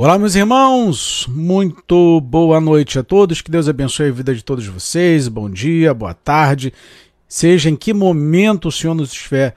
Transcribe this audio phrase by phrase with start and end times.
[0.00, 4.64] Olá, meus irmãos, muito boa noite a todos, que Deus abençoe a vida de todos
[4.64, 6.72] vocês, bom dia, boa tarde,
[7.26, 9.56] seja em que momento o Senhor nos estiver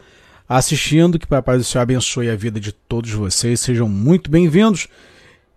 [0.50, 4.88] assistindo, que Papai do Senhor abençoe a vida de todos vocês, sejam muito bem-vindos.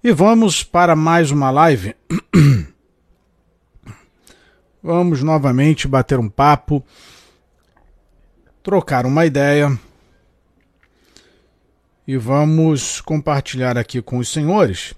[0.02, 1.96] E vamos para mais uma live.
[4.82, 6.84] Vamos novamente bater um papo,
[8.62, 9.80] trocar uma ideia
[12.07, 14.95] e vamos compartilhar aqui com os senhores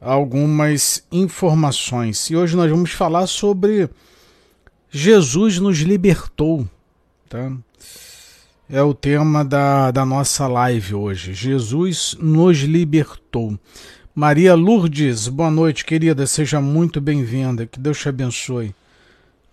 [0.00, 2.30] algumas informações.
[2.30, 3.88] E hoje nós vamos falar sobre
[4.90, 6.68] Jesus nos libertou.
[7.28, 7.52] Tá?
[8.68, 11.34] É o tema da, da nossa live hoje.
[11.34, 13.58] Jesus nos libertou.
[14.14, 16.26] Maria Lourdes, boa noite, querida.
[16.26, 17.66] Seja muito bem-vinda.
[17.66, 18.74] Que Deus te abençoe.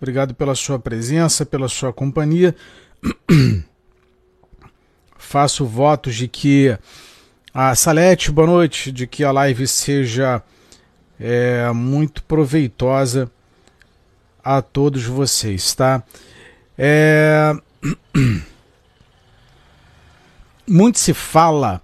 [0.00, 2.54] Obrigado pela sua presença, pela sua companhia.
[5.24, 6.76] faço votos de que
[7.52, 10.42] a Salete, boa noite, de que a live seja
[11.18, 13.30] é, muito proveitosa
[14.42, 16.02] a todos vocês, tá?
[16.76, 17.52] É...
[20.66, 21.82] Muito se fala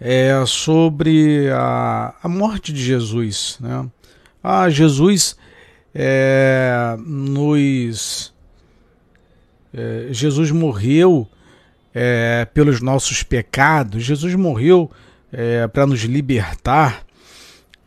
[0.00, 3.86] é, sobre a, a morte de Jesus, né?
[4.42, 5.36] Ah, Jesus
[5.94, 8.32] é, nos
[9.74, 11.28] é, Jesus morreu
[11.94, 14.02] é, pelos nossos pecados.
[14.02, 14.90] Jesus morreu
[15.32, 17.04] é, para nos libertar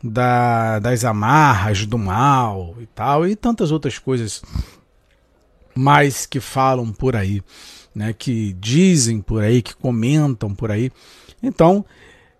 [0.03, 4.41] da, das amarras do mal e tal, e tantas outras coisas
[5.75, 7.44] mais que falam por aí,
[7.94, 10.92] né, que dizem por aí, que comentam por aí.
[11.42, 11.86] Então,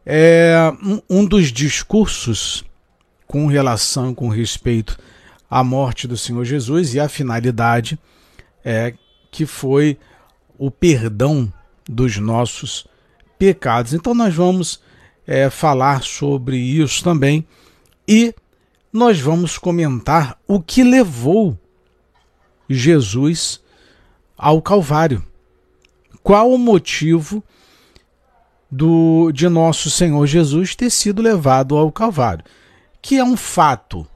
[0.06, 2.64] é, um, um dos discursos
[3.28, 4.98] com relação, com respeito
[5.50, 8.00] à morte do Senhor Jesus e a finalidade
[8.64, 8.94] é
[9.30, 9.98] que foi
[10.58, 11.52] o perdão
[11.88, 12.86] dos nossos
[13.38, 13.94] pecados.
[13.94, 14.82] Então, nós vamos
[15.26, 17.46] é, falar sobre isso também
[18.08, 18.34] e
[18.92, 21.58] nós vamos comentar o que levou
[22.70, 23.62] Jesus
[24.38, 25.24] ao Calvário.
[26.24, 27.44] Qual o motivo
[28.72, 32.44] do, de nosso Senhor Jesus ter sido levado ao Calvário?
[33.02, 34.08] Que é um fato.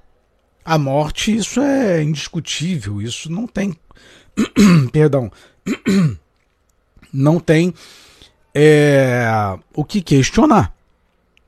[0.64, 3.76] A morte, isso é indiscutível, isso não tem.
[4.92, 5.31] Perdão
[7.14, 7.74] não tem
[8.54, 9.26] é,
[9.74, 10.74] o que questionar,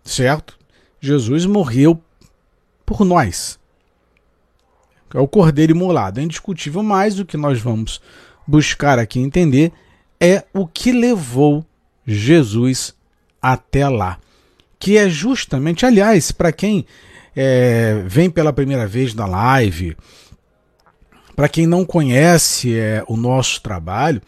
[0.03, 0.57] certo?
[0.99, 2.01] Jesus morreu
[2.85, 3.59] por nós.
[5.13, 6.19] É o cordeiro imolado.
[6.19, 8.01] É indiscutível, mas o que nós vamos
[8.47, 9.71] buscar aqui entender
[10.19, 11.65] é o que levou
[12.05, 12.95] Jesus
[13.41, 14.17] até lá.
[14.79, 16.85] Que é justamente, aliás, para quem
[17.35, 19.95] é, vem pela primeira vez na live,
[21.35, 24.21] para quem não conhece é, o nosso trabalho,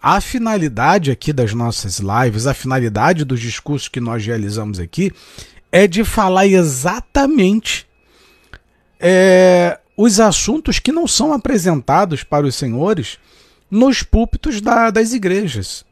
[0.00, 5.12] a finalidade aqui das nossas lives, a finalidade dos discursos que nós realizamos aqui,
[5.70, 7.86] é de falar exatamente
[9.00, 13.18] é, os assuntos que não são apresentados para os senhores
[13.70, 15.84] nos púlpitos da, das igrejas,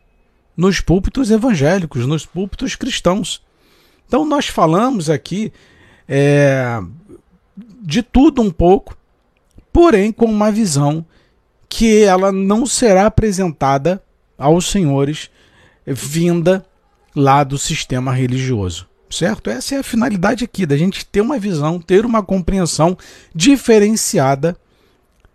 [0.57, 3.43] nos púlpitos evangélicos, nos púlpitos cristãos.
[4.07, 5.53] Então nós falamos aqui
[6.09, 6.81] é,
[7.83, 8.97] de tudo um pouco,
[9.73, 11.05] porém com uma visão
[11.77, 14.03] que ela não será apresentada
[14.39, 15.31] aos senhores
[15.87, 16.65] vinda
[17.15, 18.89] lá do sistema religioso.
[19.11, 19.51] Certo?
[19.51, 22.97] Essa é a finalidade aqui, da gente ter uma visão, ter uma compreensão
[23.35, 24.57] diferenciada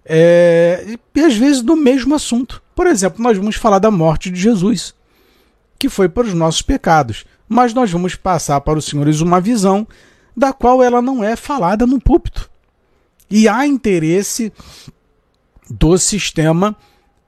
[0.03, 2.59] é, e às vezes do mesmo assunto.
[2.73, 4.95] Por exemplo, nós vamos falar da morte de Jesus,
[5.77, 9.87] que foi para os nossos pecados, mas nós vamos passar para os senhores uma visão
[10.35, 12.49] da qual ela não é falada no púlpito.
[13.29, 14.51] E há interesse
[15.71, 16.75] do sistema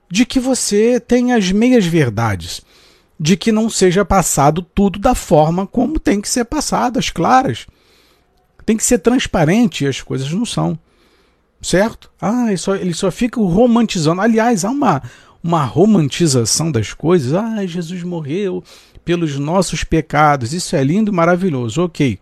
[0.10, 2.62] de que você tenha as meias verdades,
[3.20, 7.66] de que não seja passado tudo da forma como tem que ser passado, as claras.
[8.66, 10.78] Tem que ser transparente e as coisas não são.
[11.62, 12.12] Certo?
[12.22, 14.22] Ah, ele só, ele só fica romantizando.
[14.22, 15.02] Aliás, há uma,
[15.44, 17.34] uma romantização das coisas.
[17.34, 18.64] Ah, Jesus morreu
[19.04, 20.54] pelos nossos pecados.
[20.54, 21.84] Isso é lindo e maravilhoso.
[21.84, 22.20] Ok.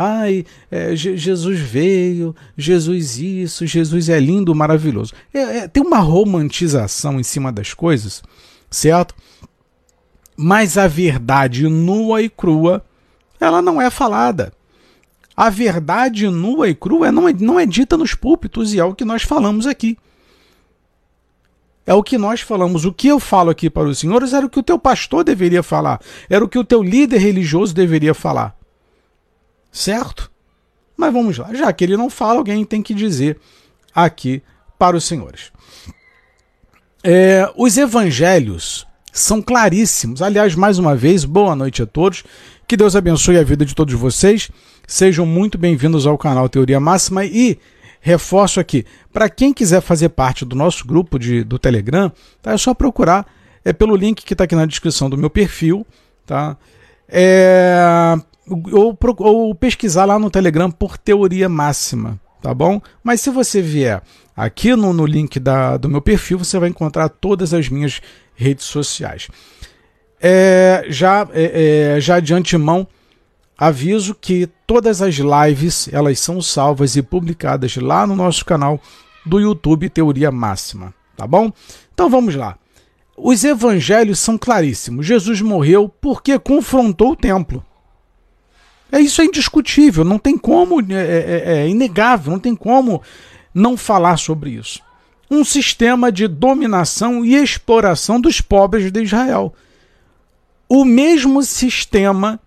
[0.00, 5.12] Ai, é, Jesus veio, Jesus isso, Jesus é lindo, maravilhoso.
[5.34, 8.22] É, é, tem uma romantização em cima das coisas,
[8.70, 9.12] certo?
[10.36, 12.84] Mas a verdade nua e crua,
[13.40, 14.52] ela não é falada.
[15.36, 18.94] A verdade nua e crua não é, não é dita nos púlpitos e é o
[18.94, 19.98] que nós falamos aqui.
[21.84, 22.84] É o que nós falamos.
[22.84, 25.64] O que eu falo aqui para os senhores era o que o teu pastor deveria
[25.64, 28.57] falar, era o que o teu líder religioso deveria falar
[29.78, 30.30] certo?
[30.96, 33.38] Mas vamos lá, já que ele não fala, alguém tem que dizer
[33.94, 34.42] aqui
[34.78, 35.52] para os senhores.
[37.04, 40.20] É, os evangelhos são claríssimos.
[40.20, 42.24] Aliás, mais uma vez, boa noite a todos.
[42.66, 44.50] Que Deus abençoe a vida de todos vocês.
[44.86, 47.58] Sejam muito bem-vindos ao canal Teoria Máxima e
[48.00, 52.52] reforço aqui, para quem quiser fazer parte do nosso grupo de, do Telegram, tá?
[52.52, 53.26] é só procurar
[53.64, 55.84] é pelo link que está aqui na descrição do meu perfil,
[56.24, 56.56] tá?
[57.08, 58.16] É,
[58.72, 62.80] ou, ou pesquisar lá no Telegram por Teoria Máxima, tá bom?
[63.02, 64.02] Mas se você vier
[64.36, 68.00] aqui no, no link da, do meu perfil, você vai encontrar todas as minhas
[68.34, 69.28] redes sociais.
[70.20, 72.86] É, já, é, é, já de antemão,
[73.56, 78.80] aviso que todas as lives elas são salvas e publicadas lá no nosso canal
[79.26, 81.52] do YouTube Teoria Máxima, tá bom?
[81.92, 82.56] Então vamos lá.
[83.16, 85.04] Os evangelhos são claríssimos.
[85.04, 87.64] Jesus morreu porque confrontou o templo.
[88.90, 93.02] É isso é indiscutível, não tem como, é, é, é, é inegável, não tem como
[93.52, 94.80] não falar sobre isso.
[95.30, 99.54] Um sistema de dominação e exploração dos pobres de Israel.
[100.68, 102.40] O mesmo sistema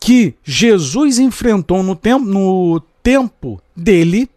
[0.00, 4.28] que Jesus enfrentou no tempo, no tempo dele,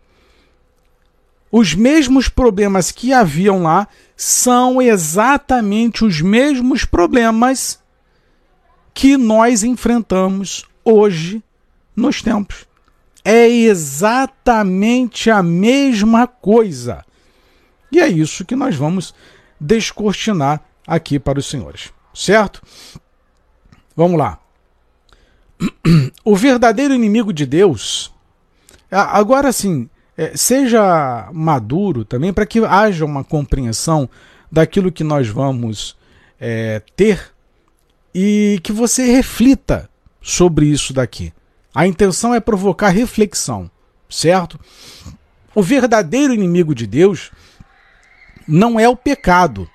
[1.51, 7.79] os mesmos problemas que haviam lá são exatamente os mesmos problemas
[8.93, 11.43] que nós enfrentamos hoje
[11.95, 12.67] nos tempos.
[13.23, 17.03] É exatamente a mesma coisa.
[17.91, 19.15] E é isso que nós vamos
[19.59, 22.61] descortinar aqui para os senhores, certo?
[23.95, 24.39] Vamos lá.
[26.23, 28.11] O verdadeiro inimigo de Deus.
[28.91, 34.09] Agora sim, é, seja maduro também para que haja uma compreensão
[34.51, 35.95] daquilo que nós vamos
[36.39, 37.31] é, ter
[38.13, 39.89] e que você reflita
[40.25, 41.31] sobre isso daqui.
[41.73, 43.69] A intenção é provocar reflexão,
[44.09, 44.59] certo?
[45.53, 47.31] O verdadeiro inimigo de Deus
[48.47, 49.69] não é o pecado,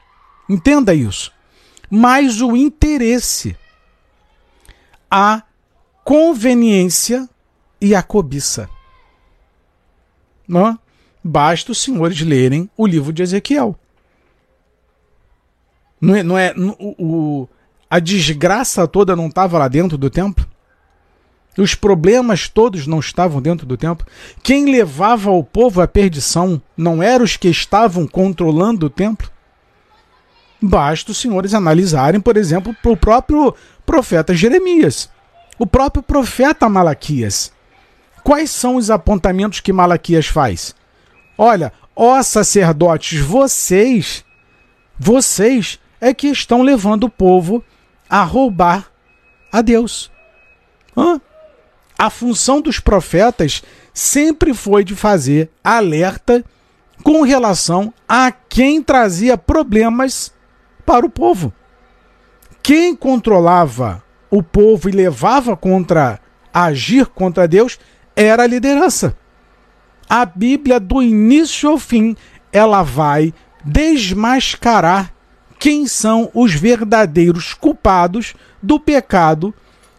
[0.48, 1.32] entenda isso,
[1.88, 3.56] mas o interesse,
[5.08, 5.44] a
[6.02, 7.28] conveniência
[7.80, 8.68] e a cobiça.
[10.48, 10.76] Não?
[11.22, 13.78] Basta os senhores lerem o livro de Ezequiel.
[16.00, 17.48] Não é, não é o, o
[17.90, 20.46] a desgraça toda não estava lá dentro do templo?
[21.58, 24.06] Os problemas todos não estavam dentro do templo?
[24.42, 29.28] Quem levava o povo à perdição não eram os que estavam controlando o templo?
[30.62, 33.54] Basta os senhores analisarem, por exemplo, o próprio
[33.84, 35.10] profeta Jeremias,
[35.58, 37.52] o próprio profeta Malaquias.
[38.22, 40.74] Quais são os apontamentos que Malaquias faz?
[41.36, 44.24] Olha, ó sacerdotes, vocês,
[44.98, 47.64] vocês é que estão levando o povo
[48.10, 48.90] a roubar
[49.52, 50.10] a Deus.
[50.96, 51.20] Hã?
[51.96, 53.62] A função dos profetas
[53.94, 56.44] sempre foi de fazer alerta
[57.02, 60.32] com relação a quem trazia problemas
[60.84, 61.52] para o povo.
[62.62, 66.20] Quem controlava o povo e levava contra
[66.52, 67.78] agir contra Deus
[68.16, 69.16] era a liderança.
[70.08, 72.16] A Bíblia do início ao fim,
[72.52, 73.32] ela vai
[73.64, 75.14] desmascarar
[75.60, 79.54] quem são os verdadeiros culpados do pecado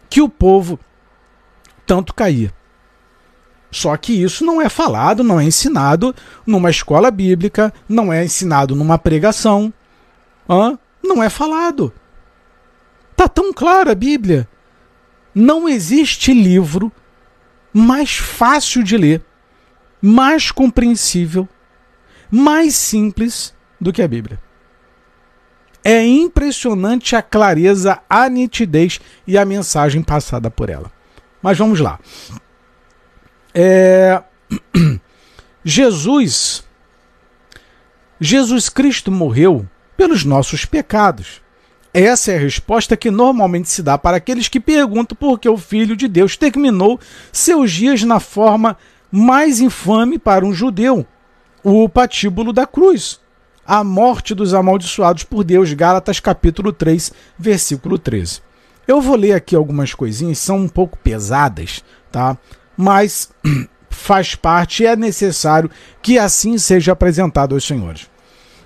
[0.10, 0.80] que o povo
[1.86, 2.52] tanto caía.
[3.69, 6.16] Só que isso não é falado, não é ensinado
[6.48, 9.72] numa escola bíblica, não é ensinado numa pregação,
[10.50, 10.78] hã?
[11.02, 11.94] não é falado.
[13.16, 14.48] Tá tão clara a Bíblia.
[15.34, 16.91] Não existe livro
[17.72, 19.24] mais fácil de ler,
[20.01, 21.48] mais compreensível,
[22.32, 24.39] mais simples do que a Bíblia.
[25.83, 30.91] É impressionante a clareza, a nitidez e a mensagem passada por ela.
[31.41, 32.00] Mas vamos lá.
[33.53, 34.21] É...
[35.65, 36.63] Jesus,
[38.19, 41.41] Jesus Cristo morreu pelos nossos pecados.
[41.93, 45.57] Essa é a resposta que normalmente se dá para aqueles que perguntam por que o
[45.57, 47.00] Filho de Deus terminou
[47.31, 48.77] seus dias na forma
[49.11, 51.05] mais infame para um judeu,
[51.63, 53.21] o patíbulo da cruz
[53.72, 58.42] a morte dos amaldiçoados por Deus, Gálatas capítulo 3, versículo 13.
[58.86, 62.38] Eu vou ler aqui algumas coisinhas, são um pouco pesadas, tá?
[62.75, 63.32] Mas
[63.90, 68.10] faz parte e é necessário que assim seja apresentado aos senhores.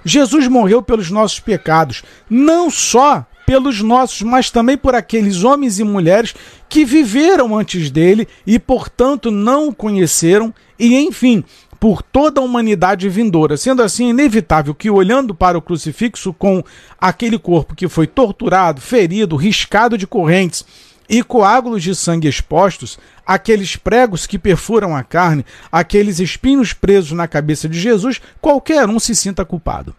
[0.04, 5.84] Jesus morreu pelos nossos pecados, não só pelos nossos, mas também por aqueles homens e
[5.84, 6.34] mulheres
[6.68, 11.44] que viveram antes dele e, portanto, não o conheceram, e enfim,
[11.79, 13.58] por toda a humanidade vindoura.
[13.58, 16.63] Sendo assim, inevitável que, olhando para o crucifixo com
[17.00, 20.65] aquele corpo que foi torturado, ferido, riscado de correntes
[21.08, 27.27] e coágulos de sangue expostos, aqueles pregos que perfuram a carne, aqueles espinhos presos na
[27.27, 29.96] cabeça de Jesus, qualquer um se sinta culpado.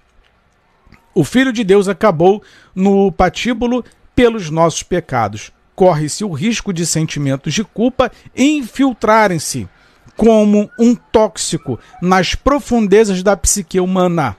[1.15, 2.43] O Filho de Deus acabou
[2.75, 5.53] no patíbulo pelos nossos pecados.
[5.75, 9.69] Corre-se o risco de sentimentos de culpa infiltrarem-se
[10.17, 14.37] como um tóxico nas profundezas da psique humana,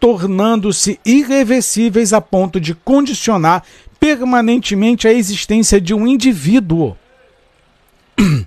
[0.00, 3.62] tornando-se irreversíveis a ponto de condicionar
[4.00, 6.96] permanentemente a existência de um indivíduo.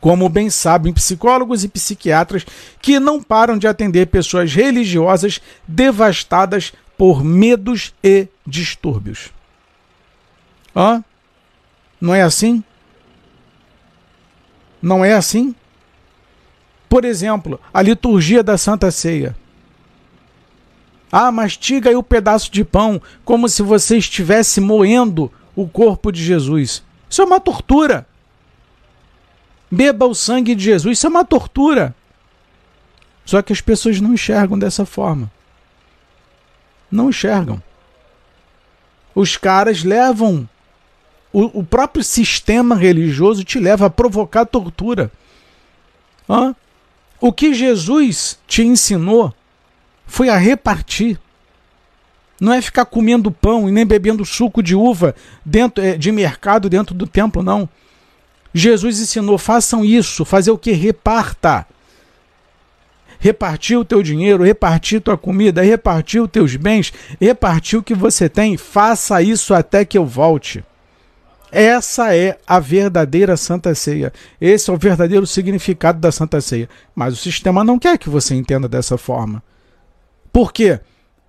[0.00, 2.44] Como bem sabem psicólogos e psiquiatras
[2.80, 9.30] que não param de atender pessoas religiosas devastadas por medos e distúrbios.
[10.74, 11.02] Hã?
[12.00, 12.62] Não é assim?
[14.86, 15.52] Não é assim?
[16.88, 19.36] Por exemplo, a liturgia da Santa Ceia.
[21.10, 26.22] Ah, mastiga aí o pedaço de pão como se você estivesse moendo o corpo de
[26.22, 26.84] Jesus.
[27.10, 28.06] Isso é uma tortura.
[29.68, 31.92] Beba o sangue de Jesus, isso é uma tortura.
[33.24, 35.28] Só que as pessoas não enxergam dessa forma.
[36.88, 37.60] Não enxergam.
[39.16, 40.48] Os caras levam.
[41.38, 45.12] O, o próprio sistema religioso te leva a provocar tortura.
[46.26, 46.56] Hã?
[47.20, 49.34] O que Jesus te ensinou
[50.06, 51.20] foi a repartir.
[52.40, 55.14] Não é ficar comendo pão e nem bebendo suco de uva
[55.44, 57.68] dentro eh, de mercado dentro do templo, não.
[58.54, 60.72] Jesus ensinou: façam isso, fazer o que?
[60.72, 61.66] Reparta.
[63.18, 68.26] Repartir o teu dinheiro, repartir tua comida, repartir os teus bens, repartir o que você
[68.26, 70.64] tem, faça isso até que eu volte.
[71.58, 74.12] Essa é a verdadeira Santa Ceia.
[74.38, 76.68] Esse é o verdadeiro significado da Santa Ceia.
[76.94, 79.42] Mas o sistema não quer que você entenda dessa forma.
[80.30, 80.78] Por quê?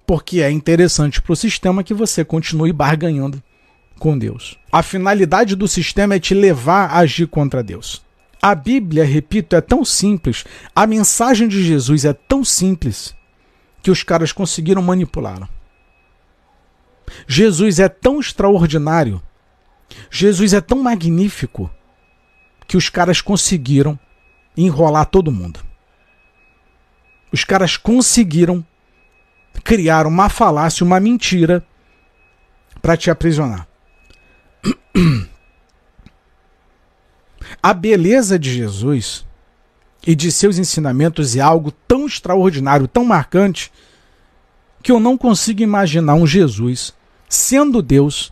[0.06, 3.42] Porque é interessante para o sistema que você continue barganhando
[4.00, 4.60] com Deus.
[4.70, 8.04] A finalidade do sistema é te levar a agir contra Deus.
[8.42, 10.44] A Bíblia, repito, é tão simples,
[10.76, 13.16] a mensagem de Jesus é tão simples
[13.82, 15.48] que os caras conseguiram manipulá-la.
[17.26, 19.22] Jesus é tão extraordinário,
[20.10, 21.70] Jesus é tão magnífico
[22.68, 23.98] que os caras conseguiram
[24.56, 25.60] enrolar todo mundo.
[27.32, 28.66] Os caras conseguiram
[29.64, 31.66] criar uma falácia, uma mentira
[32.82, 33.68] para te aprisionar.
[37.62, 39.26] A beleza de Jesus
[40.06, 43.72] e de seus ensinamentos é algo tão extraordinário, tão marcante,
[44.82, 46.94] que eu não consigo imaginar um Jesus
[47.28, 48.32] sendo Deus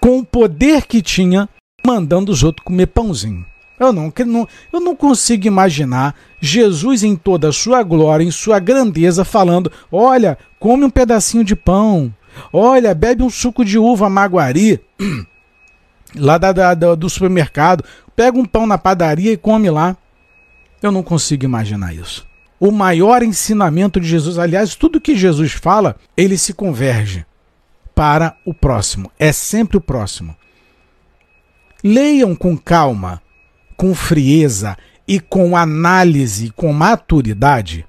[0.00, 1.48] com o poder que tinha
[1.84, 3.44] mandando os outros comer pãozinho.
[3.78, 4.12] Eu não,
[4.72, 10.36] eu não consigo imaginar Jesus em toda a sua glória, em sua grandeza, falando: olha,
[10.58, 12.14] come um pedacinho de pão,
[12.52, 14.78] olha, bebe um suco de uva maguari,
[16.14, 17.82] lá da, da, do supermercado,
[18.14, 19.96] pega um pão na padaria e come lá.
[20.82, 22.26] Eu não consigo imaginar isso.
[22.58, 27.24] O maior ensinamento de Jesus, aliás, tudo que Jesus fala, ele se converge
[27.94, 29.10] para o próximo.
[29.18, 30.36] É sempre o próximo.
[31.82, 33.22] Leiam com calma
[33.80, 34.76] com frieza
[35.08, 37.86] e com análise, com maturidade,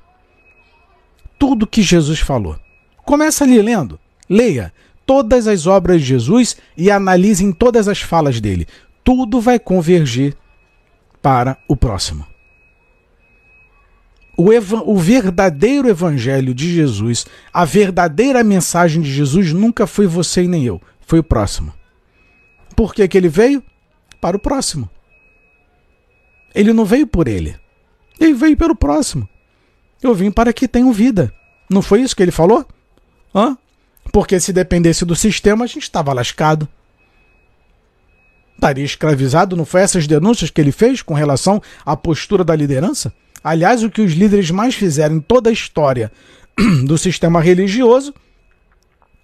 [1.38, 2.58] tudo que Jesus falou.
[3.04, 4.72] Começa ali lendo, leia
[5.06, 8.66] todas as obras de Jesus e analise todas as falas dele.
[9.04, 10.34] Tudo vai convergir
[11.22, 12.26] para o próximo.
[14.42, 20.48] O, o, verdadeiro evangelho de Jesus, a verdadeira mensagem de Jesus nunca foi você e
[20.48, 21.72] nem eu, foi o próximo.
[22.76, 23.64] Por que, que ele veio?
[24.20, 24.90] Para o próximo.
[26.56, 27.56] Ele não veio por ele.
[28.20, 29.30] Ele veio pelo próximo.
[30.02, 31.32] Eu vim para que tenham vida.
[31.70, 32.66] Não foi isso que ele falou?
[33.36, 33.56] Hã?
[34.12, 36.68] Porque se dependesse do sistema, a gente estava lascado.
[38.56, 43.14] Estaria escravizado, não foi essas denúncias que ele fez com relação à postura da liderança?
[43.44, 46.12] Aliás, o que os líderes mais fizeram em toda a história
[46.86, 48.14] do sistema religioso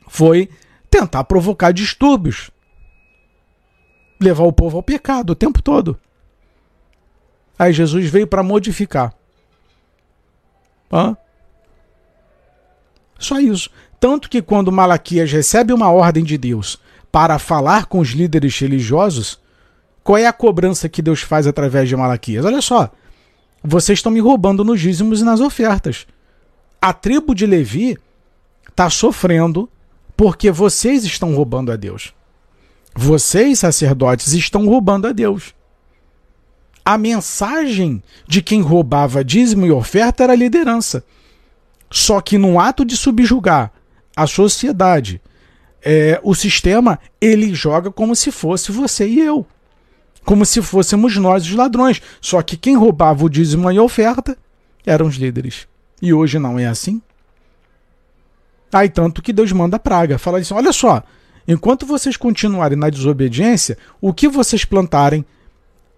[0.07, 0.49] foi
[0.89, 2.49] tentar provocar distúrbios,
[4.19, 5.99] levar o povo ao pecado o tempo todo.
[7.59, 9.13] Aí Jesus veio para modificar.
[10.91, 11.17] Hã?
[13.19, 13.69] Só isso.
[13.99, 16.79] Tanto que quando Malaquias recebe uma ordem de Deus
[17.11, 19.39] para falar com os líderes religiosos,
[20.03, 22.45] qual é a cobrança que Deus faz através de Malaquias?
[22.45, 22.91] Olha só,
[23.67, 26.07] vocês estão me roubando nos dízimos e nas ofertas.
[26.81, 27.97] A tribo de Levi
[28.69, 29.69] está sofrendo
[30.15, 32.13] porque vocês estão roubando a Deus.
[32.95, 35.53] Vocês, sacerdotes, estão roubando a Deus
[36.87, 41.03] a mensagem de quem roubava dízimo e oferta era a liderança.
[41.91, 43.73] Só que no ato de subjugar
[44.15, 45.21] a sociedade,
[45.83, 49.45] é, o sistema, ele joga como se fosse você e eu.
[50.27, 52.01] Como se fôssemos nós os ladrões.
[52.19, 54.37] Só que quem roubava o dízimo e a oferta
[54.85, 55.69] eram os líderes.
[56.01, 57.01] E hoje não é assim?
[58.73, 60.17] Aí tanto que Deus manda praga.
[60.17, 61.01] Fala assim: olha só,
[61.47, 65.25] enquanto vocês continuarem na desobediência, o que vocês plantarem,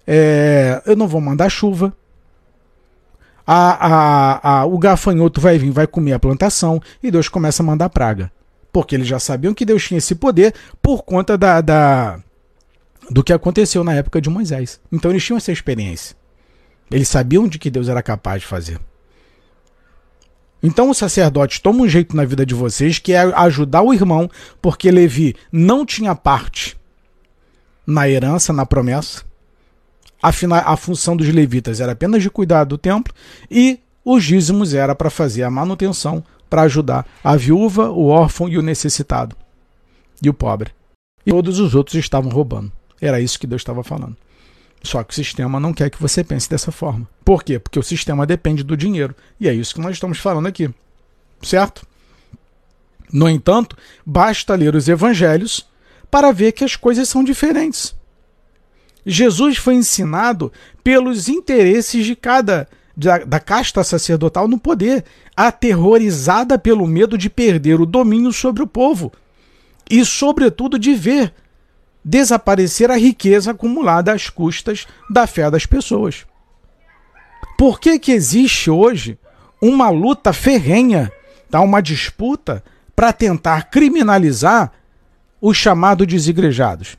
[0.06, 1.92] é, eu não vou mandar chuva.
[3.48, 7.66] A, a, a, o gafanhoto vai vir, vai comer a plantação, e Deus começa a
[7.66, 8.32] mandar praga.
[8.72, 12.20] Porque eles já sabiam que Deus tinha esse poder por conta da, da
[13.10, 14.80] do que aconteceu na época de Moisés.
[14.92, 16.16] Então eles tinham essa experiência.
[16.92, 18.80] Eles sabiam de que Deus era capaz de fazer.
[20.62, 24.30] Então os sacerdotes tomam um jeito na vida de vocês que é ajudar o irmão,
[24.62, 26.78] porque Levi não tinha parte
[27.88, 29.24] na herança, na promessa.
[30.22, 33.14] Afinal, a função dos levitas era apenas de cuidar do templo
[33.50, 38.58] e os dízimos era para fazer a manutenção, para ajudar a viúva, o órfão e
[38.58, 39.36] o necessitado
[40.22, 40.72] e o pobre.
[41.26, 42.72] E todos os outros estavam roubando.
[43.02, 44.16] Era isso que Deus estava falando.
[44.82, 47.08] Só que o sistema não quer que você pense dessa forma.
[47.24, 47.60] Por quê?
[47.60, 49.16] Porque o sistema depende do dinheiro.
[49.40, 50.70] E é isso que nós estamos falando aqui.
[51.42, 51.86] Certo?
[53.12, 55.68] No entanto, basta ler os evangelhos
[56.10, 57.96] para ver que as coisas são diferentes.
[59.06, 60.52] Jesus foi ensinado
[60.84, 67.80] pelos interesses de cada da, da casta sacerdotal no poder, aterrorizada pelo medo de perder
[67.80, 69.12] o domínio sobre o povo
[69.90, 71.34] e, sobretudo, de ver
[72.04, 76.26] desaparecer a riqueza acumulada às custas da fé das pessoas.
[77.58, 79.18] Por que, que existe hoje
[79.62, 81.12] uma luta ferrenha,
[81.50, 81.60] tá?
[81.62, 82.64] uma disputa
[82.96, 84.72] para tentar criminalizar
[85.42, 86.98] os chamados desigrejados?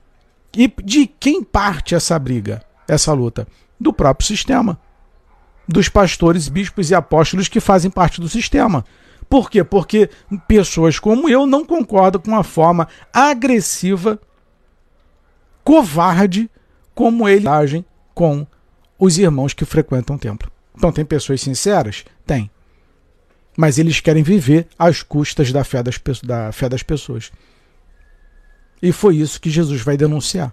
[0.57, 3.47] E de quem parte essa briga, essa luta?
[3.79, 4.79] Do próprio sistema.
[5.67, 8.85] Dos pastores, bispos e apóstolos que fazem parte do sistema.
[9.29, 9.63] Por quê?
[9.63, 10.11] Porque
[10.49, 14.19] pessoas como eu não concordam com a forma agressiva
[15.71, 16.51] covarde
[16.97, 18.45] como ele agem com
[18.99, 20.51] os irmãos que frequentam o templo.
[20.77, 22.05] Então, tem pessoas sinceras?
[22.27, 22.51] Tem.
[23.57, 27.31] Mas eles querem viver às custas da fé das, da fé das pessoas.
[28.83, 30.53] E foi isso que Jesus vai denunciar.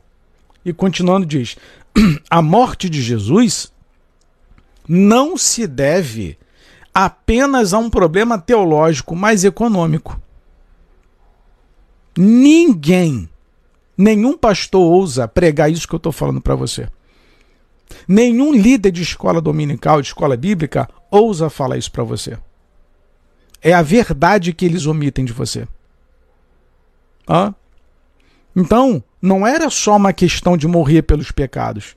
[0.64, 1.58] E continuando, diz:
[2.30, 3.74] a morte de Jesus
[4.88, 6.38] não se deve
[6.94, 10.22] apenas a um problema teológico, mas econômico.
[12.16, 13.28] Ninguém
[13.98, 16.88] Nenhum pastor ousa pregar isso que eu estou falando para você.
[18.08, 22.38] Nenhum líder de escola dominical, de escola bíblica, ousa falar isso para você.
[23.62, 25.68] É a verdade que eles omitem de você.
[27.28, 27.56] Hã?
[28.56, 31.96] Então, não era só uma questão de morrer pelos pecados.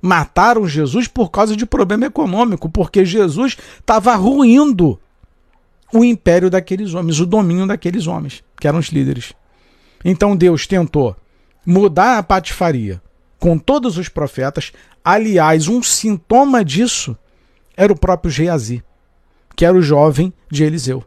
[0.00, 5.00] Mataram Jesus por causa de problema econômico, porque Jesus estava ruindo
[5.92, 9.32] o império daqueles homens, o domínio daqueles homens, que eram os líderes.
[10.04, 11.16] Então Deus tentou
[11.68, 12.98] mudar a patifaria
[13.38, 14.72] com todos os profetas.
[15.04, 17.14] Aliás, um sintoma disso
[17.76, 18.82] era o próprio Geazi,
[19.54, 21.04] que era o jovem de Eliseu.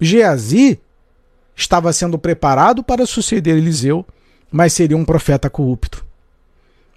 [0.00, 0.80] Geazi
[1.54, 4.06] estava sendo preparado para suceder Eliseu,
[4.50, 6.02] mas seria um profeta corrupto.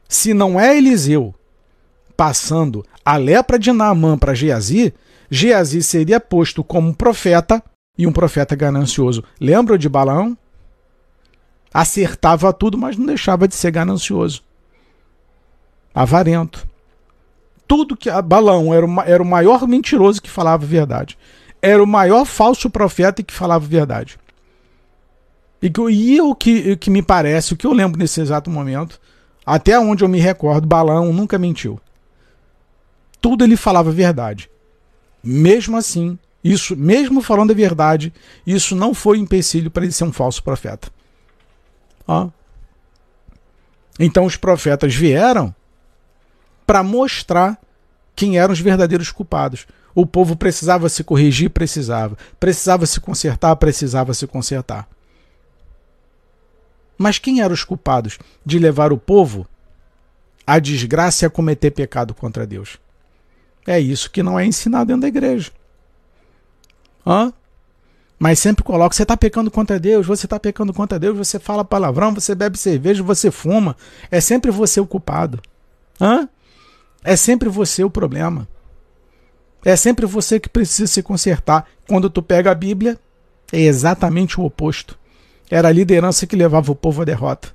[0.08, 1.36] Se não é Eliseu
[2.16, 4.94] passando a lepra de Naamã para Geazi,
[5.30, 7.62] Geazi seria posto como profeta
[7.98, 9.26] e um profeta ganancioso.
[9.42, 10.38] Lembra de Balaão?
[11.74, 14.44] Acertava tudo, mas não deixava de ser ganancioso,
[15.94, 16.68] avarento.
[17.68, 21.18] Tudo que Balão era, o, era o maior mentiroso que falava verdade.
[21.62, 24.18] Era o maior falso profeta que falava verdade.
[25.62, 29.00] E, e o que, que me parece, o que eu lembro nesse exato momento,
[29.46, 31.80] até onde eu me recordo, Balão nunca mentiu.
[33.22, 34.50] Tudo ele falava verdade.
[35.24, 38.14] Mesmo assim, isso, mesmo falando a verdade,
[38.48, 40.90] isso não foi empecilho para ele ser um falso profeta.
[42.10, 42.28] Ó.
[44.00, 45.54] Então os profetas vieram
[46.66, 47.62] para mostrar
[48.16, 49.68] quem eram os verdadeiros culpados.
[49.94, 52.18] O povo precisava se corrigir, precisava.
[52.40, 54.88] Precisava se consertar, precisava se consertar.
[56.98, 59.48] Mas quem eram os culpados de levar o povo
[60.48, 62.80] à desgraça e a cometer pecado contra Deus?
[63.68, 65.52] É isso que não é ensinado dentro da igreja.
[67.06, 67.32] Hã?
[68.20, 71.64] Mas sempre coloca: você está pecando contra Deus, você está pecando contra Deus, você fala
[71.64, 73.78] palavrão, você bebe cerveja, você fuma.
[74.12, 75.42] É sempre você o culpado.
[76.00, 76.28] Hã?
[77.02, 78.46] É sempre você o problema.
[79.64, 81.66] É sempre você que precisa se consertar.
[81.88, 83.00] Quando tu pega a Bíblia,
[83.52, 85.00] é exatamente o oposto.
[85.50, 87.50] Era a liderança que levava o povo à derrota.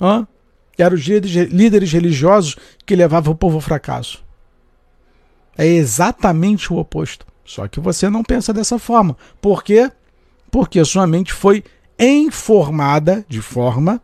[0.00, 0.26] Hã?
[0.76, 4.24] Eram os líderes religiosos que levavam o povo ao fracasso.
[5.56, 7.26] É exatamente o oposto.
[7.48, 9.16] Só que você não pensa dessa forma.
[9.40, 9.90] Por quê?
[10.50, 11.64] Porque sua mente foi
[11.98, 14.02] informada de forma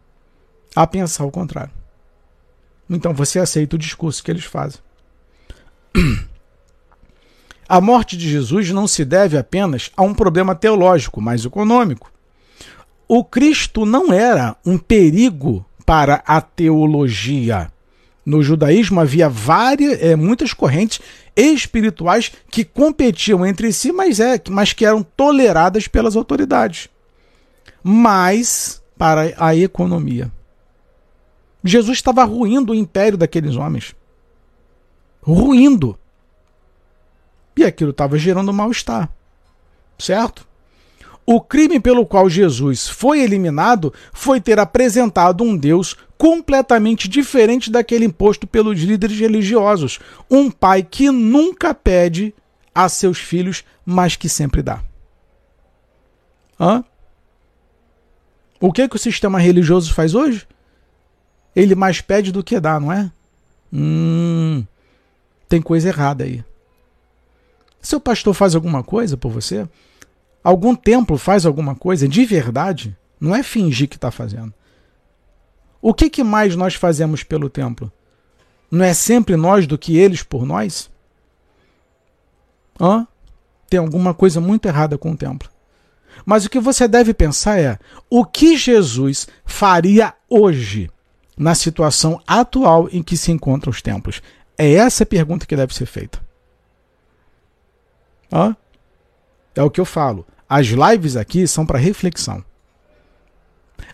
[0.74, 1.70] a pensar o contrário.
[2.88, 4.80] Então você aceita o discurso que eles fazem.
[7.68, 12.10] A morte de Jesus não se deve apenas a um problema teológico, mas econômico.
[13.06, 17.70] O Cristo não era um perigo para a teologia.
[18.24, 21.00] No judaísmo havia várias, é, muitas correntes
[21.36, 26.88] espirituais que competiam entre si, mas, é, mas que eram toleradas pelas autoridades.
[27.82, 30.32] Mas para a economia.
[31.62, 33.94] Jesus estava ruindo o império daqueles homens.
[35.22, 35.98] Ruindo.
[37.56, 39.10] E aquilo estava gerando mal-estar.
[39.98, 40.46] Certo?
[41.26, 48.04] O crime pelo qual Jesus foi eliminado foi ter apresentado um Deus completamente diferente daquele
[48.04, 49.98] imposto pelos líderes religiosos.
[50.30, 52.34] Um pai que nunca pede
[52.74, 54.82] a seus filhos, mas que sempre dá.
[56.60, 56.84] Hã?
[58.60, 60.46] O que, que o sistema religioso faz hoje?
[61.54, 63.10] Ele mais pede do que dá, não é?
[63.72, 64.64] Hum,
[65.48, 66.44] tem coisa errada aí.
[67.80, 69.68] Seu pastor faz alguma coisa por você?
[70.44, 72.94] Algum templo faz alguma coisa de verdade?
[73.18, 74.52] Não é fingir que está fazendo.
[75.80, 77.90] O que, que mais nós fazemos pelo templo?
[78.70, 80.90] Não é sempre nós do que eles por nós?
[82.78, 83.06] Hã?
[83.70, 85.48] Tem alguma coisa muito errada com o templo.
[86.26, 87.78] Mas o que você deve pensar é:
[88.10, 90.90] o que Jesus faria hoje
[91.36, 94.22] na situação atual em que se encontram os templos?
[94.56, 96.22] É essa a pergunta que deve ser feita.
[98.32, 98.56] Hã?
[99.54, 100.26] É o que eu falo.
[100.54, 102.44] As lives aqui são para reflexão.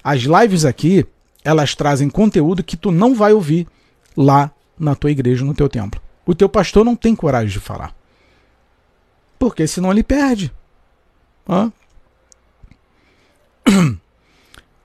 [0.04, 1.06] As lives aqui,
[1.42, 3.66] elas trazem conteúdo que tu não vai ouvir
[4.14, 5.98] lá na tua igreja, no teu templo.
[6.26, 7.96] O teu pastor não tem coragem de falar.
[9.38, 10.52] Porque senão ele perde.
[11.48, 11.72] Hã?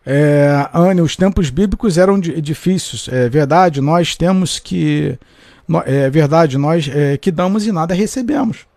[0.07, 3.07] É, Anne, os tempos bíblicos eram difíceis.
[3.07, 5.17] É verdade, nós temos que.
[5.83, 8.67] É verdade, nós é, que damos e nada recebemos.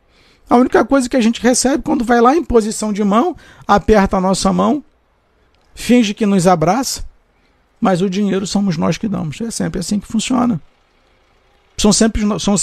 [0.49, 4.17] A única coisa que a gente recebe quando vai lá em posição de mão, aperta
[4.17, 4.83] a nossa mão,
[5.75, 7.05] finge que nos abraça,
[7.81, 9.41] mas o dinheiro somos nós que damos.
[9.41, 10.61] É sempre assim que funciona.
[11.77, 12.57] São sempre, são,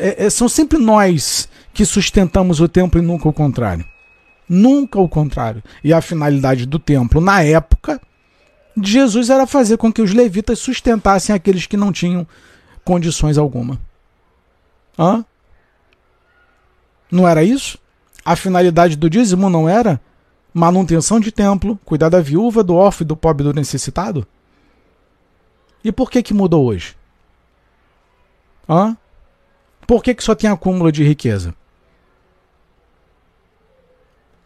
[0.00, 3.84] é, é, são sempre nós que sustentamos o templo e nunca o contrário.
[4.46, 5.62] Nunca o contrário.
[5.82, 7.98] E a finalidade do templo, na época
[8.76, 12.26] de Jesus, era fazer com que os levitas sustentassem aqueles que não tinham
[12.84, 13.80] condições alguma.
[14.98, 15.24] Hã?
[17.14, 17.78] Não era isso?
[18.24, 20.00] A finalidade do dízimo não era
[20.52, 24.26] manutenção de templo, cuidar da viúva, do órfão e do pobre do necessitado?
[25.84, 26.96] E por que que mudou hoje?
[28.68, 28.96] Hã?
[29.86, 31.54] Por que, que só tem acúmulo de riqueza?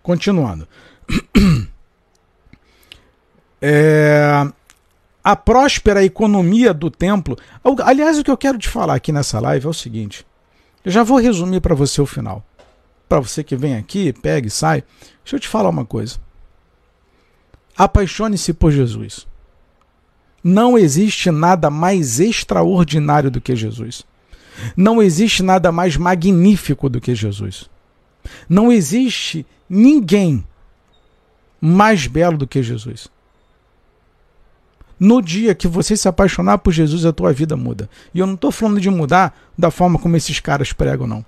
[0.03, 0.69] Continuando.
[3.61, 4.49] É,
[5.25, 7.37] a próspera economia do templo.
[7.83, 10.25] Aliás, o que eu quero te falar aqui nessa live é o seguinte.
[10.85, 12.45] Eu já vou resumir para você o final
[13.09, 14.85] para você que vem aqui, pega e sai.
[15.25, 16.19] Deixa eu te falar uma coisa.
[17.77, 19.27] Apaixone-se por Jesus.
[20.43, 24.05] Não existe nada mais extraordinário do que Jesus.
[24.77, 27.69] Não existe nada mais magnífico do que Jesus.
[28.49, 30.45] Não existe ninguém
[31.61, 33.09] mais belo do que Jesus.
[34.99, 37.89] No dia que você se apaixonar por Jesus, a tua vida muda.
[38.13, 41.25] E eu não estou falando de mudar da forma como esses caras pregam, não.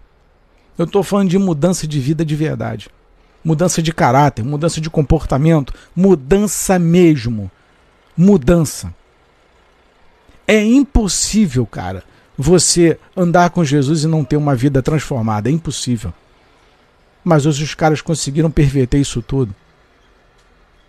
[0.81, 2.89] Eu estou falando de mudança de vida de verdade.
[3.45, 7.51] Mudança de caráter, mudança de comportamento, mudança mesmo.
[8.17, 8.91] Mudança.
[10.49, 12.03] É impossível, cara,
[12.35, 15.51] você andar com Jesus e não ter uma vida transformada.
[15.51, 16.15] É impossível.
[17.23, 19.55] Mas hoje os caras conseguiram perverter isso tudo.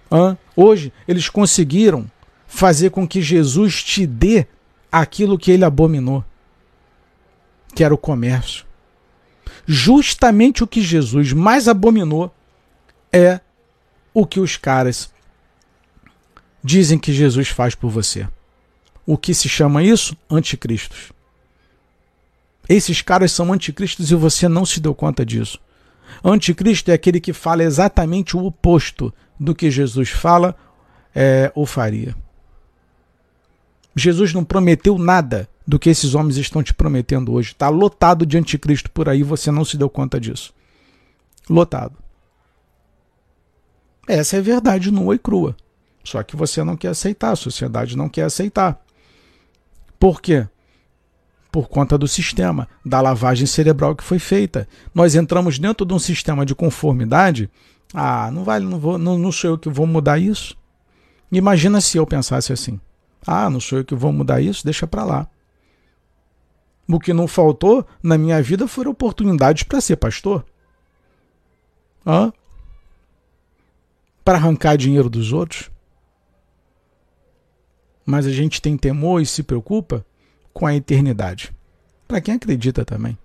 [0.09, 0.37] Hã?
[0.55, 2.09] Hoje eles conseguiram
[2.47, 4.47] fazer com que Jesus te dê
[4.89, 6.23] aquilo que ele abominou,
[7.75, 8.70] que era o comércio
[9.71, 12.29] justamente o que Jesus mais abominou
[13.11, 13.39] é
[14.13, 15.09] o que os caras
[16.61, 18.27] dizem que Jesus faz por você.
[19.05, 20.15] O que se chama isso?
[20.29, 21.13] Anticristos.
[22.67, 25.57] Esses caras são anticristos e você não se deu conta disso.
[26.21, 30.53] Anticristo é aquele que fala exatamente o oposto do que Jesus fala
[31.15, 32.13] é, ou faria.
[33.95, 37.51] Jesus não prometeu nada do que esses homens estão te prometendo hoje.
[37.51, 40.53] Está lotado de anticristo por aí, você não se deu conta disso.
[41.49, 41.97] Lotado.
[44.07, 45.55] Essa é a verdade nua e crua.
[46.03, 48.81] Só que você não quer aceitar, a sociedade não quer aceitar.
[49.99, 50.47] Por quê?
[51.51, 54.67] Por conta do sistema, da lavagem cerebral que foi feita.
[54.95, 57.49] Nós entramos dentro de um sistema de conformidade.
[57.93, 60.57] Ah, não vale, não, vou, não, não sou eu que vou mudar isso.
[61.31, 62.79] Imagina se eu pensasse assim.
[63.25, 65.27] Ah, não sou eu que vou mudar isso, deixa para lá.
[66.93, 70.45] O que não faltou na minha vida foram oportunidades para ser pastor.
[72.05, 72.33] Hã?
[74.25, 75.71] Para arrancar dinheiro dos outros.
[78.05, 80.05] Mas a gente tem temor e se preocupa
[80.53, 81.53] com a eternidade.
[82.07, 83.17] Para quem acredita também.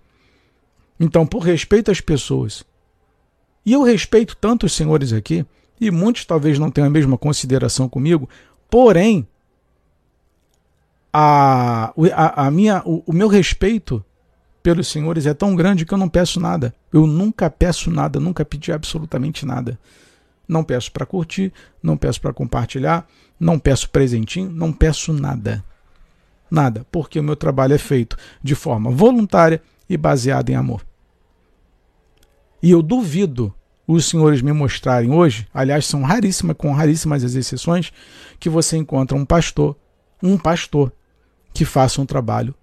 [1.01, 2.65] Então, por respeito às pessoas,
[3.65, 5.45] e eu respeito tanto os senhores aqui,
[5.81, 8.29] e muitos talvez não tenham a mesma consideração comigo,
[8.71, 9.27] porém,
[11.19, 14.05] a, a, a minha, o, o meu respeito
[14.63, 16.75] pelos senhores é tão grande que eu não peço nada.
[16.93, 19.79] Eu nunca peço nada, nunca pedi absolutamente nada.
[20.47, 23.09] Não peço para curtir, não peço para compartilhar,
[23.41, 25.65] não peço presentinho, não peço nada.
[26.51, 30.85] Nada, porque o meu trabalho é feito de forma voluntária e baseada em amor.
[32.63, 33.55] E eu duvido
[33.87, 37.91] os senhores me mostrarem hoje, aliás, são raríssimas, com raríssimas as exceções,
[38.39, 39.77] que você encontra um pastor,
[40.23, 40.93] um pastor,
[41.57, 42.55] que faça um trabalho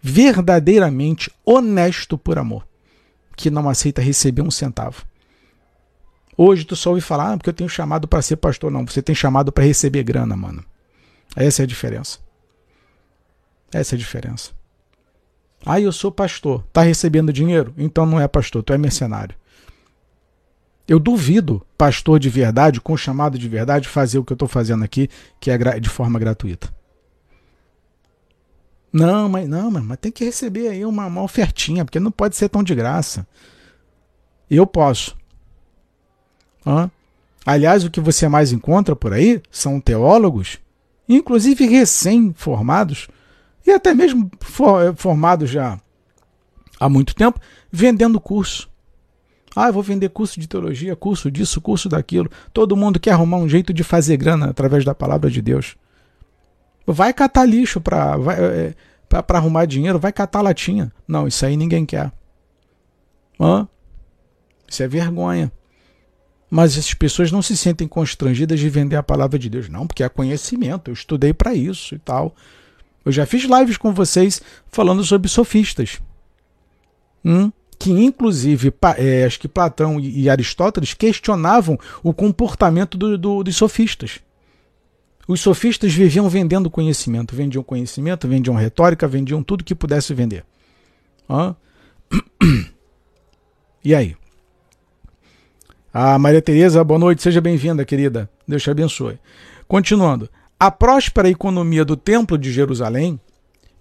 [0.00, 2.66] verdadeiramente honesto por amor,
[3.36, 5.04] que não aceita receber um centavo.
[6.38, 8.70] Hoje tu só ouve falar, ah, porque eu tenho chamado para ser pastor.
[8.70, 10.64] Não, você tem chamado para receber grana, mano.
[11.36, 12.18] Essa é a diferença.
[13.70, 14.52] Essa é a diferença.
[15.66, 16.64] Ah, eu sou pastor.
[16.72, 17.74] Tá recebendo dinheiro?
[17.76, 19.36] Então não é pastor, tu é mercenário.
[20.88, 24.82] Eu duvido pastor de verdade, com chamado de verdade, fazer o que eu estou fazendo
[24.82, 26.79] aqui, que é de forma gratuita.
[28.92, 32.48] Não, mas não, mas tem que receber aí uma, uma ofertinha, porque não pode ser
[32.48, 33.26] tão de graça.
[34.50, 35.16] Eu posso.
[36.66, 36.90] Hã?
[37.46, 40.58] Aliás, o que você mais encontra por aí são teólogos,
[41.08, 43.08] inclusive recém-formados,
[43.66, 44.30] e até mesmo
[44.96, 45.80] formados já
[46.78, 48.68] há muito tempo, vendendo curso.
[49.54, 52.30] Ah, eu vou vender curso de teologia, curso disso, curso daquilo.
[52.52, 55.76] Todo mundo quer arrumar um jeito de fazer grana através da palavra de Deus.
[56.86, 58.74] Vai catar lixo para é,
[59.08, 60.92] para arrumar dinheiro, vai catar latinha.
[61.06, 62.12] Não, isso aí ninguém quer.
[63.40, 63.66] Hã?
[64.68, 65.50] Isso é vergonha.
[66.48, 69.68] Mas essas pessoas não se sentem constrangidas de vender a palavra de Deus.
[69.68, 70.90] Não, porque é conhecimento.
[70.90, 72.34] Eu estudei para isso e tal.
[73.04, 76.00] Eu já fiz lives com vocês falando sobre sofistas.
[77.24, 77.50] Hum?
[77.80, 84.20] que inclusive é, acho que Platão e Aristóteles questionavam o comportamento do, do, dos sofistas.
[85.30, 90.44] Os sofistas viviam vendendo conhecimento, vendiam conhecimento, vendiam retórica, vendiam tudo que pudesse vender.
[91.28, 91.54] Hã?
[93.84, 94.16] E aí?
[95.94, 98.28] A Maria Tereza, boa noite, seja bem-vinda, querida.
[98.46, 99.20] Deus te abençoe.
[99.68, 100.28] Continuando.
[100.58, 103.18] A próspera economia do Templo de Jerusalém,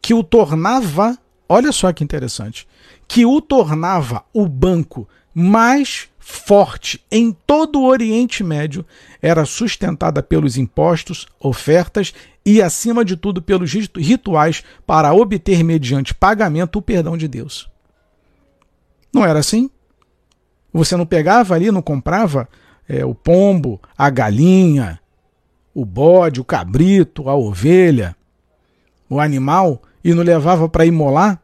[0.02, 1.18] que o tornava,
[1.50, 2.68] olha só que interessante,
[3.08, 8.86] que o tornava o banco mais forte em todo o Oriente Médio
[9.20, 12.14] era sustentada pelos impostos, ofertas
[12.46, 17.68] e, acima de tudo, pelos rituais para obter, mediante pagamento, o perdão de Deus.
[19.12, 19.72] Não era assim?
[20.72, 22.48] Você não pegava ali, não comprava
[22.88, 25.00] é, o pombo, a galinha,
[25.74, 28.16] o bode, o cabrito, a ovelha,
[29.10, 31.42] o animal e não levava para imolar?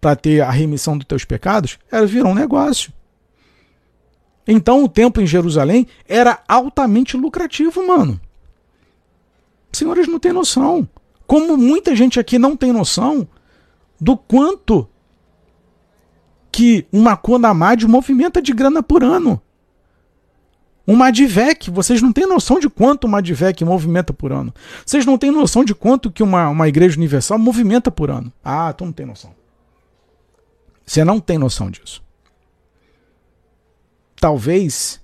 [0.00, 2.92] para ter a remissão dos teus pecados, era virou um negócio.
[4.50, 8.18] Então o templo em Jerusalém era altamente lucrativo, mano.
[9.70, 10.88] Senhores não têm noção.
[11.26, 13.28] Como muita gente aqui não tem noção
[14.00, 14.88] do quanto
[16.50, 19.38] que uma Conamad movimenta de grana por ano.
[20.86, 24.54] Uma Advec, vocês não têm noção de quanto uma Advec movimenta por ano.
[24.86, 28.32] Vocês não têm noção de quanto que uma, uma igreja universal movimenta por ano.
[28.42, 29.34] Ah, tu não tem noção.
[30.86, 32.02] Você não tem noção disso.
[34.20, 35.00] Talvez,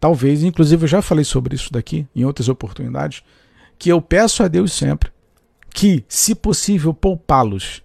[0.00, 3.22] talvez, inclusive eu já falei sobre isso daqui em outras oportunidades,
[3.78, 5.12] que eu peço a Deus sempre
[5.74, 7.82] que, se possível, poupá-los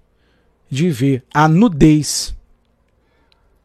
[0.69, 2.35] de ver a nudez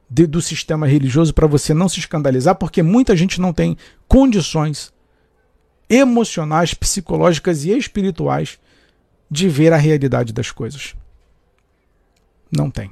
[0.09, 3.77] de, do sistema religioso para você não se escandalizar, porque muita gente não tem
[4.09, 4.93] condições
[5.89, 8.59] emocionais, psicológicas e espirituais
[9.31, 10.95] de ver a realidade das coisas.
[12.51, 12.91] Não tem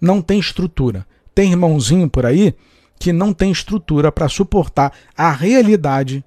[0.00, 1.06] não tem estrutura.
[1.34, 2.54] Tem irmãozinho por aí
[2.98, 6.24] que não tem estrutura para suportar a realidade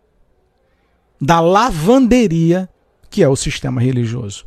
[1.19, 2.69] da lavanderia
[3.09, 4.45] que é o sistema religioso.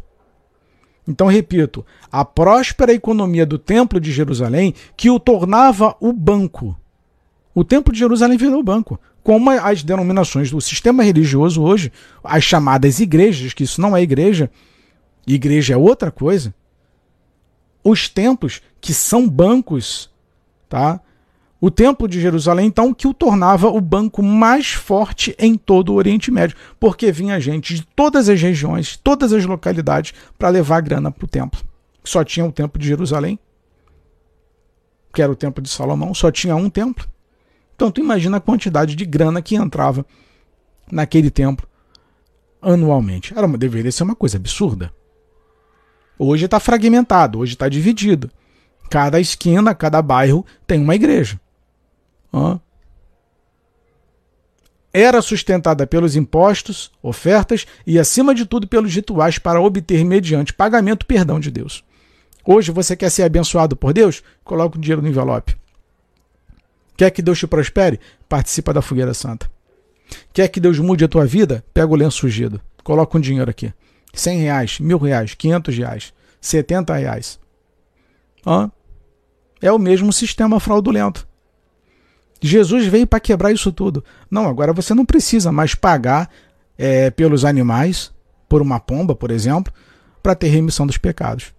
[1.06, 6.74] Então, repito, a próspera economia do Templo de Jerusalém que o tornava o banco.
[7.54, 8.98] O Templo de Jerusalém virou banco.
[9.22, 14.50] Como as denominações do sistema religioso hoje, as chamadas igrejas, que isso não é igreja,
[15.26, 16.54] igreja é outra coisa,
[17.82, 20.10] os templos, que são bancos,
[20.68, 21.00] tá?
[21.58, 25.94] O Templo de Jerusalém, então, que o tornava o banco mais forte em todo o
[25.94, 31.10] Oriente Médio, porque vinha gente de todas as regiões, todas as localidades, para levar grana
[31.10, 31.62] para o templo.
[32.04, 33.38] Só tinha o Templo de Jerusalém,
[35.14, 37.08] que era o Templo de Salomão, só tinha um templo.
[37.74, 40.04] Então, tu imagina a quantidade de grana que entrava
[40.92, 41.66] naquele templo
[42.60, 43.32] anualmente.
[43.34, 44.92] Era uma, deveria ser uma coisa absurda.
[46.18, 48.30] Hoje está fragmentado, hoje está dividido.
[48.94, 51.40] Cada esquina, cada bairro tem uma igreja.
[54.92, 61.06] Era sustentada pelos impostos, ofertas e, acima de tudo, pelos rituais para obter, mediante pagamento,
[61.06, 61.82] perdão de Deus.
[62.44, 64.22] Hoje você quer ser abençoado por Deus?
[64.44, 65.56] Coloca o dinheiro no envelope.
[66.96, 67.98] Quer que Deus te prospere?
[68.28, 69.50] Participa da fogueira santa.
[70.32, 71.64] Quer que Deus mude a tua vida?
[71.74, 72.60] Pega o lenço ungido.
[72.84, 73.74] Coloca um dinheiro aqui.
[74.12, 77.40] 100 reais, mil reais, 500 reais, 70 reais.
[78.46, 78.70] Hã?
[79.64, 81.26] É o mesmo sistema fraudulento.
[82.38, 84.04] Jesus veio para quebrar isso tudo.
[84.30, 86.30] Não, agora você não precisa mais pagar
[86.76, 88.12] é, pelos animais,
[88.46, 89.72] por uma pomba, por exemplo,
[90.22, 91.54] para ter remissão dos pecados.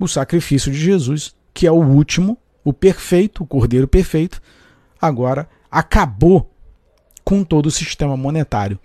[0.00, 4.40] O sacrifício de Jesus, que é o último, o perfeito, o cordeiro perfeito,
[4.98, 6.50] agora acabou
[7.22, 8.78] com todo o sistema monetário.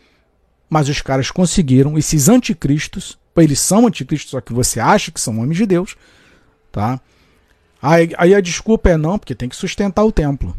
[0.70, 5.40] Mas os caras conseguiram, esses anticristos, eles são anticristos, só que você acha que são
[5.40, 5.96] homens de Deus,
[6.70, 7.00] tá?
[7.82, 10.56] Aí, aí a desculpa é não, porque tem que sustentar o templo.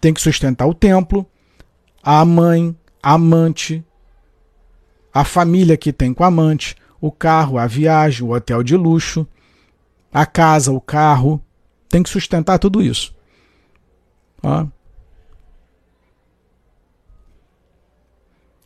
[0.00, 1.26] Tem que sustentar o templo,
[2.02, 3.84] a mãe, a amante,
[5.12, 9.26] a família que tem com a amante, o carro, a viagem, o hotel de luxo,
[10.12, 11.40] a casa, o carro.
[11.88, 13.14] Tem que sustentar tudo isso.
[14.42, 14.66] Ó.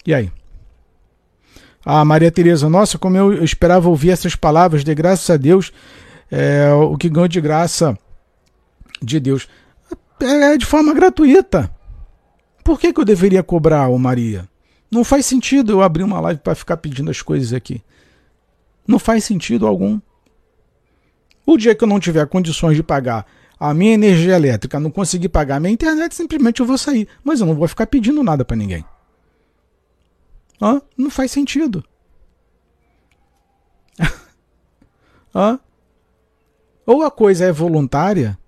[0.06, 0.32] E aí?
[1.84, 5.72] Ah, Maria Tereza, nossa, como eu esperava ouvir essas palavras, de graças a Deus,
[6.34, 7.96] é, o que ganho de graça
[9.02, 9.46] de Deus.
[10.18, 11.70] É de forma gratuita.
[12.64, 14.48] Por que, que eu deveria cobrar, ô Maria?
[14.90, 17.82] Não faz sentido eu abrir uma live para ficar pedindo as coisas aqui.
[18.86, 20.00] Não faz sentido algum.
[21.44, 23.26] O dia que eu não tiver condições de pagar
[23.60, 27.06] a minha energia elétrica, não conseguir pagar a minha internet, simplesmente eu vou sair.
[27.22, 28.84] Mas eu não vou ficar pedindo nada para ninguém.
[30.60, 30.80] Hã?
[30.96, 31.84] Não faz sentido.
[35.34, 35.60] Hã?
[36.86, 38.38] Ou a coisa é voluntária,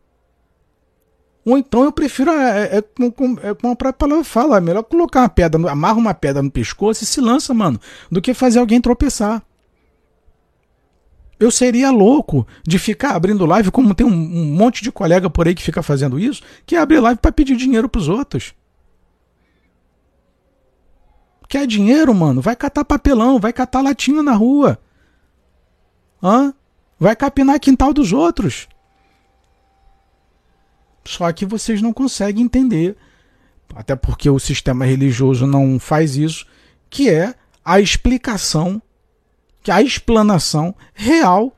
[1.45, 5.21] ou então eu prefiro, é, é, é, como a própria palavra fala, é melhor colocar
[5.21, 7.79] uma pedra, amarra uma pedra no pescoço e se lança, mano,
[8.11, 9.43] do que fazer alguém tropeçar.
[11.39, 15.47] Eu seria louco de ficar abrindo live, como tem um, um monte de colega por
[15.47, 18.55] aí que fica fazendo isso, que abre live para pedir dinheiro pros outros.
[21.47, 22.41] Quer dinheiro, mano?
[22.41, 24.79] Vai catar papelão, vai catar latinha na rua.
[26.23, 26.55] Hã?
[26.99, 28.69] Vai capinar quintal dos outros.
[31.05, 32.97] Só que vocês não conseguem entender,
[33.75, 36.47] até porque o sistema religioso não faz isso,
[36.89, 38.81] que é a explicação,
[39.63, 41.57] que a explanação real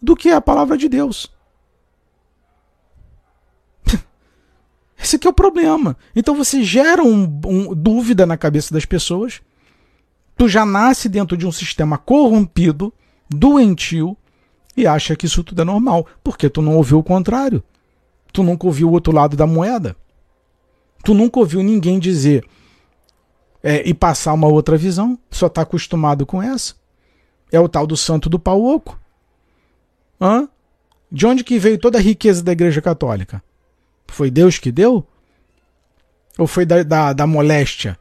[0.00, 1.30] do que é a palavra de Deus.
[4.98, 5.96] Esse aqui é o problema.
[6.14, 9.40] Então você gera um, um, dúvida na cabeça das pessoas.
[10.36, 12.92] Tu já nasce dentro de um sistema corrompido,
[13.28, 14.16] doentio,
[14.76, 17.62] e acha que isso tudo é normal, porque tu não ouviu o contrário.
[18.32, 19.96] Tu nunca ouviu o outro lado da moeda.
[21.02, 22.46] Tu nunca ouviu ninguém dizer
[23.62, 25.18] é, e passar uma outra visão.
[25.30, 26.74] Só está acostumado com essa.
[27.50, 29.00] É o tal do santo do pau oco.
[30.20, 30.48] Hã?
[31.10, 33.42] De onde que veio toda a riqueza da Igreja Católica?
[34.08, 35.06] Foi Deus que deu?
[36.36, 37.98] Ou foi da, da, da moléstia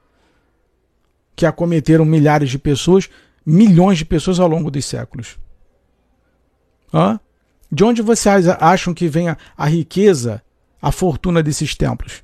[1.35, 3.09] que acometeram milhares de pessoas,
[3.45, 5.37] milhões de pessoas ao longo dos séculos?
[6.95, 7.19] Hã?
[7.69, 10.41] De onde vocês acham que vem a, a riqueza,
[10.81, 12.23] a fortuna desses templos?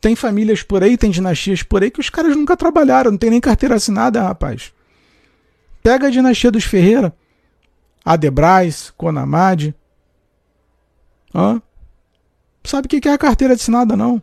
[0.00, 3.30] Tem famílias por aí, tem dinastias por aí que os caras nunca trabalharam, não tem
[3.30, 4.72] nem carteira assinada, rapaz.
[5.80, 7.14] Pega a dinastia dos Ferreira,
[8.04, 9.74] Adebrais, Conamade.
[11.32, 11.62] Hã?
[12.64, 14.20] Sabe o que é a carteira assinada, não?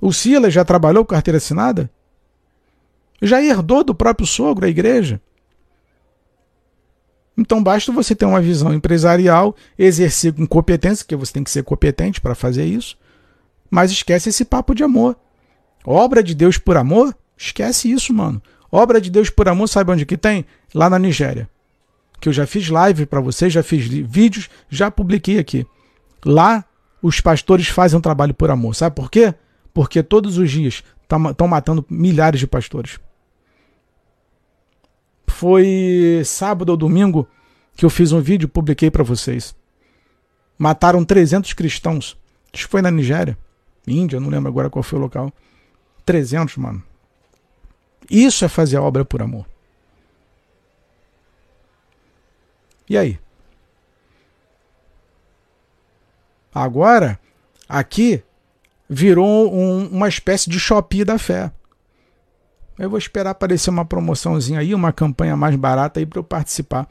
[0.00, 1.90] O Silas já trabalhou com carteira assinada?
[3.22, 5.20] Já herdou do próprio sogro a igreja?
[7.36, 11.62] Então basta você ter uma visão empresarial, exercer com competência, porque você tem que ser
[11.62, 12.96] competente para fazer isso,
[13.70, 15.16] mas esquece esse papo de amor.
[15.84, 17.16] Obra de Deus por amor?
[17.36, 18.40] Esquece isso, mano.
[18.70, 20.44] Obra de Deus por amor, sabe onde que tem?
[20.74, 21.48] Lá na Nigéria.
[22.20, 25.66] Que eu já fiz live para vocês, já fiz vídeos, já publiquei aqui.
[26.24, 26.64] Lá
[27.02, 28.74] os pastores fazem um trabalho por amor.
[28.74, 29.34] Sabe por quê?
[29.74, 32.98] Porque todos os dias estão matando milhares de pastores
[35.32, 37.28] foi sábado ou domingo
[37.76, 39.54] que eu fiz um vídeo publiquei para vocês.
[40.58, 42.16] Mataram 300 cristãos.
[42.52, 43.36] Acho que foi na Nigéria.
[43.86, 45.32] Índia, não lembro agora qual foi o local.
[46.04, 46.82] 300, mano.
[48.10, 49.46] Isso é fazer a obra por amor.
[52.88, 53.18] E aí?
[56.54, 57.18] Agora,
[57.68, 58.22] aqui
[58.88, 61.50] virou um, uma espécie de Shopee da fé.
[62.78, 66.88] Eu vou esperar aparecer uma promoçãozinha aí, uma campanha mais barata aí para eu participar.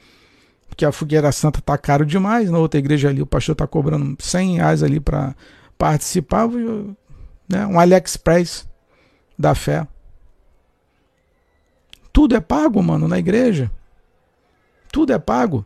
[0.68, 2.50] Porque a Fogueira Santa tá caro demais.
[2.50, 5.36] Na outra igreja ali, o pastor tá cobrando 100 reais ali para
[5.78, 6.48] participar.
[6.48, 7.66] Né?
[7.68, 8.68] Um AliExpress
[9.38, 9.86] da fé.
[12.14, 13.72] Tudo é pago, mano, na igreja.
[14.92, 15.66] Tudo é pago.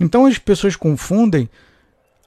[0.00, 1.48] Então as pessoas confundem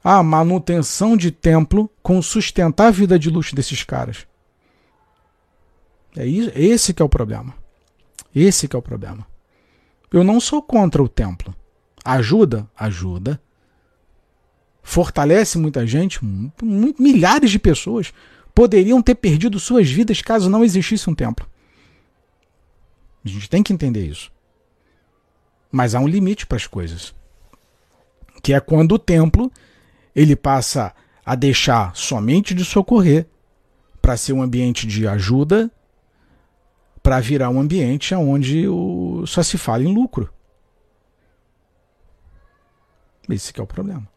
[0.03, 4.25] a manutenção de templo com sustentar a vida de luxo desses caras.
[6.16, 7.53] É isso, esse que é o problema.
[8.34, 9.26] Esse que é o problema.
[10.12, 11.55] Eu não sou contra o templo.
[12.03, 12.70] Ajuda?
[12.76, 13.41] Ajuda.
[14.84, 16.20] Fortalece muita gente,
[16.99, 18.14] milhares de pessoas
[18.53, 21.47] poderiam ter perdido suas vidas caso não existisse um templo.
[23.24, 24.32] A gente tem que entender isso.
[25.72, 27.14] Mas há um limite para as coisas
[28.41, 29.51] que é quando o templo
[30.16, 30.93] ele passa
[31.24, 33.28] a deixar somente de socorrer
[34.01, 35.72] para ser um ambiente de ajuda,
[37.02, 40.30] para virar um ambiente onde o, só se fala em lucro.
[43.30, 44.08] Esse é o problema.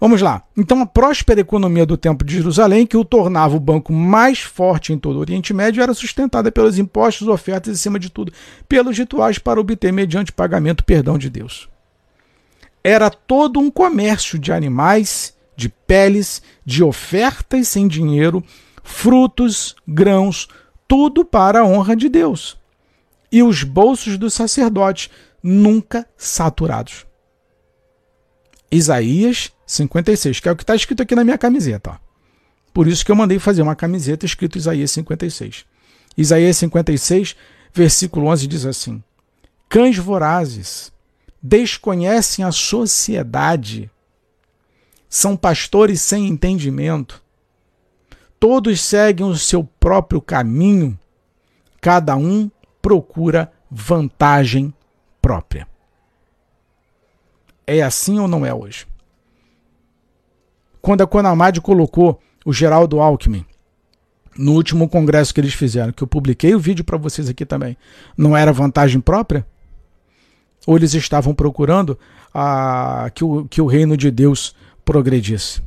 [0.00, 0.44] Vamos lá.
[0.56, 4.92] Então, a próspera economia do Templo de Jerusalém, que o tornava o banco mais forte
[4.92, 8.32] em todo o Oriente Médio, era sustentada pelos impostos, ofertas e, acima de tudo,
[8.68, 11.68] pelos rituais para obter, mediante pagamento, perdão de Deus
[12.82, 18.42] era todo um comércio de animais, de peles, de ofertas sem dinheiro,
[18.82, 20.48] frutos, grãos,
[20.88, 22.56] tudo para a honra de Deus.
[23.30, 25.10] E os bolsos dos sacerdotes
[25.42, 27.06] nunca saturados.
[28.72, 31.90] Isaías 56, que é o que está escrito aqui na minha camiseta.
[31.90, 31.96] Ó.
[32.72, 35.64] Por isso que eu mandei fazer uma camiseta escrito Isaías 56.
[36.16, 37.36] Isaías 56,
[37.72, 39.02] versículo 11 diz assim:
[39.68, 40.92] Cães vorazes
[41.42, 43.90] desconhecem a sociedade,
[45.08, 47.22] são pastores sem entendimento,
[48.38, 50.98] todos seguem o seu próprio caminho,
[51.80, 54.72] cada um procura vantagem
[55.20, 55.66] própria.
[57.66, 58.86] É assim ou não é hoje?
[60.80, 63.44] Quando a Conamad colocou o Geraldo Alckmin
[64.38, 67.76] no último congresso que eles fizeram, que eu publiquei o vídeo para vocês aqui também,
[68.16, 69.46] não era vantagem própria?
[70.66, 71.98] Ou eles estavam procurando
[72.32, 75.60] a, que, o, que o reino de Deus progredisse?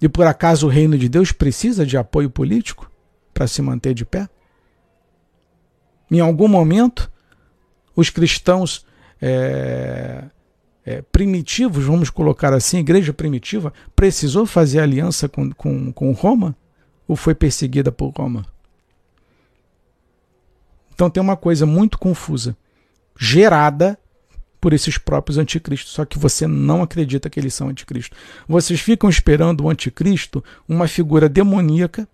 [0.00, 2.90] E por acaso o reino de Deus precisa de apoio político
[3.34, 4.28] para se manter de pé?
[6.10, 7.10] Em algum momento,
[7.94, 8.86] os cristãos
[9.20, 10.24] é,
[10.84, 16.56] é, primitivos, vamos colocar assim, igreja primitiva, precisou fazer aliança com, com, com Roma?
[17.06, 18.46] Ou foi perseguida por Roma?
[20.94, 22.56] Então tem uma coisa muito confusa
[23.18, 23.98] gerada
[24.60, 28.14] por esses próprios anticristos, só que você não acredita que eles são anticristo.
[28.46, 32.06] Vocês ficam esperando o anticristo uma figura demoníaca,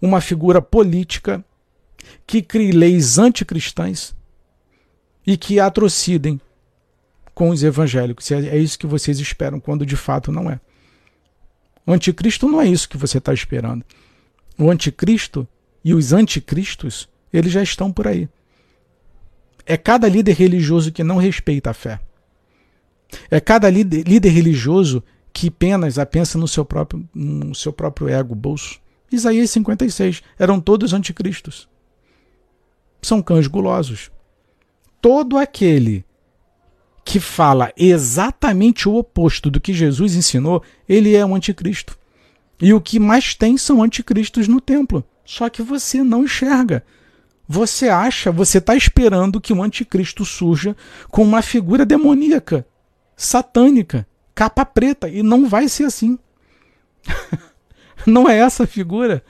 [0.00, 1.44] uma figura política
[2.26, 4.14] que crie leis anticristãs
[5.26, 6.40] e que atrocidem
[7.34, 8.30] com os evangélicos.
[8.30, 10.60] É, é isso que vocês esperam, quando de fato não é.
[11.86, 13.84] O anticristo não é isso que você está esperando.
[14.58, 15.46] O anticristo
[15.84, 18.28] e os anticristos, eles já estão por aí.
[19.64, 22.00] É cada líder religioso que não respeita a fé.
[23.30, 25.02] É cada líder, líder religioso
[25.32, 28.80] que apenas pensa no seu próprio, no seu próprio ego, bolso.
[29.10, 30.22] Isaías 56.
[30.38, 31.68] Eram todos anticristos.
[33.00, 34.10] São cães gulosos.
[35.00, 36.04] Todo aquele
[37.04, 41.98] que fala exatamente o oposto do que Jesus ensinou, ele é um anticristo.
[42.60, 45.04] E o que mais tem são anticristos no templo.
[45.24, 46.84] Só que você não enxerga.
[47.52, 50.74] Você acha, você está esperando que o anticristo surja
[51.10, 52.66] com uma figura demoníaca,
[53.14, 56.18] satânica, capa preta, e não vai ser assim.
[58.06, 59.22] não é essa figura.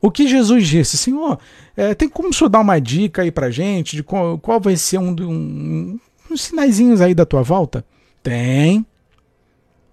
[0.00, 1.38] O que Jesus disse, Senhor,
[1.76, 4.76] é, tem como o senhor dar uma dica aí pra gente de qual, qual vai
[4.76, 7.84] ser um, um, uns sinaizinhos aí da tua volta?
[8.20, 8.84] Tem.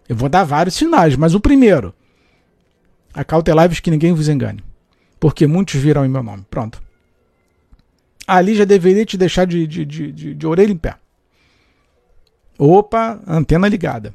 [0.10, 1.94] Eu vou dar vários sinais, mas o primeiro,
[3.14, 4.68] acautelai-vos que ninguém vos engane
[5.20, 6.46] porque muitos virão em meu nome.
[6.50, 6.82] Pronto.
[8.26, 10.96] Ali já deveria te deixar de, de, de, de, de orelha em pé.
[12.58, 14.14] Opa, antena ligada.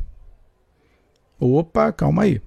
[1.38, 2.40] Opa, calma aí.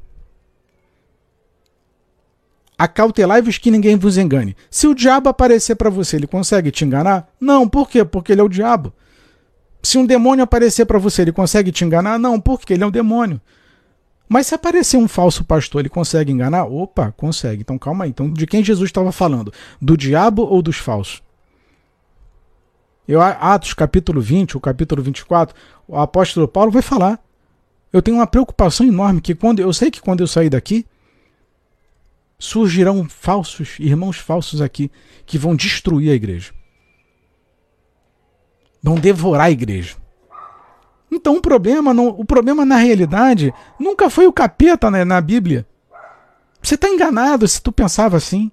[2.78, 4.56] Acautelai-vos que ninguém vos engane.
[4.70, 7.28] Se o diabo aparecer para você, ele consegue te enganar?
[7.40, 8.06] Não, por quê?
[8.06, 8.94] Porque ele é o diabo.
[9.82, 12.20] Se um demônio aparecer para você, ele consegue te enganar?
[12.20, 13.42] Não, porque ele é um demônio.
[14.30, 16.66] Mas se aparecer um falso pastor, ele consegue enganar?
[16.66, 17.62] Opa, consegue.
[17.62, 18.10] Então calma aí.
[18.10, 19.54] Então, de quem Jesus estava falando?
[19.82, 21.22] Do diabo ou dos falsos?
[23.08, 25.56] Eu, Atos capítulo 20, o capítulo 24,
[25.88, 27.20] o apóstolo Paulo vai falar.
[27.94, 30.86] Eu tenho uma preocupação enorme que quando eu sei que quando eu sair daqui,
[32.38, 34.92] surgirão falsos, irmãos falsos aqui,
[35.26, 36.54] que vão destruir a igreja.
[38.84, 39.96] Vão devorar a igreja.
[41.12, 45.66] Então o problema, não, o problema na realidade nunca foi o capeta né, na Bíblia.
[46.62, 48.52] Você está enganado se tu pensava assim.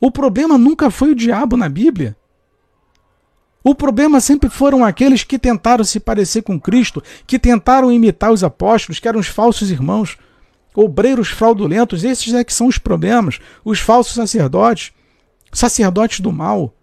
[0.00, 2.16] O problema nunca foi o diabo na Bíblia.
[3.62, 8.42] O problema sempre foram aqueles que tentaram se parecer com Cristo, que tentaram imitar os
[8.42, 10.16] apóstolos, que eram os falsos irmãos,
[10.74, 12.02] obreiros fraudulentos.
[12.02, 13.38] Esses é que são os problemas.
[13.62, 14.92] Os falsos sacerdotes,
[15.52, 16.74] sacerdotes do mal,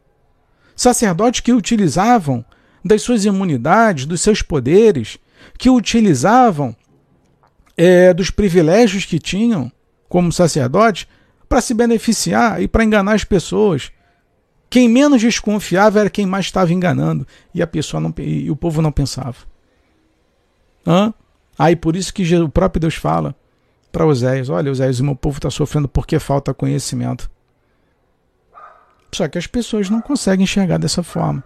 [0.76, 2.46] sacerdotes que utilizavam
[2.84, 5.18] das suas imunidades, dos seus poderes,
[5.58, 6.76] que utilizavam
[7.76, 9.72] é, dos privilégios que tinham
[10.10, 11.08] como sacerdotes
[11.48, 13.92] para se beneficiar e para enganar as pessoas.
[14.70, 18.82] Quem menos desconfiava era quem mais estava enganando e a pessoa não, e o povo
[18.82, 19.38] não pensava.
[21.58, 23.36] Aí por isso que o próprio Deus fala
[23.92, 27.30] para Oséias: Olha, Oséias, o meu povo está sofrendo porque falta conhecimento.
[29.14, 31.44] Só que as pessoas não conseguem enxergar dessa forma.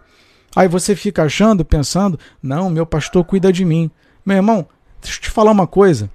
[0.56, 3.90] Aí você fica achando, pensando: Não, meu pastor cuida de mim.
[4.26, 4.68] Meu irmão,
[5.02, 6.10] deixa eu te falar uma coisa.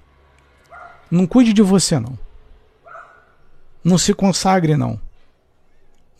[1.09, 2.17] Não cuide de você, não.
[3.83, 4.99] Não se consagre, não.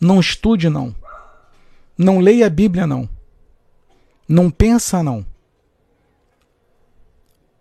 [0.00, 0.94] Não estude, não.
[1.96, 3.08] Não leia a Bíblia, não.
[4.28, 5.24] Não pensa, não.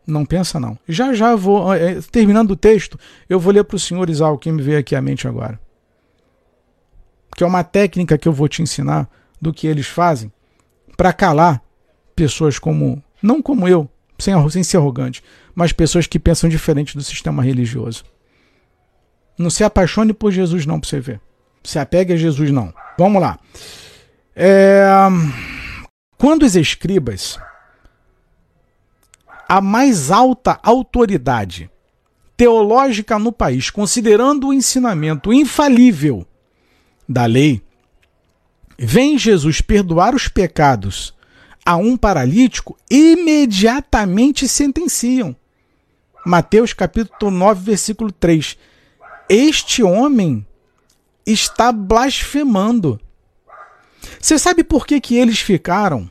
[0.05, 0.77] Não pensa, não.
[0.87, 2.97] Já já vou, é, terminando o texto,
[3.27, 5.59] eu vou ler para o senhor Isal, que me veio aqui à mente agora.
[7.35, 9.09] Que é uma técnica que eu vou te ensinar
[9.41, 10.31] do que eles fazem
[10.97, 11.61] para calar
[12.15, 13.87] pessoas como, não como eu,
[14.19, 15.23] sem, sem ser arrogante,
[15.55, 18.03] mas pessoas que pensam diferente do sistema religioso.
[19.37, 21.21] Não se apaixone por Jesus, não, para você ver
[21.67, 22.73] se apegue a Jesus, não.
[22.97, 23.37] Vamos lá.
[24.33, 24.87] É...
[26.17, 27.37] Quando os escribas,
[29.47, 31.69] a mais alta autoridade
[32.37, 36.25] teológica no país, considerando o ensinamento infalível
[37.07, 37.61] da lei,
[38.77, 41.13] vem Jesus perdoar os pecados
[41.65, 45.35] a um paralítico, imediatamente sentenciam.
[46.25, 48.57] Mateus capítulo 9, versículo 3.
[49.27, 50.45] Este homem
[51.25, 52.99] está blasfemando.
[54.19, 56.09] Você sabe por que, que eles ficaram?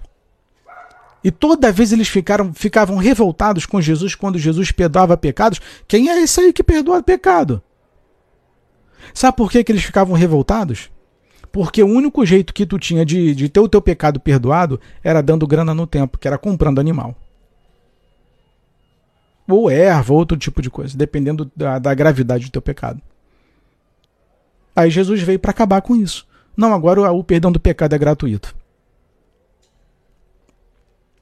[1.24, 5.60] E toda vez eles ficaram, ficavam revoltados com Jesus quando Jesus perdoava pecados.
[5.88, 7.62] Quem é esse aí que perdoa pecado?
[9.14, 10.90] Sabe por que, que eles ficavam revoltados?
[11.56, 15.22] Porque o único jeito que tu tinha de, de ter o teu pecado perdoado era
[15.22, 17.16] dando grana no tempo, que era comprando animal.
[19.48, 23.00] Ou erva, outro tipo de coisa, dependendo da, da gravidade do teu pecado.
[24.76, 26.26] Aí Jesus veio para acabar com isso.
[26.54, 28.54] Não, agora o perdão do pecado é gratuito.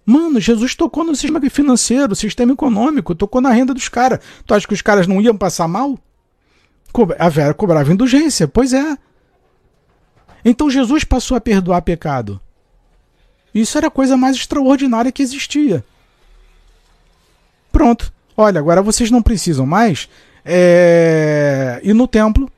[0.05, 4.18] Mano, Jesus tocou no sistema financeiro, sistema econômico, tocou na renda dos caras.
[4.45, 5.97] Tu acha que os caras não iam passar mal?
[7.20, 8.99] A Vera cobrava indulgência, pois é.
[10.45, 12.41] Então Jesus passou a perdoar pecado.
[13.55, 15.85] Isso era a coisa mais extraordinária que existia.
[17.71, 18.13] Pronto.
[18.37, 20.09] Olha, agora vocês não precisam mais
[20.45, 22.51] é, ir no templo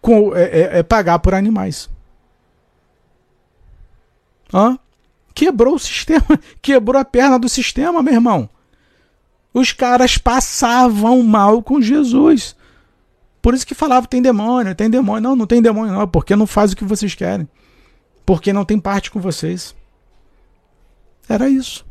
[0.00, 1.88] com, é, é, é pagar por animais.
[4.52, 4.78] Hã?
[5.34, 8.48] Quebrou o sistema, quebrou a perna do sistema, meu irmão.
[9.52, 12.54] Os caras passavam mal com Jesus.
[13.42, 15.22] Por isso que falava tem demônio, tem demônio.
[15.22, 17.48] Não, não tem demônio não, porque não faz o que vocês querem.
[18.26, 19.74] Porque não tem parte com vocês.
[21.28, 21.86] Era isso.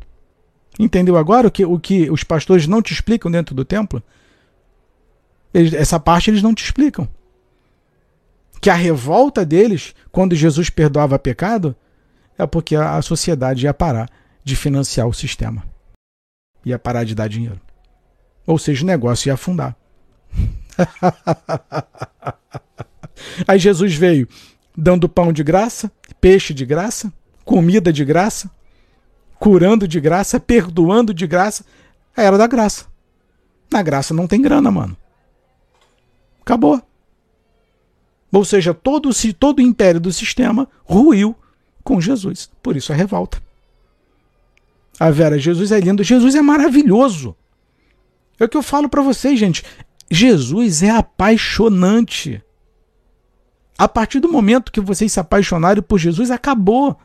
[0.77, 4.01] Entendeu agora o que, o que os pastores não te explicam dentro do templo?
[5.53, 7.07] Eles, essa parte eles não te explicam
[8.61, 11.75] que a revolta deles, quando Jesus perdoava pecado,
[12.37, 14.09] é porque a sociedade ia parar
[14.43, 15.63] de financiar o sistema.
[16.65, 17.59] Ia parar de dar dinheiro.
[18.45, 19.75] Ou seja, o negócio ia afundar.
[23.47, 24.27] Aí Jesus veio
[24.75, 27.11] dando pão de graça, peixe de graça,
[27.43, 28.49] comida de graça,
[29.39, 31.65] curando de graça, perdoando de graça.
[32.15, 32.85] A era da graça.
[33.71, 34.97] Na graça não tem grana, mano.
[36.41, 36.81] Acabou.
[38.31, 41.35] Ou seja, todo, todo o império do sistema ruiu
[41.83, 42.49] com Jesus.
[42.61, 43.41] Por isso a revolta.
[44.99, 46.03] A Vera, Jesus é lindo.
[46.03, 47.35] Jesus é maravilhoso.
[48.39, 49.63] É o que eu falo para vocês, gente.
[50.09, 52.41] Jesus é apaixonante.
[53.77, 56.97] A partir do momento que vocês se apaixonarem por Jesus, acabou.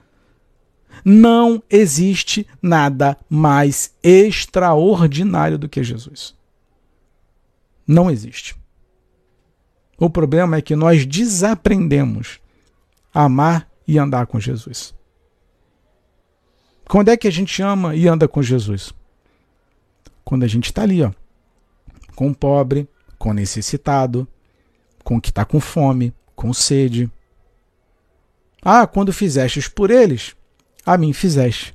[1.04, 6.34] Não existe nada mais extraordinário do que Jesus.
[7.86, 8.56] Não existe.
[9.98, 12.40] O problema é que nós desaprendemos
[13.12, 14.94] a amar e andar com Jesus.
[16.88, 18.92] Quando é que a gente ama e anda com Jesus?
[20.24, 21.12] Quando a gente está ali, ó,
[22.14, 22.88] com o pobre,
[23.24, 24.28] com necessitado,
[25.02, 27.10] com que está com fome, com sede.
[28.60, 30.36] Ah, quando fizestes por eles,
[30.84, 31.74] a mim fizeste.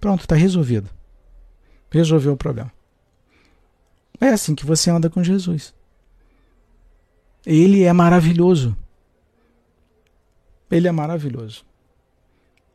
[0.00, 0.88] Pronto, está resolvido.
[1.90, 2.72] Resolveu o problema.
[4.20, 5.74] É assim que você anda com Jesus.
[7.44, 8.76] Ele é maravilhoso.
[10.70, 11.64] Ele é maravilhoso.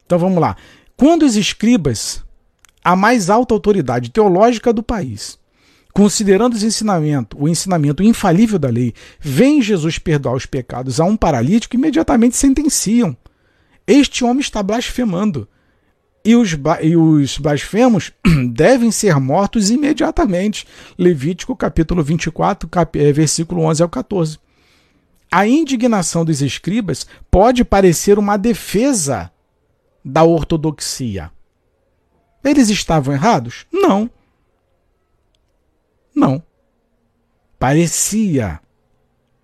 [0.06, 0.58] Então vamos lá.
[0.98, 2.22] Quando os escribas,
[2.84, 5.40] a mais alta autoridade teológica do país,
[5.94, 11.18] considerando os ensinamento, o ensinamento infalível da lei, veem Jesus perdoar os pecados a um
[11.18, 13.16] paralítico, imediatamente sentenciam.
[13.86, 15.48] Este homem está blasfemando.
[16.24, 18.12] E os, e os blasfemos
[18.54, 20.68] devem ser mortos imediatamente.
[20.98, 24.38] Levítico capítulo 24, cap, é, versículo 11 ao 14.
[25.32, 29.32] A indignação dos escribas pode parecer uma defesa
[30.06, 31.32] da ortodoxia.
[32.44, 33.66] Eles estavam errados?
[33.72, 34.10] Não.
[36.22, 36.44] Não.
[37.58, 38.60] Parecia,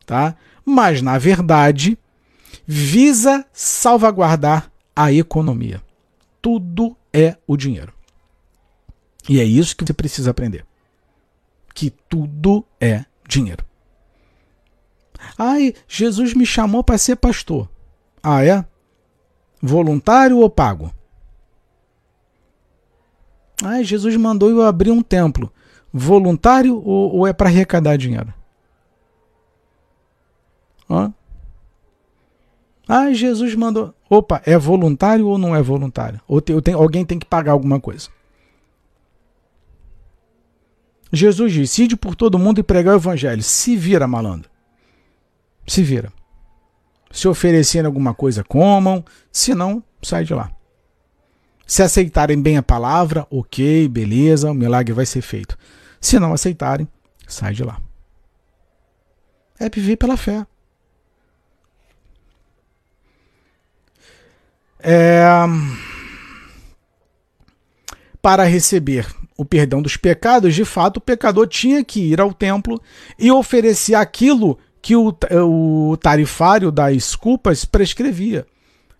[0.06, 0.36] tá?
[0.64, 1.98] Mas na verdade
[2.68, 5.82] visa salvaguardar a economia.
[6.40, 7.92] Tudo é o dinheiro.
[9.28, 10.66] E é isso que você precisa aprender.
[11.74, 13.66] Que tudo é dinheiro.
[15.38, 17.68] Ai, Jesus me chamou para ser pastor.
[18.22, 18.64] Ah, é?
[19.62, 20.94] Voluntário ou pago?
[23.64, 25.52] Ai, Jesus mandou eu abrir um templo.
[25.98, 28.34] Voluntário ou, ou é para arrecadar dinheiro?
[30.90, 31.14] Hã?
[32.88, 33.94] Ah, Jesus mandou.
[34.10, 36.22] Opa, é voluntário ou não é voluntário?
[36.28, 38.10] Ou tem, tem, alguém tem que pagar alguma coisa?
[41.12, 43.44] Jesus disse: Ide por todo mundo e pregar o evangelho.
[43.44, 44.50] Se vira, malandro.
[45.66, 46.12] Se vira.
[47.12, 49.04] Se oferecerem alguma coisa, comam.
[49.32, 50.52] Se não, sai de lá.
[51.66, 55.58] Se aceitarem bem a palavra, ok, beleza, o milagre vai ser feito.
[56.00, 56.88] Se não aceitarem,
[57.28, 57.82] sai de lá.
[59.60, 60.46] É viver pela fé.
[64.80, 65.26] É...
[68.22, 72.82] Para receber o perdão dos pecados, de fato, o pecador tinha que ir ao templo
[73.18, 78.46] e oferecer aquilo que o, o tarifário das culpas prescrevia,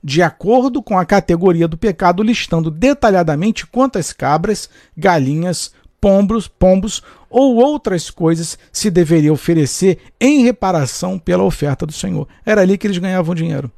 [0.04, 7.56] de acordo com a categoria do pecado, listando detalhadamente quantas cabras, galinhas, pombos, pombos ou
[7.56, 12.28] outras coisas se deveria oferecer em reparação pela oferta do Senhor.
[12.46, 13.72] Era ali que eles ganhavam dinheiro.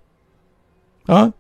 [1.08, 1.34] Hã?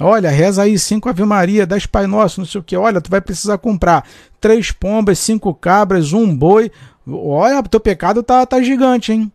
[0.00, 2.76] Olha, reza aí cinco Ave Maria, dez Pai Nosso, não sei o que.
[2.76, 4.06] Olha, tu vai precisar comprar
[4.40, 6.70] três pombas, cinco cabras, um boi.
[7.06, 9.32] Olha, teu pecado tá, tá gigante, hein?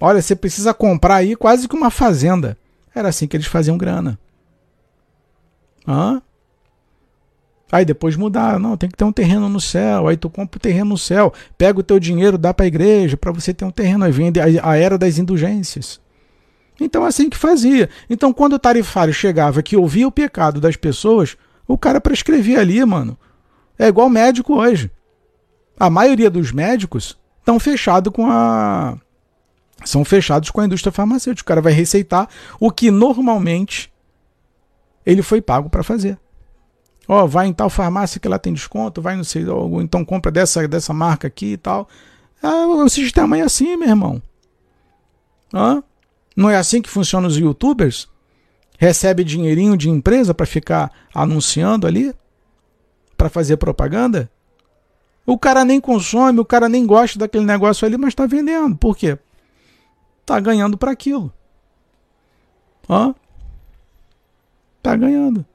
[0.00, 2.56] Olha, você precisa comprar aí quase que uma fazenda.
[2.94, 4.18] Era assim que eles faziam grana.
[5.86, 6.22] Hã?
[7.74, 10.06] Aí depois mudaram, não, tem que ter um terreno no céu.
[10.06, 13.16] Aí tu compra o terreno no céu, pega o teu dinheiro, dá para a igreja
[13.16, 14.04] para você ter um terreno.
[14.04, 16.00] Aí vem a era das indulgências.
[16.80, 17.90] Então assim que fazia.
[18.08, 22.84] Então quando o tarifário chegava que ouvia o pecado das pessoas, o cara prescrevia ali,
[22.84, 23.18] mano.
[23.76, 24.88] É igual médico hoje.
[25.76, 28.96] A maioria dos médicos estão fechados com a
[29.84, 31.44] são fechados com a indústria farmacêutica.
[31.44, 32.28] O cara vai receitar
[32.60, 33.92] o que normalmente
[35.04, 36.16] ele foi pago para fazer.
[37.06, 40.04] Ó, oh, vai em tal farmácia que ela tem desconto, vai não sei, ou então
[40.04, 41.88] compra dessa, dessa marca aqui e tal.
[42.42, 44.22] Ah, o sistema é assim, meu irmão.
[45.52, 45.82] Hã?
[46.36, 48.08] Não é assim que funcionam os youtubers?
[48.78, 52.14] Recebe dinheirinho de empresa para ficar anunciando ali?
[53.16, 54.30] Para fazer propaganda?
[55.26, 58.76] O cara nem consome, o cara nem gosta daquele negócio ali, mas está vendendo.
[58.76, 59.18] Por quê?
[60.26, 61.32] Tá ganhando para aquilo.
[62.88, 63.14] Ó.
[64.82, 65.46] Tá ganhando.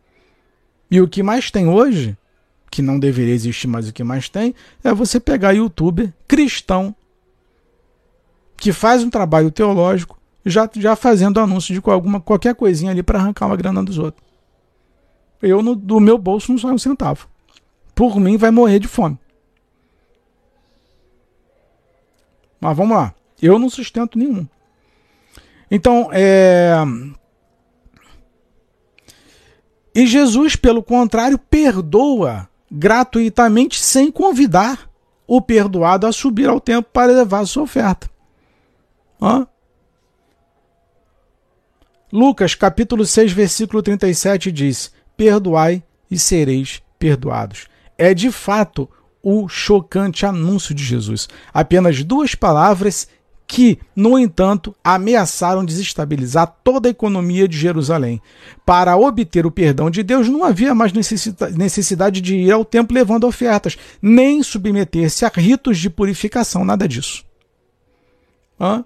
[0.89, 2.17] E o que mais tem hoje,
[2.71, 6.95] que não deveria existir, mas o que mais tem, é você pegar youtuber cristão
[8.57, 13.19] que faz um trabalho teológico já, já fazendo anúncio de alguma, qualquer coisinha ali para
[13.19, 14.23] arrancar uma grana dos outros.
[15.41, 17.27] Eu, no, do meu bolso, não sai um centavo.
[17.95, 19.17] Por mim, vai morrer de fome.
[22.59, 23.13] Mas vamos lá.
[23.41, 24.45] Eu não sustento nenhum.
[25.71, 26.73] Então, é.
[29.93, 34.89] E Jesus, pelo contrário, perdoa gratuitamente sem convidar
[35.27, 38.09] o perdoado a subir ao templo para levar sua oferta.
[39.21, 39.47] Hã?
[42.11, 47.67] Lucas capítulo 6, versículo 37 diz: Perdoai e sereis perdoados.
[47.97, 48.89] É de fato
[49.21, 51.27] o chocante anúncio de Jesus.
[51.53, 53.07] Apenas duas palavras
[53.49, 58.21] que, no entanto, ameaçaram desestabilizar toda a economia de Jerusalém.
[58.63, 63.25] Para obter o perdão de Deus, não havia mais necessidade de ir ao templo levando
[63.25, 67.25] ofertas, nem submeter-se a ritos de purificação, nada disso.
[68.61, 68.85] Hã?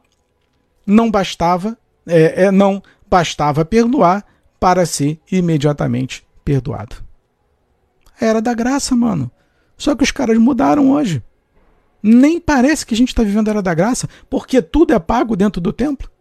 [0.88, 4.26] Não bastava, é, é, não bastava perdoar
[4.62, 6.96] para ser imediatamente perdoado.
[8.18, 9.30] Era da graça, mano.
[9.78, 11.22] Só que os caras mudaram hoje.
[12.06, 15.38] Nem parece que a gente está vivendo a era da graça, porque tudo é pago
[15.38, 16.12] dentro do templo.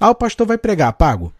[0.00, 1.30] Ah, o pastor vai pregar, pago.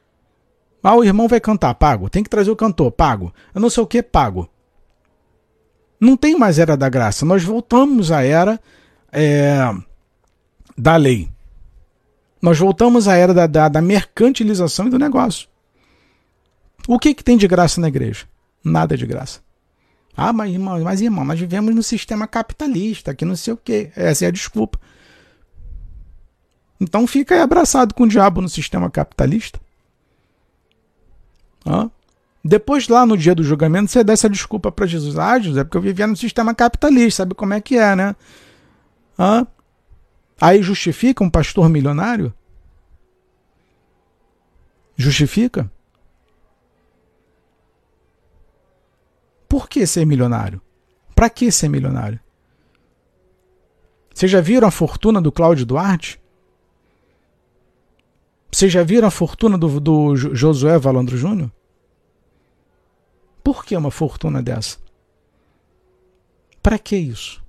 [0.83, 2.11] Ah, o irmão vai cantar, pago.
[2.11, 3.33] Tem que trazer o cantor, pago.
[3.55, 4.49] Eu não sei o que, pago.
[5.99, 7.25] Não tem mais era da graça.
[7.25, 8.61] Nós voltamos à era
[9.11, 9.59] é,
[10.77, 11.31] da lei.
[12.43, 15.49] Nós voltamos à era da, da, da mercantilização e do negócio.
[16.89, 18.27] O que, que tem de graça na igreja?
[18.65, 19.41] Nada de graça.
[20.17, 23.91] Ah, mas irmão, mas irmão, nós vivemos no sistema capitalista, que não sei o quê.
[23.97, 24.79] Essa é a desculpa.
[26.81, 29.61] Então fica aí abraçado com o diabo no sistema capitalista.
[31.65, 31.89] Ah?
[32.45, 35.17] Depois, lá no dia do julgamento, você dá essa desculpa para Jesus.
[35.17, 38.17] Ah, José, porque eu vivia no sistema capitalista, sabe como é que é, né?
[39.17, 39.47] Ah?
[40.41, 42.35] Aí justifica um pastor milionário?
[44.97, 45.71] Justifica?
[49.53, 50.63] Por que ser milionário?
[51.15, 52.19] Para que ser milionário?
[54.15, 56.19] Vocês já viram a fortuna do Cláudio Duarte?
[58.51, 61.53] Vocês já viram a fortuna do, do Josué Valandro Júnior?
[63.45, 64.79] Por que uma fortuna dessa?
[66.63, 67.45] Para que isso?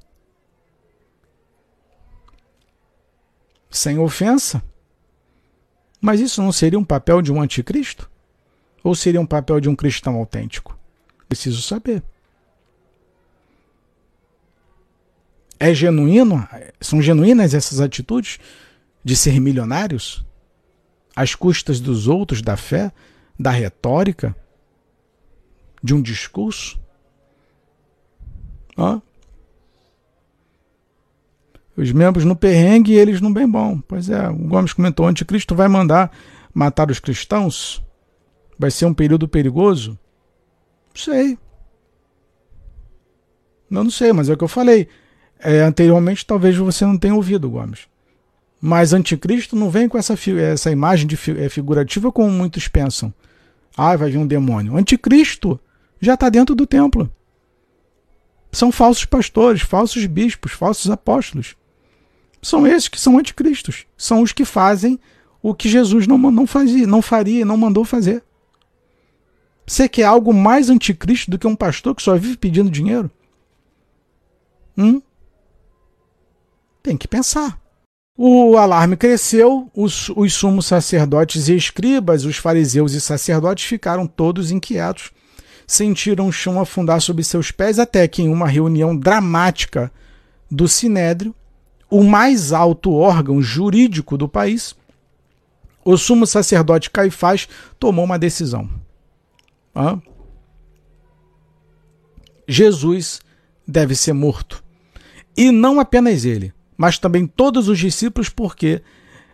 [3.70, 4.62] Sem ofensa?
[6.02, 8.12] Mas isso não seria um papel de um anticristo?
[8.84, 10.83] Ou seria um papel de um cristão autêntico?
[11.34, 12.04] Preciso saber.
[15.60, 16.48] É genuíno?
[16.80, 18.40] São genuínas essas atitudes
[19.04, 20.24] de ser milionários?
[21.16, 22.92] Às custas dos outros, da fé,
[23.38, 24.36] da retórica,
[25.82, 26.80] de um discurso?
[31.76, 33.82] Os membros no perrengue e eles no bem bom.
[33.82, 36.16] Pois é, o Gomes comentou: o anticristo vai mandar
[36.54, 37.84] matar os cristãos?
[38.60, 39.98] Vai ser um período perigoso?
[40.94, 41.38] Sei.
[43.70, 44.88] Eu não sei, mas é o que eu falei.
[45.40, 47.88] É, anteriormente, talvez você não tenha ouvido, Gomes.
[48.62, 53.14] Mas anticristo não vem com essa, essa imagem de, é, figurativa como muitos pensam.
[53.76, 54.78] Ah, vai vir um demônio.
[54.78, 55.60] Anticristo
[56.00, 57.12] já está dentro do templo.
[58.52, 61.56] São falsos pastores, falsos bispos, falsos apóstolos.
[62.42, 63.86] São esses que são anticristos.
[63.98, 65.00] São os que fazem
[65.42, 68.24] o que Jesus não, não fazia, não faria, não mandou fazer.
[69.66, 73.10] Você quer algo mais anticristo do que um pastor que só vive pedindo dinheiro?
[74.78, 75.02] Hum?
[76.82, 77.62] Tem que pensar.
[78.16, 84.52] O alarme cresceu, os, os sumos sacerdotes e escribas, os fariseus e sacerdotes ficaram todos
[84.52, 85.12] inquietos.
[85.66, 89.92] Sentiram o chão afundar sob seus pés, até que, em uma reunião dramática
[90.52, 91.34] do Sinédrio,
[91.90, 94.76] o mais alto órgão jurídico do país,
[95.86, 97.48] o sumo sacerdote Caifás
[97.80, 98.70] tomou uma decisão.
[102.48, 103.22] Jesus
[103.68, 104.64] deve ser morto.
[105.36, 108.82] E não apenas ele, mas também todos os discípulos, porque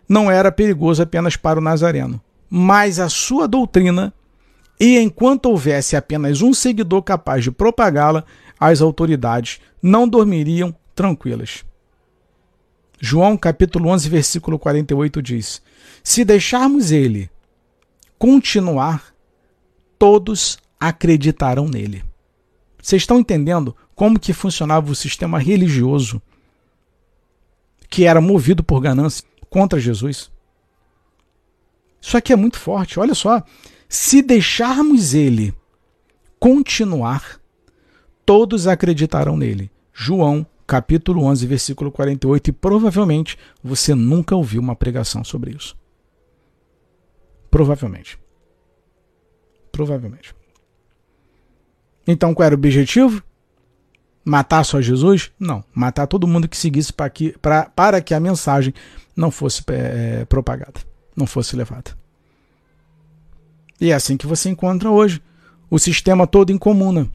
[0.08, 2.20] não era perigoso apenas para o Nazareno.
[2.48, 4.12] Mas a sua doutrina,
[4.78, 8.24] e enquanto houvesse apenas um seguidor capaz de propagá-la,
[8.58, 11.64] as autoridades não dormiriam tranquilas.
[12.98, 15.62] João capítulo 11, versículo 48 diz:
[16.02, 17.30] Se deixarmos ele
[18.18, 19.14] continuar
[20.00, 22.02] todos acreditarão nele.
[22.82, 26.22] Vocês estão entendendo como que funcionava o sistema religioso
[27.90, 30.30] que era movido por ganância contra Jesus?
[32.00, 32.98] Isso aqui é muito forte.
[32.98, 33.42] Olha só,
[33.90, 35.54] se deixarmos ele
[36.38, 37.38] continuar,
[38.24, 39.70] todos acreditarão nele.
[39.92, 45.76] João, capítulo 11, versículo 48, e provavelmente você nunca ouviu uma pregação sobre isso.
[47.50, 48.18] Provavelmente.
[49.72, 50.34] Provavelmente.
[52.06, 53.22] Então qual era o objetivo?
[54.24, 55.30] Matar só Jesus?
[55.38, 55.64] Não.
[55.74, 57.34] Matar todo mundo que seguisse para que,
[57.74, 58.74] para que a mensagem
[59.16, 60.80] não fosse é, propagada,
[61.16, 61.96] não fosse levada.
[63.80, 65.22] E é assim que você encontra hoje.
[65.70, 67.08] O sistema todo em comuna.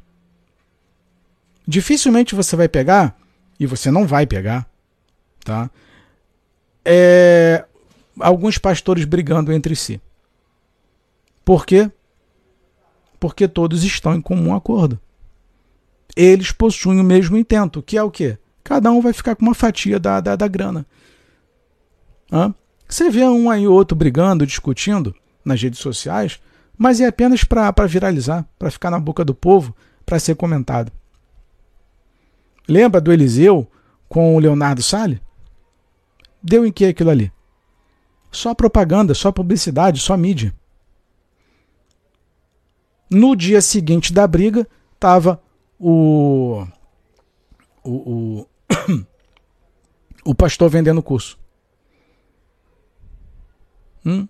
[1.67, 3.17] Dificilmente você vai pegar,
[3.59, 4.67] e você não vai pegar,
[5.43, 5.69] tá?
[6.83, 7.65] É,
[8.19, 10.01] alguns pastores brigando entre si.
[11.43, 11.91] Por quê?
[13.25, 14.99] Porque todos estão em comum acordo.
[16.15, 18.37] Eles possuem o mesmo intento, que é o quê?
[18.63, 20.85] Cada um vai ficar com uma fatia da, da, da grana.
[22.31, 22.53] Hã?
[22.87, 26.39] Você vê um aí outro brigando, discutindo nas redes sociais,
[26.77, 30.91] mas é apenas para viralizar, para ficar na boca do povo, para ser comentado.
[32.69, 33.67] Lembra do Eliseu
[34.07, 35.19] com o Leonardo Salles?
[36.43, 37.31] Deu em que aquilo ali?
[38.31, 40.53] Só propaganda, só publicidade, só mídia.
[43.09, 45.41] No dia seguinte da briga, estava
[45.79, 46.65] o,
[47.83, 48.47] o, o,
[50.25, 51.37] o pastor vendendo curso.
[54.05, 54.27] Hum?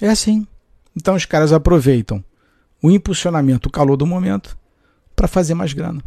[0.00, 0.46] É assim.
[0.94, 2.24] Então os caras aproveitam
[2.82, 4.56] o impulsionamento, o calor do momento,
[5.14, 6.02] para fazer mais grana.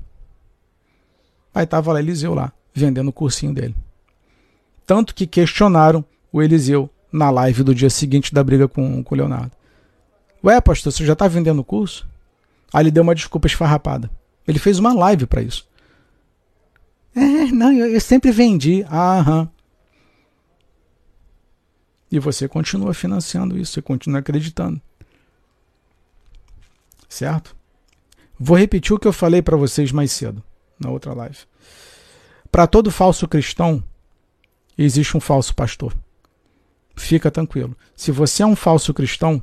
[1.53, 3.75] Aí estava lá Eliseu lá, vendendo o cursinho dele.
[4.85, 9.17] Tanto que questionaram o Eliseu na live do dia seguinte da briga com, com o
[9.17, 9.51] Leonardo.
[10.43, 12.07] Ué, pastor, você já está vendendo o curso?
[12.73, 14.09] Aí ele deu uma desculpa esfarrapada.
[14.47, 15.67] Ele fez uma live para isso.
[17.15, 18.83] É, não, eu, eu sempre vendi.
[18.83, 19.49] Aham.
[22.11, 24.81] E você continua financiando isso, você continua acreditando.
[27.07, 27.55] Certo?
[28.39, 30.43] Vou repetir o que eu falei para vocês mais cedo,
[30.79, 31.37] na outra live.
[32.51, 33.83] Para todo falso cristão,
[34.77, 35.93] existe um falso pastor.
[36.99, 37.77] Fica tranquilo.
[37.95, 39.41] Se você é um falso cristão,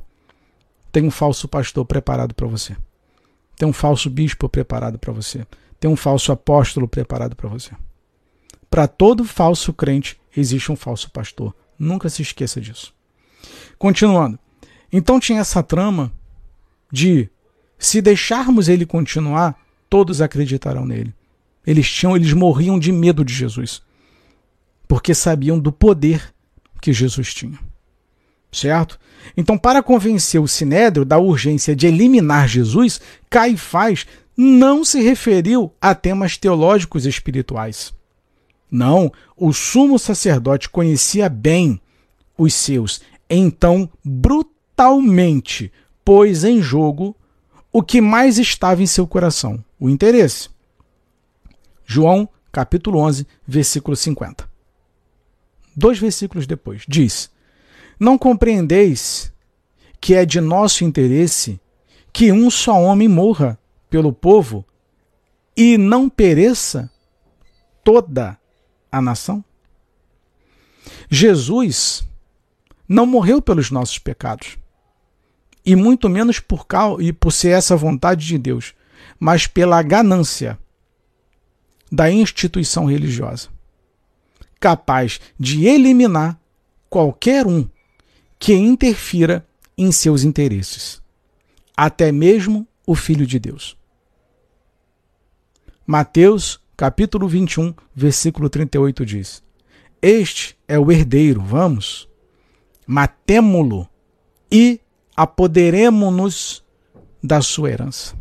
[0.91, 2.77] tem um falso pastor preparado para você.
[3.57, 5.45] Tem um falso bispo preparado para você.
[5.79, 7.71] Tem um falso apóstolo preparado para você.
[8.69, 11.53] Para todo falso crente existe um falso pastor.
[11.79, 12.93] Nunca se esqueça disso.
[13.79, 14.37] Continuando.
[14.93, 16.11] Então tinha essa trama
[16.91, 17.27] de
[17.79, 21.11] se deixarmos ele continuar, todos acreditarão nele.
[21.65, 23.81] Eles tinham, eles morriam de medo de Jesus,
[24.87, 26.36] porque sabiam do poder
[26.81, 27.59] que Jesus tinha.
[28.51, 28.99] Certo?
[29.35, 34.05] Então, para convencer o sinédrio da urgência de eliminar Jesus, Caifás
[34.35, 37.93] não se referiu a temas teológicos e espirituais.
[38.69, 41.81] Não, o sumo sacerdote conhecia bem
[42.37, 45.71] os seus, então brutalmente
[46.05, 47.15] pôs em jogo
[47.71, 50.49] o que mais estava em seu coração, o interesse.
[51.85, 54.56] João, capítulo 11, versículo 50.
[55.77, 57.29] Dois versículos depois, diz:
[57.99, 59.31] Não compreendeis
[60.01, 61.61] que é de nosso interesse
[62.11, 64.65] que um só homem morra pelo povo
[65.55, 66.89] e não pereça
[67.83, 68.39] toda
[68.91, 69.45] a nação?
[71.11, 72.07] Jesus
[72.87, 74.57] não morreu pelos nossos pecados,
[75.63, 78.73] e muito menos por causa e por ser essa vontade de Deus,
[79.19, 80.57] mas pela ganância
[81.91, 83.49] da instituição religiosa,
[84.59, 86.39] capaz de eliminar
[86.89, 87.67] qualquer um
[88.39, 89.45] que interfira
[89.77, 91.01] em seus interesses,
[91.75, 93.77] até mesmo o Filho de Deus.
[95.85, 99.43] Mateus capítulo 21, versículo 38 diz:
[100.01, 102.07] Este é o herdeiro, vamos,
[102.85, 103.87] matemo-lo
[104.51, 104.79] e
[105.15, 106.63] apoderemo-nos
[107.23, 108.15] da sua herança.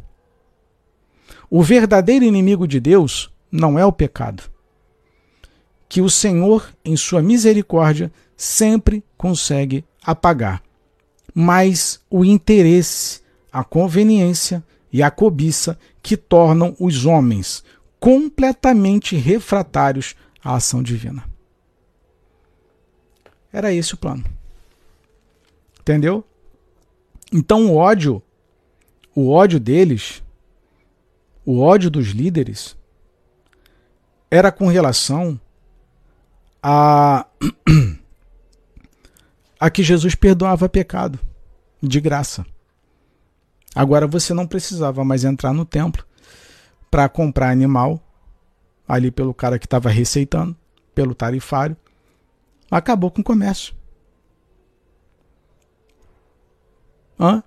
[1.50, 4.42] O verdadeiro inimigo de Deus não é o pecado,
[5.88, 10.62] que o Senhor, em sua misericórdia, sempre consegue apagar,
[11.34, 13.20] mas o interesse,
[13.52, 17.64] a conveniência e a cobiça que tornam os homens
[17.98, 21.24] completamente refratários à ação divina.
[23.52, 24.24] Era esse o plano.
[25.80, 26.24] Entendeu?
[27.32, 28.22] Então o ódio,
[29.14, 30.22] o ódio deles,
[31.44, 32.76] o ódio dos líderes,
[34.30, 35.40] era com relação
[36.68, 37.24] a,
[39.60, 41.16] a que Jesus perdoava pecado
[41.80, 42.44] de graça.
[43.72, 46.04] Agora você não precisava mais entrar no templo
[46.90, 48.02] para comprar animal
[48.88, 50.56] ali pelo cara que estava receitando,
[50.92, 51.76] pelo tarifário.
[52.68, 53.72] Acabou com o comércio.
[57.18, 57.44] Hã?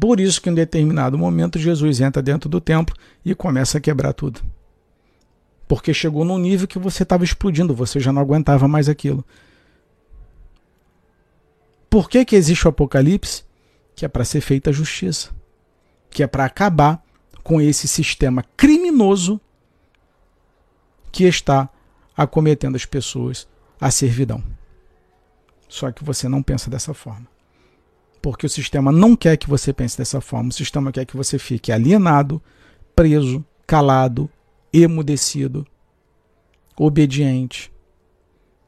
[0.00, 4.14] Por isso que em determinado momento Jesus entra dentro do templo e começa a quebrar
[4.14, 4.40] tudo.
[5.74, 9.24] Porque chegou num nível que você estava explodindo, você já não aguentava mais aquilo.
[11.90, 13.42] Por que, que existe o Apocalipse?
[13.92, 15.34] Que é para ser feita a justiça.
[16.08, 17.02] Que é para acabar
[17.42, 19.40] com esse sistema criminoso
[21.10, 21.68] que está
[22.16, 23.48] acometendo as pessoas
[23.80, 24.44] à servidão.
[25.68, 27.26] Só que você não pensa dessa forma.
[28.22, 30.50] Porque o sistema não quer que você pense dessa forma.
[30.50, 32.40] O sistema quer que você fique alienado,
[32.94, 34.30] preso, calado,
[34.74, 35.64] emudecido,
[36.76, 37.72] obediente.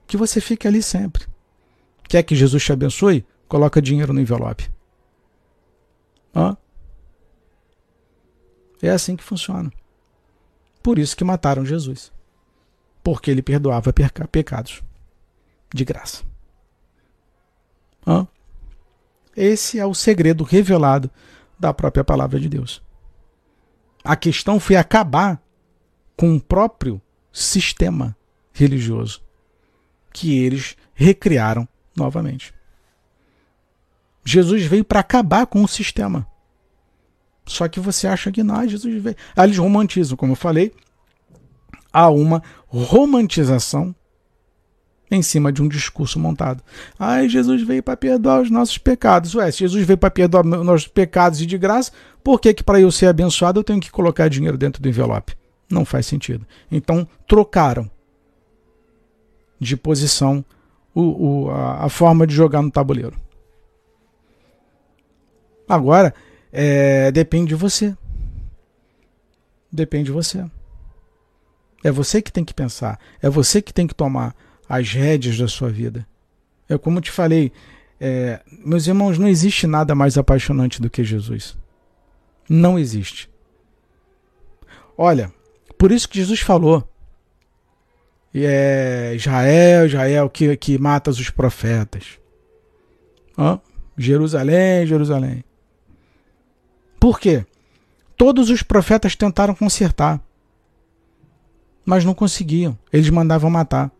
[0.06, 1.26] Que você fique ali sempre.
[2.08, 3.26] Quer que Jesus te abençoe?
[3.48, 4.70] Coloca dinheiro no envelope.
[6.32, 6.56] Hã?
[8.80, 9.72] É assim que funciona.
[10.80, 12.12] Por isso que mataram Jesus.
[13.02, 14.82] Porque ele perdoava pecados
[15.74, 16.22] de graça.
[18.06, 18.28] Hã?
[19.36, 21.10] Esse é o segredo revelado
[21.58, 22.80] da própria palavra de Deus.
[24.04, 25.42] A questão foi acabar
[26.16, 27.00] com o próprio
[27.32, 28.16] sistema
[28.52, 29.20] religioso
[30.12, 32.54] que eles recriaram novamente.
[34.24, 36.26] Jesus veio para acabar com o sistema.
[37.44, 39.14] Só que você acha que não, Jesus veio.
[39.36, 40.72] Ah, eles romantizam, como eu falei,
[41.92, 43.94] há uma romantização
[45.10, 46.62] em cima de um discurso montado.
[46.98, 49.34] Ai, Jesus veio para perdoar os nossos pecados.
[49.34, 51.92] Ué, se Jesus veio para perdoar os nossos pecados e de graça,
[52.24, 55.36] por que, que para eu ser abençoado eu tenho que colocar dinheiro dentro do envelope?
[55.70, 56.46] Não faz sentido.
[56.70, 57.90] Então, trocaram
[59.58, 60.44] de posição
[60.94, 61.02] o,
[61.46, 63.20] o, a, a forma de jogar no tabuleiro.
[65.68, 66.14] Agora,
[66.52, 67.96] é, depende de você.
[69.70, 70.44] Depende de você.
[71.82, 72.98] É você que tem que pensar.
[73.20, 74.34] É você que tem que tomar
[74.68, 76.06] as rédeas da sua vida.
[76.68, 77.52] É como eu te falei,
[78.00, 81.56] é, meus irmãos, não existe nada mais apaixonante do que Jesus.
[82.48, 83.28] Não existe.
[84.96, 85.32] Olha,
[85.78, 86.86] por isso que Jesus falou:
[88.34, 92.18] é Israel, Israel que, que mata os profetas.
[93.96, 95.44] Jerusalém, Jerusalém.
[97.00, 97.46] Por quê?
[98.16, 100.20] Todos os profetas tentaram consertar,
[101.84, 102.78] mas não conseguiam.
[102.92, 103.90] Eles mandavam matar.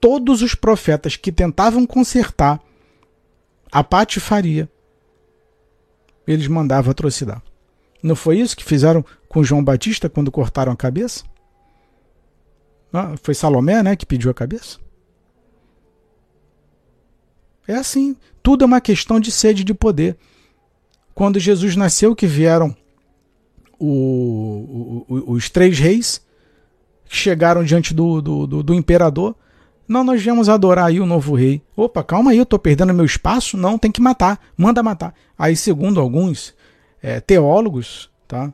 [0.00, 2.60] Todos os profetas que tentavam consertar
[3.70, 4.70] a patifaria,
[6.26, 7.42] eles mandavam atrocidade.
[8.02, 11.24] Não foi isso que fizeram com João Batista quando cortaram a cabeça?
[12.92, 14.78] Ah, foi Salomé, né, que pediu a cabeça?
[17.66, 20.16] É assim, tudo é uma questão de sede de poder.
[21.14, 22.74] Quando Jesus nasceu, que vieram
[23.78, 26.22] o, o, os três reis,
[27.04, 29.36] que chegaram diante do, do, do, do imperador,
[29.86, 31.62] não, nós viemos adorar aí o novo rei.
[31.74, 33.56] Opa, calma aí, eu estou perdendo meu espaço?
[33.56, 35.14] Não, tem que matar, manda matar.
[35.36, 36.54] Aí, segundo alguns
[37.02, 38.52] é, teólogos, tá?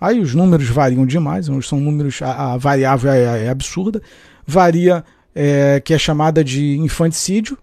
[0.00, 4.02] Aí os números variam demais, são números, a, a variável é, é, absurda.
[4.46, 7.58] Varia, é, que é chamada de infanticídio,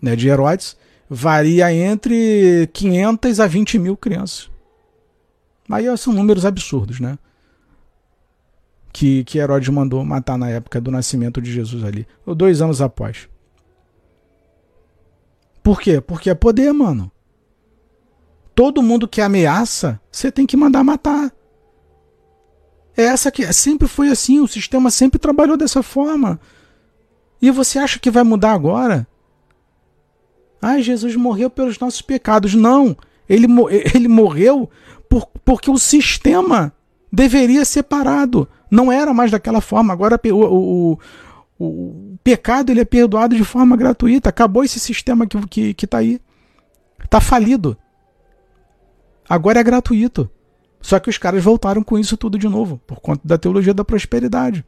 [0.00, 0.76] né, de Herodes,
[1.08, 4.50] varia entre 500 a 20 mil crianças.
[5.68, 7.18] Aí são números absurdos, né?
[8.92, 12.80] Que, que Herodes mandou matar na época do nascimento de Jesus ali, ou dois anos
[12.80, 13.28] após.
[15.62, 16.00] Por quê?
[16.00, 17.10] Porque é poder, mano.
[18.56, 21.30] Todo mundo que ameaça, você tem que mandar matar.
[22.96, 26.40] É essa que sempre foi assim, o sistema sempre trabalhou dessa forma.
[27.40, 29.06] E você acha que vai mudar agora?
[30.60, 32.54] Ah, Jesus morreu pelos nossos pecados.
[32.54, 32.96] Não,
[33.28, 33.46] ele,
[33.94, 34.70] ele morreu
[35.06, 36.72] por, porque o sistema
[37.12, 38.48] deveria ser parado.
[38.70, 39.92] Não era mais daquela forma.
[39.92, 40.98] Agora o, o,
[41.58, 44.30] o, o pecado ele é perdoado de forma gratuita.
[44.30, 46.18] Acabou esse sistema que está que, que tá aí.
[47.04, 47.76] Está falido.
[49.28, 50.30] Agora é gratuito.
[50.80, 53.84] Só que os caras voltaram com isso tudo de novo, por conta da teologia da
[53.84, 54.64] prosperidade.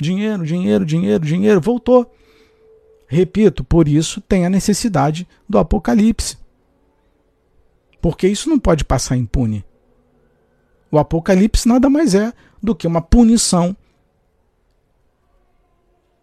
[0.00, 2.12] Dinheiro, dinheiro, dinheiro, dinheiro, voltou.
[3.06, 6.38] Repito, por isso tem a necessidade do Apocalipse.
[8.00, 9.64] Porque isso não pode passar impune.
[10.90, 13.76] O Apocalipse nada mais é do que uma punição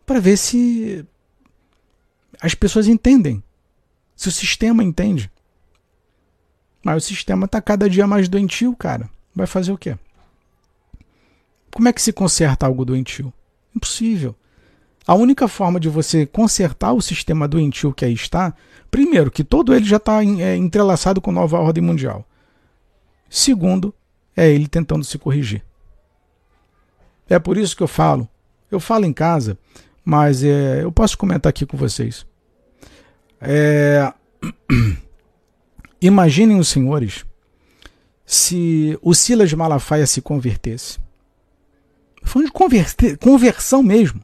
[0.06, 1.06] para ver se
[2.42, 3.44] as pessoas entendem,
[4.16, 5.32] se o sistema entende.
[6.84, 9.10] Mas o sistema está cada dia mais doentio, cara.
[9.36, 9.98] Vai fazer o quê?
[11.72, 13.32] Como é que se conserta algo doentio?
[13.76, 14.36] Impossível.
[15.06, 18.54] A única forma de você consertar o sistema doentio que aí está,
[18.92, 22.26] primeiro, que todo ele já está é, entrelaçado com a nova ordem mundial.
[23.30, 23.94] Segundo,
[24.36, 25.64] é ele tentando se corrigir.
[27.30, 28.28] É por isso que eu falo.
[28.72, 29.58] Eu falo em casa,
[30.04, 32.26] mas é, eu posso comentar aqui com vocês.
[33.42, 34.14] É.
[36.02, 37.26] Imaginem os senhores
[38.26, 41.00] se o Silas Malafaia se convertesse.
[42.22, 44.24] Foi de converter, conversão mesmo.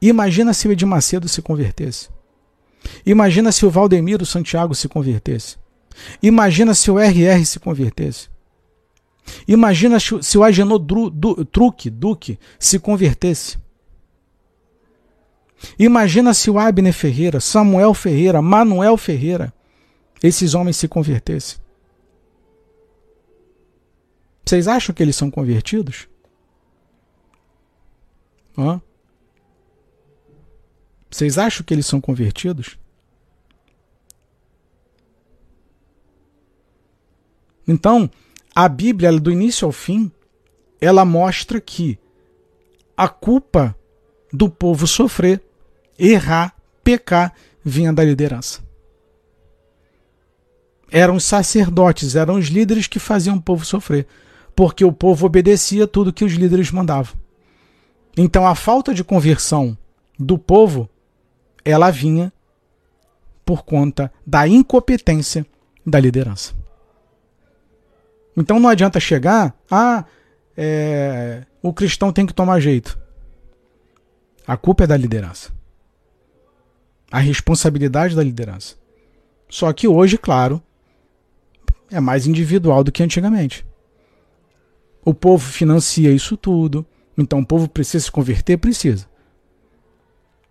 [0.00, 2.08] Imagina se o Edir Macedo se convertesse.
[3.04, 5.56] Imagina se o Valdemiro Santiago se convertesse.
[6.22, 8.28] Imagina se o RR se convertesse.
[9.46, 10.80] Imagina se o Agenor
[11.50, 13.58] Truque, Duque, se convertesse.
[15.78, 19.52] Imagina se o Abner Ferreira, Samuel Ferreira, Manuel Ferreira
[20.22, 21.58] esses homens se convertessem?
[24.44, 26.08] Vocês acham que eles são convertidos?
[28.56, 28.80] Hã?
[31.10, 32.78] Vocês acham que eles são convertidos?
[37.66, 38.08] Então,
[38.54, 40.10] a Bíblia, do início ao fim,
[40.80, 41.98] ela mostra que
[42.96, 43.76] a culpa
[44.32, 45.42] do povo sofrer,
[45.98, 48.65] errar, pecar, vinha da liderança.
[50.90, 54.06] Eram os sacerdotes, eram os líderes que faziam o povo sofrer,
[54.54, 57.14] porque o povo obedecia tudo que os líderes mandavam.
[58.16, 59.76] Então a falta de conversão
[60.18, 60.88] do povo,
[61.64, 62.32] ela vinha
[63.44, 65.46] por conta da incompetência
[65.84, 66.54] da liderança.
[68.36, 70.04] Então não adianta chegar, ah,
[70.56, 72.98] é, o cristão tem que tomar jeito.
[74.46, 75.52] A culpa é da liderança.
[77.10, 78.76] A responsabilidade da liderança.
[79.48, 80.62] Só que hoje, claro,
[81.90, 83.66] é mais individual do que antigamente.
[85.04, 86.84] O povo financia isso tudo.
[87.16, 88.58] Então o povo precisa se converter?
[88.58, 89.06] Precisa.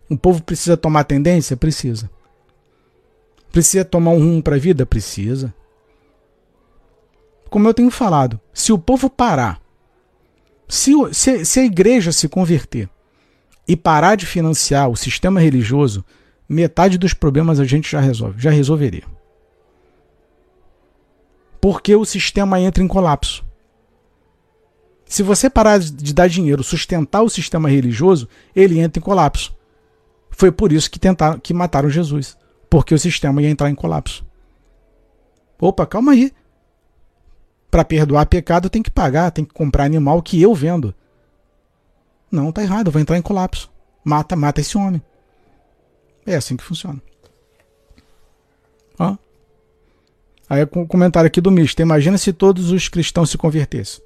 [0.09, 1.57] O povo precisa tomar tendência?
[1.57, 2.09] Precisa.
[3.51, 4.85] Precisa tomar um rumo para a vida?
[4.85, 5.53] Precisa
[7.55, 9.61] como eu tenho falado, se o povo parar,
[10.67, 12.89] se, se, se a igreja se converter
[13.65, 16.03] e parar de financiar o sistema religioso,
[16.49, 19.03] metade dos problemas a gente já resolve, já resolveria.
[21.65, 23.43] Porque o sistema entra em colapso.
[25.03, 29.57] Se você parar de dar dinheiro, sustentar o sistema religioso, ele entra em colapso.
[30.29, 32.37] Foi por isso que tentaram, que mataram Jesus,
[32.69, 34.23] porque o sistema ia entrar em colapso.
[35.59, 36.31] Opa, calma aí
[37.71, 40.93] para perdoar pecado tem que pagar, tem que comprar animal que eu vendo.
[42.29, 43.71] Não, tá errado, vai entrar em colapso.
[44.03, 45.01] Mata, mata esse homem.
[46.27, 47.01] É assim que funciona.
[48.99, 49.17] Ó.
[50.49, 51.85] Aí o um comentário aqui do Mister.
[51.85, 54.03] Imagina se todos os cristãos se convertessem.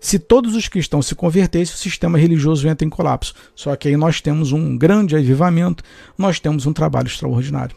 [0.00, 3.34] Se todos os cristãos se convertessem, o sistema religioso entra em colapso.
[3.54, 5.84] Só que aí nós temos um grande avivamento,
[6.16, 7.76] nós temos um trabalho extraordinário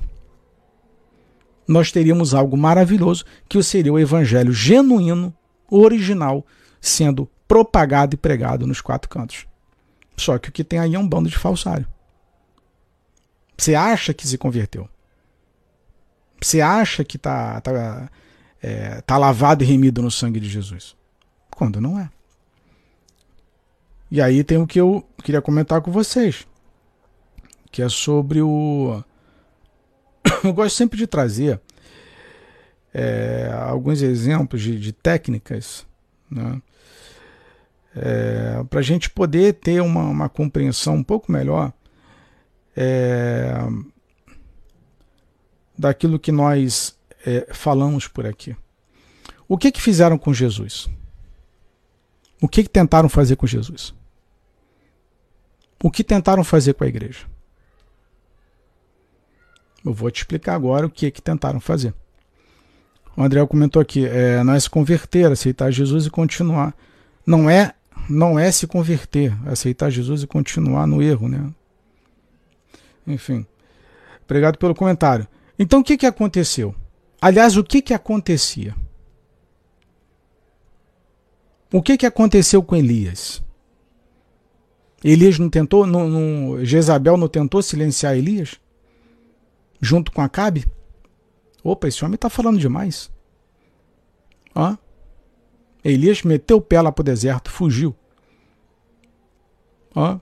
[1.67, 5.33] nós teríamos algo maravilhoso que seria o evangelho genuíno,
[5.69, 6.45] original,
[6.79, 9.45] sendo propagado e pregado nos quatro cantos.
[10.17, 11.87] Só que o que tem aí é um bando de falsário.
[13.57, 14.89] Você acha que se converteu.
[16.43, 18.09] Você acha que está tá,
[18.61, 20.95] é, tá lavado e remido no sangue de Jesus.
[21.49, 22.09] Quando não é.
[24.11, 26.45] E aí tem o que eu queria comentar com vocês.
[27.71, 29.03] Que é sobre o
[30.43, 31.59] eu gosto sempre de trazer
[32.93, 35.85] é, alguns exemplos de, de técnicas
[36.29, 36.61] né,
[37.95, 41.73] é, para a gente poder ter uma, uma, compreensão um pouco melhor
[42.75, 43.55] é,
[45.77, 48.55] daquilo que nós é, falamos por aqui.
[49.47, 50.89] O que que fizeram com Jesus?
[52.41, 53.93] O que, que tentaram fazer com Jesus?
[55.81, 57.25] O que tentaram fazer com a igreja?
[59.85, 61.93] Eu vou te explicar agora o que, que tentaram fazer.
[63.15, 66.73] O André comentou aqui, é, não é se converter, aceitar Jesus e continuar.
[67.25, 67.73] Não é,
[68.09, 71.49] não é se converter, aceitar Jesus e continuar no erro, né?
[73.05, 73.45] Enfim.
[74.25, 75.27] Obrigado pelo comentário.
[75.63, 76.75] Então o que, que aconteceu?
[77.21, 78.75] Aliás, o que, que acontecia?
[81.71, 83.41] O que, que aconteceu com Elias?
[85.01, 88.59] Elias não tentou, não, não, Jezabel não tentou silenciar Elias?
[89.79, 90.65] junto com Acabe?
[91.63, 93.09] Opa, esse homem está falando demais.
[94.53, 94.75] Ó.
[95.81, 97.95] Elias meteu o pé lá pro deserto, fugiu.
[99.95, 100.19] Ó.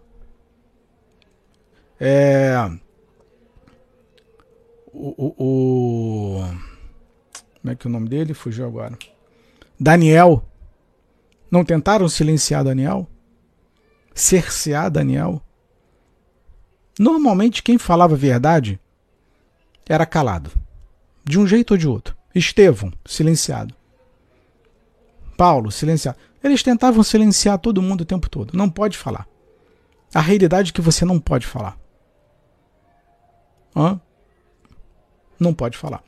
[2.00, 2.54] É.
[4.94, 6.44] O, o, o,
[7.62, 8.34] Como é que é o nome dele?
[8.34, 8.98] Fugiu agora.
[9.80, 10.46] Daniel.
[11.50, 13.08] Não tentaram silenciar Daniel?
[14.14, 15.42] Cercear Daniel?
[17.00, 18.80] Normalmente quem falava a verdade
[19.88, 20.52] era calado.
[21.24, 22.16] De um jeito ou de outro.
[22.34, 23.76] Estevão, silenciado.
[25.38, 26.18] Paulo, silenciado.
[26.44, 28.56] Eles tentavam silenciar todo mundo o tempo todo.
[28.56, 29.28] Não pode falar.
[30.14, 31.78] A realidade é que você não pode falar.
[33.76, 34.00] Hã?
[35.42, 36.04] Não pode falar.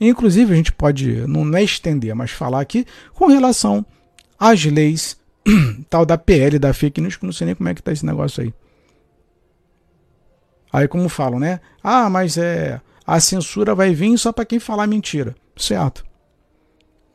[0.00, 3.84] Inclusive, a gente pode, não é estender, mas falar aqui com relação
[4.38, 5.16] às leis
[5.90, 8.06] tal da PL, da fake news, que não sei nem como é que tá esse
[8.06, 8.54] negócio aí.
[10.72, 11.60] Aí como falam, né?
[11.82, 15.34] Ah, mas é a censura vai vir só para quem falar mentira.
[15.56, 16.04] Certo.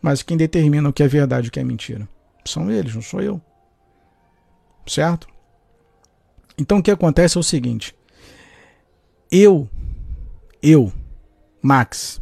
[0.02, 2.08] Mas quem determina o que é verdade e o que é mentira?
[2.46, 3.42] São eles, não sou eu.
[4.86, 5.28] Certo?
[6.58, 7.96] Então o que acontece é o seguinte.
[9.32, 9.70] Eu,
[10.62, 10.92] eu,
[11.62, 12.22] Max,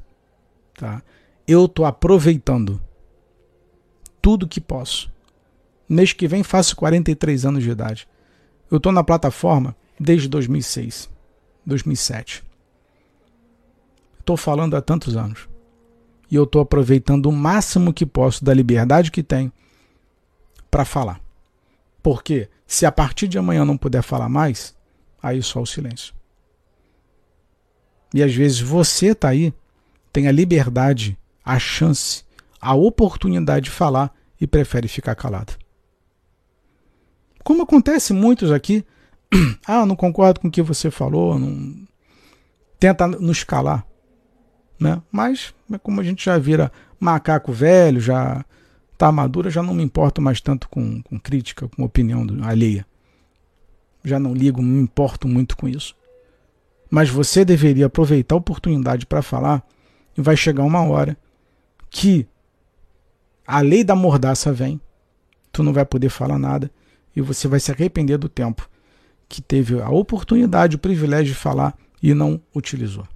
[0.75, 1.01] tá?
[1.47, 2.81] Eu tô aproveitando
[4.21, 5.11] tudo que posso.
[5.87, 8.07] Mês que vem faço 43 anos de idade.
[8.69, 11.09] Eu tô na plataforma desde 2006
[11.65, 12.43] 2007.
[14.19, 15.47] Estou falando há tantos anos.
[16.29, 19.51] E eu estou aproveitando o máximo que posso da liberdade que tenho
[20.71, 21.21] para falar.
[22.01, 24.75] Porque se a partir de amanhã não puder falar mais,
[25.21, 26.13] aí só o silêncio.
[28.13, 29.53] E às vezes você está aí,
[30.11, 32.23] tem a liberdade, a chance,
[32.59, 35.53] a oportunidade de falar e prefere ficar calado.
[37.43, 38.85] Como acontece muitos aqui,
[39.65, 41.87] ah, não concordo com o que você falou, não...
[42.79, 43.85] tenta nos calar.
[44.79, 45.01] Né?
[45.11, 48.45] Mas, como a gente já vira macaco velho, já
[48.93, 52.85] está madura, já não me importo mais tanto com, com crítica, com opinião alheia.
[54.03, 55.95] Já não ligo, não me importo muito com isso.
[56.89, 59.65] Mas você deveria aproveitar a oportunidade para falar
[60.17, 61.17] e vai chegar uma hora
[61.89, 62.27] que
[63.45, 64.79] a lei da mordaça vem,
[65.51, 66.71] tu não vai poder falar nada
[67.15, 68.69] e você vai se arrepender do tempo
[69.27, 73.07] que teve a oportunidade, o privilégio de falar e não utilizou.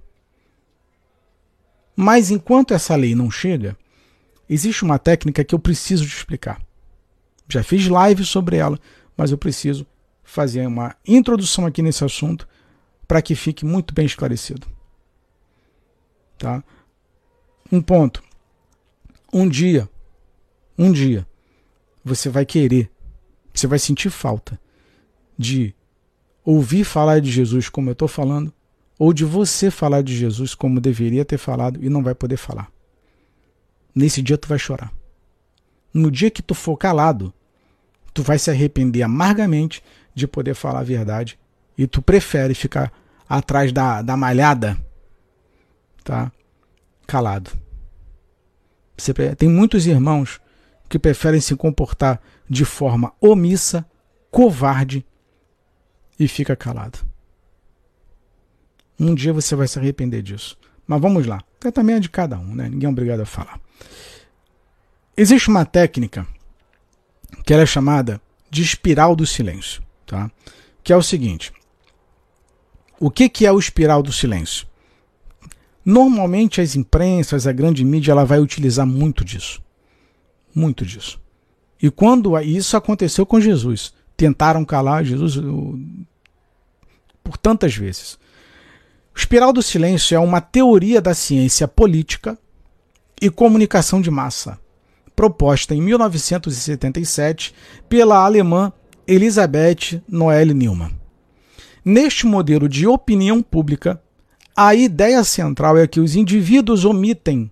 [1.94, 3.76] Mas enquanto essa lei não chega,
[4.48, 6.60] existe uma técnica que eu preciso te explicar.
[7.48, 8.78] Já fiz live sobre ela,
[9.16, 9.86] mas eu preciso
[10.22, 12.48] fazer uma introdução aqui nesse assunto
[13.06, 14.66] para que fique muito bem esclarecido.
[16.38, 16.62] Tá?
[17.70, 18.22] Um ponto.
[19.32, 19.88] Um dia,
[20.78, 21.26] um dia,
[22.04, 22.90] você vai querer,
[23.52, 24.60] você vai sentir falta
[25.38, 25.74] de
[26.44, 28.52] ouvir falar de Jesus como eu estou falando,
[28.98, 32.70] ou de você falar de Jesus como deveria ter falado e não vai poder falar.
[33.94, 34.92] Nesse dia tu vai chorar.
[35.92, 37.32] No dia que tu for calado,
[38.14, 39.82] tu vai se arrepender amargamente
[40.14, 41.38] de poder falar a verdade
[41.76, 42.92] e tu prefere ficar
[43.28, 44.76] atrás da, da malhada,
[46.04, 46.30] tá?
[47.06, 47.50] Calado.
[48.96, 50.40] Você, tem muitos irmãos
[50.88, 53.84] que preferem se comportar de forma omissa,
[54.30, 55.04] covarde
[56.18, 56.98] e fica calado.
[58.98, 60.56] Um dia você vai se arrepender disso.
[60.86, 61.42] Mas vamos lá.
[61.72, 62.68] também é de cada um, né?
[62.68, 63.60] Ninguém é obrigado a falar.
[65.16, 66.26] Existe uma técnica
[67.44, 68.20] que ela é chamada
[68.50, 70.30] de espiral do silêncio, tá?
[70.82, 71.52] Que é o seguinte:
[73.02, 74.64] o que, que é o espiral do silêncio?
[75.84, 79.60] Normalmente as imprensas, a grande mídia, ela vai utilizar muito disso.
[80.54, 81.20] Muito disso.
[81.82, 85.36] E quando isso aconteceu com Jesus, tentaram calar Jesus
[87.24, 88.16] por tantas vezes.
[89.12, 92.38] O espiral do silêncio é uma teoria da ciência política
[93.20, 94.60] e comunicação de massa,
[95.16, 97.52] proposta em 1977
[97.88, 98.72] pela alemã
[99.08, 101.01] Elisabeth Noelle Neumann.
[101.84, 104.00] Neste modelo de opinião pública,
[104.54, 107.50] a ideia central é que os indivíduos omitem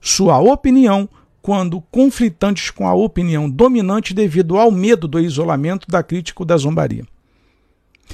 [0.00, 1.08] sua opinião
[1.40, 6.56] quando conflitantes com a opinião dominante devido ao medo do isolamento, da crítica ou da
[6.56, 7.04] zombaria.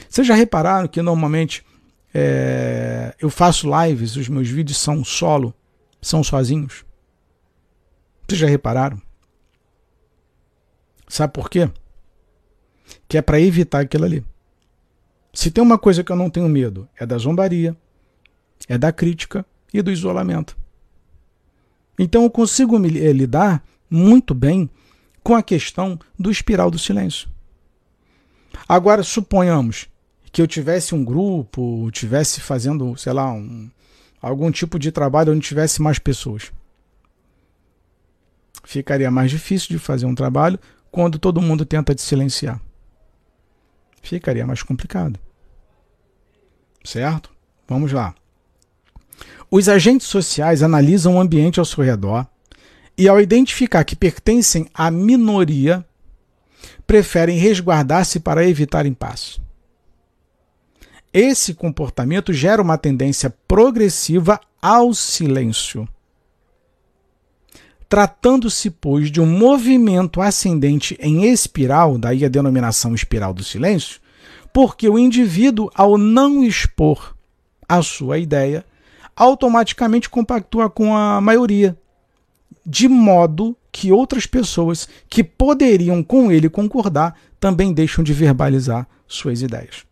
[0.08, 1.64] Vocês já repararam que normalmente
[2.14, 5.54] é, eu faço lives, os meus vídeos são solo,
[6.00, 6.84] são sozinhos?
[8.26, 9.00] Vocês já repararam?
[11.06, 11.70] Sabe por quê?
[13.06, 14.24] Que é para evitar aquilo ali.
[15.32, 17.76] Se tem uma coisa que eu não tenho medo, é da zombaria,
[18.68, 20.56] é da crítica e do isolamento.
[21.98, 24.68] Então eu consigo me eh, lidar muito bem
[25.22, 27.28] com a questão do espiral do silêncio.
[28.68, 29.88] Agora, suponhamos
[30.32, 33.70] que eu tivesse um grupo, tivesse fazendo, sei lá, um,
[34.20, 36.52] algum tipo de trabalho onde tivesse mais pessoas.
[38.64, 40.58] Ficaria mais difícil de fazer um trabalho
[40.90, 42.60] quando todo mundo tenta te silenciar.
[44.08, 45.20] Ficaria mais complicado.
[46.82, 47.30] Certo?
[47.68, 48.14] Vamos lá.
[49.50, 52.26] Os agentes sociais analisam o ambiente ao seu redor
[52.96, 55.84] e, ao identificar que pertencem à minoria,
[56.86, 59.40] preferem resguardar-se para evitar impasse.
[61.12, 65.86] Esse comportamento gera uma tendência progressiva ao silêncio.
[67.88, 74.00] Tratando-se, pois, de um movimento ascendente em espiral, daí a denominação espiral do silêncio,
[74.52, 77.16] porque o indivíduo, ao não expor
[77.66, 78.64] a sua ideia,
[79.16, 81.76] automaticamente compactua com a maioria,
[82.64, 89.40] de modo que outras pessoas que poderiam com ele concordar também deixam de verbalizar suas
[89.40, 89.86] ideias.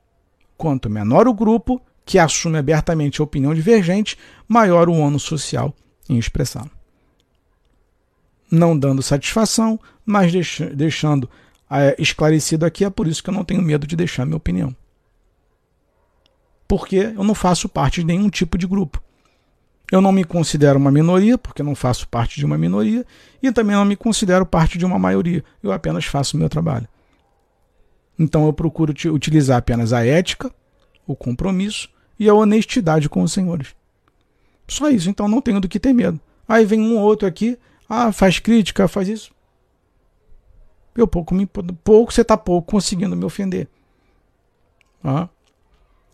[0.56, 5.74] Quanto menor o grupo que assume abertamente a opinião divergente, maior o ônus social
[6.08, 6.75] em expressá-la.
[8.50, 10.32] Não dando satisfação, mas
[10.74, 11.28] deixando
[11.70, 14.74] é, esclarecido aqui, é por isso que eu não tenho medo de deixar minha opinião.
[16.68, 19.02] Porque eu não faço parte de nenhum tipo de grupo.
[19.90, 23.06] Eu não me considero uma minoria, porque não faço parte de uma minoria,
[23.40, 25.44] e também não me considero parte de uma maioria.
[25.62, 26.88] Eu apenas faço o meu trabalho.
[28.18, 30.50] Então eu procuro utilizar apenas a ética,
[31.06, 33.74] o compromisso e a honestidade com os senhores.
[34.66, 36.18] Só isso, então não tenho do que ter medo.
[36.48, 37.56] Aí vem um ou outro aqui,
[37.88, 39.30] ah, faz crítica, faz isso.
[40.96, 43.68] Eu pouco, me, pouco você está pouco conseguindo me ofender.
[45.04, 45.28] Ah.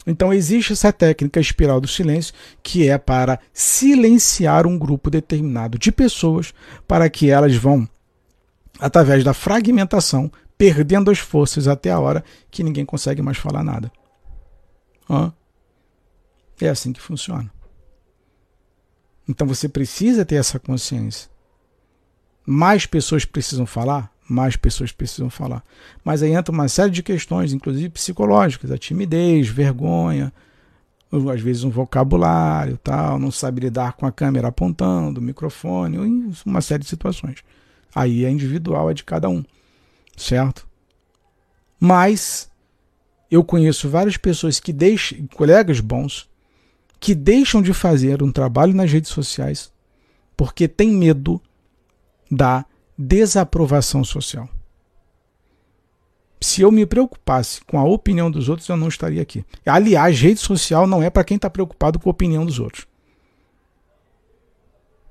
[0.07, 5.93] Então existe essa técnica espiral do silêncio que é para silenciar um grupo determinado de
[5.93, 6.53] pessoas
[6.89, 7.89] para que elas vão,
[8.81, 13.91] através da fragmentação, perdendo as forças até a hora que ninguém consegue mais falar nada.
[15.09, 15.33] Ah.
[16.61, 17.51] É assim que funciona.
[19.29, 21.32] Então você precisa ter essa consciência.
[22.45, 24.11] Mais pessoas precisam falar?
[24.29, 25.63] Mais pessoas precisam falar.
[26.05, 30.33] Mas aí entra uma série de questões, inclusive psicológicas, a timidez, vergonha,
[31.33, 36.83] às vezes um vocabulário, tal, não sabe lidar com a câmera apontando, microfone, uma série
[36.83, 37.39] de situações.
[37.95, 39.45] Aí é individual, é de cada um,
[40.17, 40.67] certo?
[41.79, 42.51] Mas
[43.31, 46.29] eu conheço várias pessoas que deixam, colegas bons,
[46.99, 49.73] que deixam de fazer um trabalho nas redes sociais
[50.37, 51.41] porque tem medo
[52.33, 52.65] da
[52.97, 54.49] desaprovação social.
[56.41, 59.45] Se eu me preocupasse com a opinião dos outros, eu não estaria aqui.
[59.65, 62.87] Aliás, rede social não é para quem está preocupado com a opinião dos outros.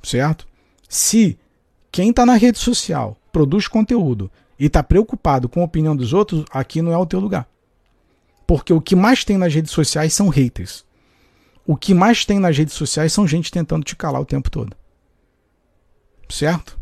[0.03, 0.47] Certo?
[0.89, 1.37] Se
[1.91, 4.29] quem está na rede social produz conteúdo
[4.59, 7.47] e está preocupado com a opinião dos outros, aqui não é o teu lugar.
[8.45, 10.83] Porque o que mais tem nas redes sociais são haters
[11.65, 14.75] o que mais tem nas redes sociais são gente tentando te calar o tempo todo.
[16.27, 16.79] Certo?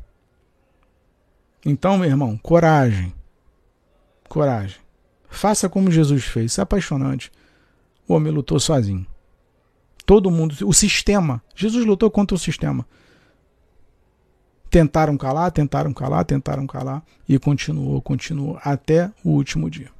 [1.65, 3.13] Então, meu irmão, coragem.
[4.27, 4.77] Coragem.
[5.29, 6.51] Faça como Jesus fez.
[6.51, 7.31] Isso é apaixonante.
[8.07, 9.05] O homem lutou sozinho.
[10.05, 10.55] Todo mundo.
[10.65, 11.41] O sistema.
[11.55, 12.85] Jesus lutou contra o sistema.
[14.69, 17.03] Tentaram calar, tentaram calar, tentaram calar.
[17.27, 19.91] E continuou, continuou até o último dia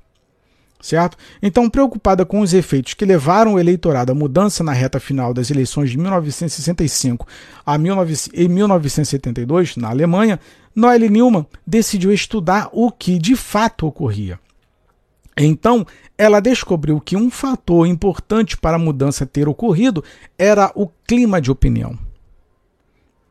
[0.82, 1.18] certo?
[1.42, 5.52] Então, preocupada com os efeitos que levaram o eleitorado à mudança na reta final das
[5.52, 7.28] eleições de 1965
[7.66, 10.40] a 1972, na Alemanha,
[10.80, 14.40] Noelle Newman decidiu estudar o que de fato ocorria.
[15.38, 15.86] Então,
[16.18, 20.02] ela descobriu que um fator importante para a mudança ter ocorrido
[20.38, 22.00] era o clima de opinião.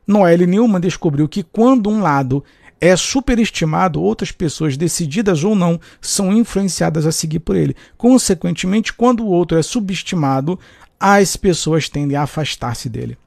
[0.05, 2.43] Noelle Newman descobriu que quando um lado
[2.79, 7.75] é superestimado, outras pessoas, decididas ou não, são influenciadas a seguir por ele.
[7.97, 10.59] Consequentemente, quando o outro é subestimado,
[10.99, 13.17] as pessoas tendem a afastar-se dele.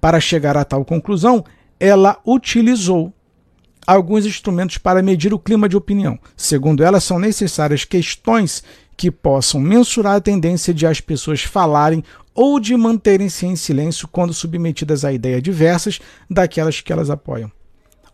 [0.00, 1.44] Para chegar a tal conclusão,
[1.78, 3.12] ela utilizou
[3.86, 6.18] alguns instrumentos para medir o clima de opinião.
[6.36, 8.62] Segundo ela, são necessárias questões
[8.96, 12.04] que possam mensurar a tendência de as pessoas falarem
[12.34, 17.50] ou de manterem-se em silêncio quando submetidas a ideias diversas daquelas que elas apoiam.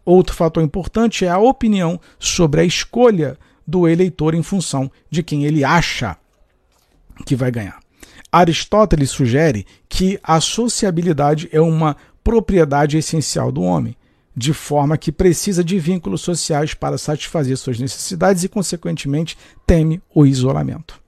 [0.04, 3.36] Outro fator importante é a opinião sobre a escolha
[3.66, 6.16] do eleitor em função de quem ele acha
[7.24, 7.80] que vai ganhar.
[8.30, 13.96] Aristóteles sugere que a sociabilidade é uma propriedade essencial do homem,
[14.36, 20.26] de forma que precisa de vínculos sociais para satisfazer suas necessidades e, consequentemente, teme o
[20.26, 21.00] isolamento.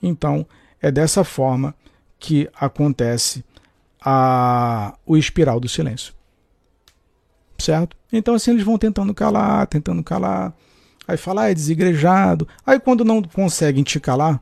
[0.00, 0.46] Então,
[0.80, 1.74] é dessa forma
[2.18, 3.44] que acontece
[4.00, 6.14] a, o espiral do silêncio.
[7.58, 7.96] Certo?
[8.12, 10.54] Então assim eles vão tentando calar, tentando calar.
[11.08, 12.46] Aí fala, ah, é desigrejado.
[12.64, 14.40] Aí quando não conseguem te calar,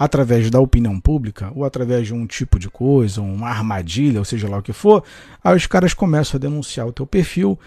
[0.00, 4.48] através da opinião pública, ou através de um tipo de coisa, uma armadilha, ou seja
[4.48, 5.04] lá o que for,
[5.44, 7.58] aí os caras começam a denunciar o teu perfil,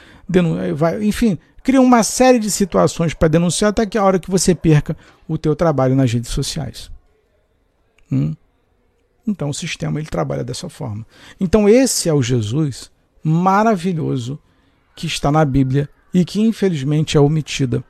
[0.75, 4.55] vai, enfim, criam uma série de situações para denunciar até que a hora que você
[4.55, 4.97] perca
[5.27, 6.89] o teu trabalho nas redes sociais.
[8.11, 8.35] Hum?
[9.27, 11.05] Então o sistema ele trabalha dessa forma.
[11.39, 12.91] Então esse é o Jesus
[13.23, 14.39] maravilhoso
[14.95, 17.83] que está na Bíblia e que infelizmente é omitida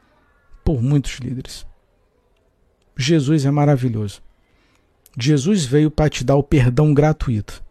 [0.66, 1.66] por muitos líderes.
[2.98, 4.22] Jesus é maravilhoso.
[5.18, 7.64] Jesus veio para te dar o perdão gratuito.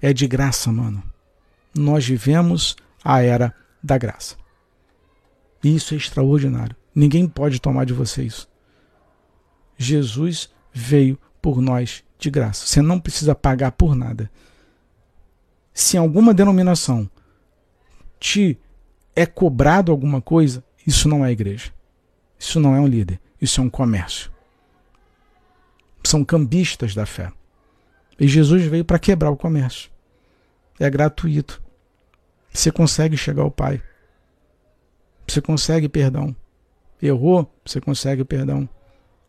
[0.00, 1.02] É de graça, mano.
[1.74, 4.36] Nós vivemos a era da graça.
[5.62, 6.76] Isso é extraordinário.
[6.94, 8.48] Ninguém pode tomar de você isso.
[9.76, 12.66] Jesus veio por nós de graça.
[12.66, 14.30] Você não precisa pagar por nada.
[15.72, 17.10] Se alguma denominação
[18.18, 18.58] te
[19.14, 21.70] é cobrado alguma coisa, isso não é igreja.
[22.38, 23.20] Isso não é um líder.
[23.40, 24.30] Isso é um comércio.
[26.06, 27.32] São cambistas da fé.
[28.18, 29.90] E Jesus veio para quebrar o comércio.
[30.78, 31.60] É gratuito.
[32.52, 33.82] Você consegue chegar ao Pai.
[35.26, 36.34] Você consegue perdão.
[37.02, 38.68] Errou, você consegue perdão.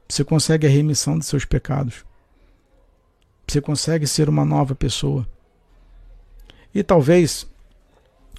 [0.07, 2.05] Você consegue a remissão dos seus pecados.
[3.47, 5.27] Você consegue ser uma nova pessoa.
[6.73, 7.47] E talvez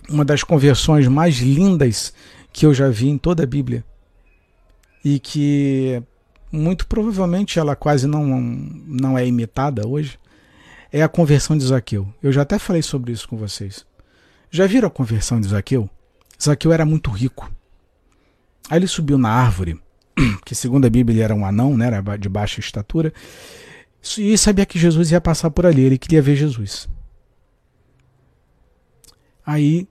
[0.09, 2.13] uma das conversões mais lindas
[2.53, 3.85] que eu já vi em toda a Bíblia
[5.05, 6.01] e que
[6.51, 10.19] muito provavelmente ela quase não, não é imitada hoje,
[10.93, 12.09] é a conversão de Zaqueu.
[12.23, 13.85] Eu já até falei sobre isso com vocês.
[14.51, 15.89] Já viram a conversão de Zaqueu?
[16.43, 17.51] Zaqueu era muito rico.
[18.71, 19.81] Aí ele subiu na árvore,
[20.45, 23.13] que segundo a Bíblia era um anão, né, era de baixa estatura,
[24.17, 26.89] e sabia que Jesus ia passar por ali, ele queria ver Jesus.
[29.45, 29.89] Aí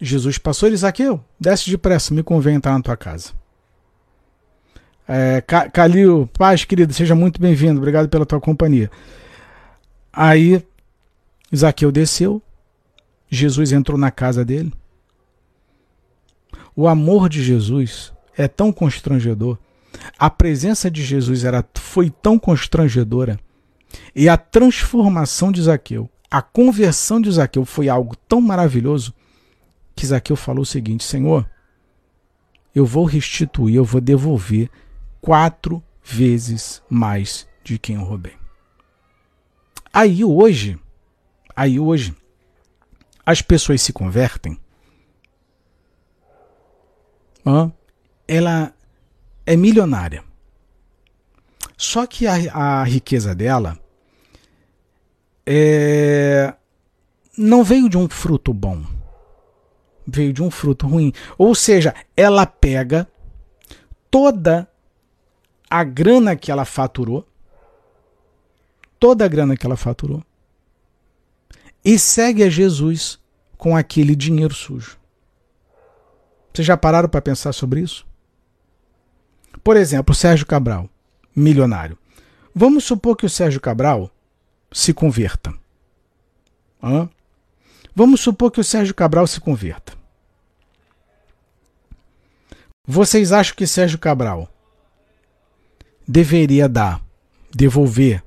[0.00, 3.32] Jesus passou, ele Zaqueu, desce depressa, me convém entrar na tua casa.
[5.08, 8.90] É, Calil, paz, querido, seja muito bem-vindo, obrigado pela tua companhia.
[10.12, 10.60] Aí
[11.54, 12.42] Zaqueu desceu,
[13.30, 14.72] Jesus entrou na casa dele.
[16.74, 19.56] O amor de Jesus é tão constrangedor,
[20.18, 23.38] a presença de Jesus era, foi tão constrangedora,
[24.14, 29.14] e a transformação de Zaqueu, a conversão de Zaqueu foi algo tão maravilhoso
[29.94, 31.48] que Zaqueu falou o seguinte: Senhor,
[32.74, 34.68] eu vou restituir, eu vou devolver
[35.26, 38.36] quatro vezes mais de quem eu roubei.
[39.92, 40.78] Aí hoje,
[41.56, 42.14] aí hoje,
[43.24, 44.56] as pessoas se convertem.
[48.28, 48.72] Ela
[49.44, 50.22] é milionária.
[51.76, 53.76] Só que a, a riqueza dela
[55.44, 56.54] é,
[57.36, 58.84] não veio de um fruto bom.
[60.06, 61.12] Veio de um fruto ruim.
[61.36, 63.08] Ou seja, ela pega
[64.08, 64.70] toda
[65.68, 67.26] a grana que ela faturou,
[68.98, 70.22] toda a grana que ela faturou,
[71.84, 73.18] e segue a Jesus
[73.56, 74.98] com aquele dinheiro sujo.
[76.52, 78.06] Vocês já pararam para pensar sobre isso?
[79.62, 80.88] Por exemplo, Sérgio Cabral,
[81.34, 81.98] milionário.
[82.54, 84.10] Vamos supor que o Sérgio Cabral
[84.72, 85.52] se converta.
[86.82, 87.08] Hã?
[87.94, 89.92] Vamos supor que o Sérgio Cabral se converta.
[92.86, 94.48] Vocês acham que Sérgio Cabral
[96.06, 97.02] deveria dar,
[97.54, 98.22] devolver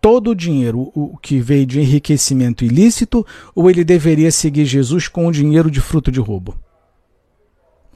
[0.00, 3.24] todo o dinheiro o que veio de enriquecimento ilícito
[3.54, 6.58] ou ele deveria seguir Jesus com o dinheiro de fruto de roubo?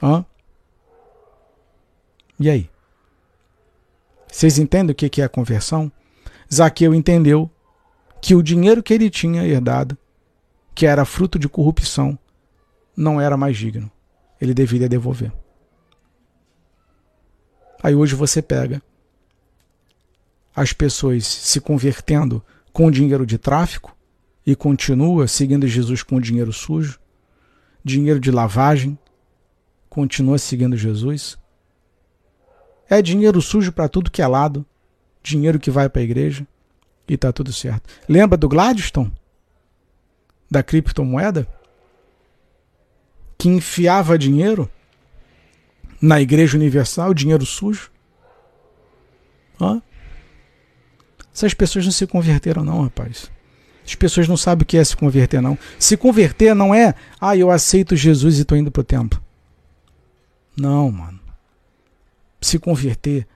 [0.01, 0.25] Hã?
[2.39, 2.69] E aí?
[4.31, 5.91] Vocês entendem o que é a conversão?
[6.53, 7.49] Zaqueu entendeu
[8.21, 9.97] que o dinheiro que ele tinha herdado,
[10.73, 12.17] que era fruto de corrupção,
[12.95, 13.91] não era mais digno.
[14.39, 15.31] Ele deveria devolver.
[17.81, 18.81] Aí hoje você pega
[20.57, 22.43] as pessoas se convertendo
[22.73, 23.95] com dinheiro de tráfico
[24.43, 26.99] e continua seguindo Jesus com dinheiro sujo,
[27.83, 28.97] dinheiro de lavagem,
[29.87, 31.37] continua seguindo Jesus.
[32.89, 34.65] É dinheiro sujo para tudo que é lado,
[35.21, 36.47] dinheiro que vai para a igreja
[37.07, 37.87] e está tudo certo.
[38.09, 39.13] Lembra do Gladstone?
[40.49, 41.47] Da criptomoeda?
[43.37, 44.67] Que enfiava dinheiro
[46.01, 47.91] na Igreja Universal, dinheiro sujo?
[49.61, 49.83] Hã?
[51.37, 53.29] Essas pessoas não se converteram, não, rapaz.
[53.85, 55.55] As pessoas não sabem o que é se converter, não.
[55.77, 59.21] Se converter não é, ah, eu aceito Jesus e estou indo para o templo.
[60.57, 61.19] Não, mano.
[62.41, 63.27] Se converter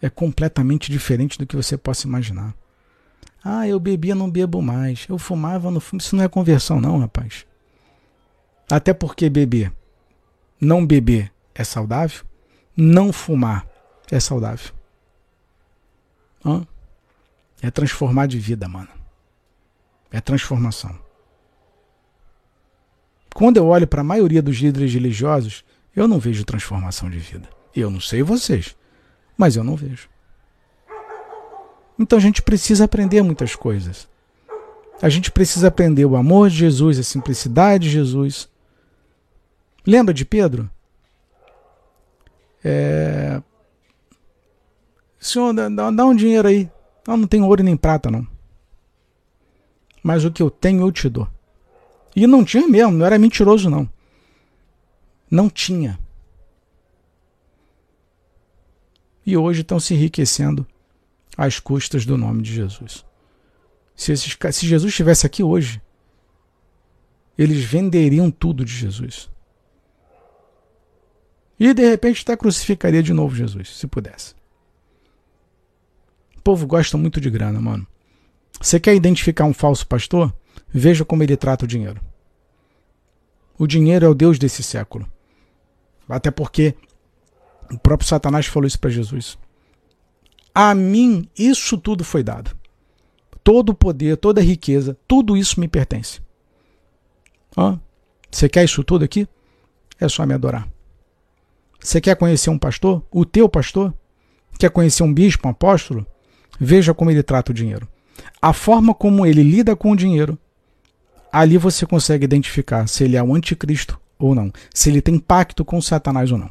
[0.00, 2.54] é completamente diferente do que você possa imaginar.
[3.42, 5.04] Ah, eu bebia, não bebo mais.
[5.08, 6.00] Eu fumava, não fumo.
[6.00, 7.44] Isso não é conversão, não, rapaz.
[8.70, 9.72] Até porque beber,
[10.60, 12.24] não beber é saudável,
[12.76, 13.66] não fumar
[14.08, 14.72] é saudável.
[16.46, 16.64] Hã?
[17.62, 18.88] É transformar de vida, mano.
[20.10, 20.98] É transformação.
[23.32, 25.64] Quando eu olho para a maioria dos líderes religiosos,
[25.94, 27.48] eu não vejo transformação de vida.
[27.74, 28.76] Eu não sei vocês,
[29.38, 30.10] mas eu não vejo.
[31.98, 34.08] Então a gente precisa aprender muitas coisas.
[35.00, 38.48] A gente precisa aprender o amor de Jesus, a simplicidade de Jesus.
[39.86, 40.68] Lembra de Pedro?
[42.64, 43.40] É...
[45.18, 46.70] Senhor, dá, dá um dinheiro aí.
[47.06, 48.26] Eu não tenho ouro nem prata, não.
[50.02, 51.28] Mas o que eu tenho eu te dou.
[52.14, 53.88] E não tinha mesmo, não era mentiroso, não.
[55.30, 55.98] Não tinha.
[59.24, 60.66] E hoje estão se enriquecendo
[61.36, 63.04] às custas do nome de Jesus.
[63.94, 65.80] Se, esses, se Jesus estivesse aqui hoje,
[67.38, 69.30] eles venderiam tudo de Jesus.
[71.58, 74.34] E de repente até crucificaria de novo Jesus, se pudesse.
[76.42, 77.86] O povo gosta muito de grana, mano.
[78.60, 80.34] Você quer identificar um falso pastor?
[80.68, 82.00] Veja como ele trata o dinheiro.
[83.56, 85.06] O dinheiro é o Deus desse século.
[86.08, 86.74] Até porque
[87.70, 89.38] o próprio Satanás falou isso para Jesus.
[90.52, 92.56] A mim isso tudo foi dado.
[93.44, 96.20] Todo o poder, toda a riqueza, tudo isso me pertence.
[97.56, 97.78] Ó,
[98.28, 99.28] você quer isso tudo aqui?
[100.00, 100.68] É só me adorar.
[101.78, 103.00] Você quer conhecer um pastor?
[103.12, 103.94] O teu pastor?
[104.58, 106.04] Quer conhecer um bispo, um apóstolo?
[106.64, 107.88] Veja como ele trata o dinheiro.
[108.40, 110.38] A forma como ele lida com o dinheiro,
[111.32, 115.64] ali você consegue identificar se ele é o anticristo ou não, se ele tem pacto
[115.64, 116.48] com Satanás ou não.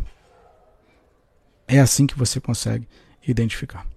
[1.66, 2.86] É assim que você consegue
[3.26, 3.88] identificar.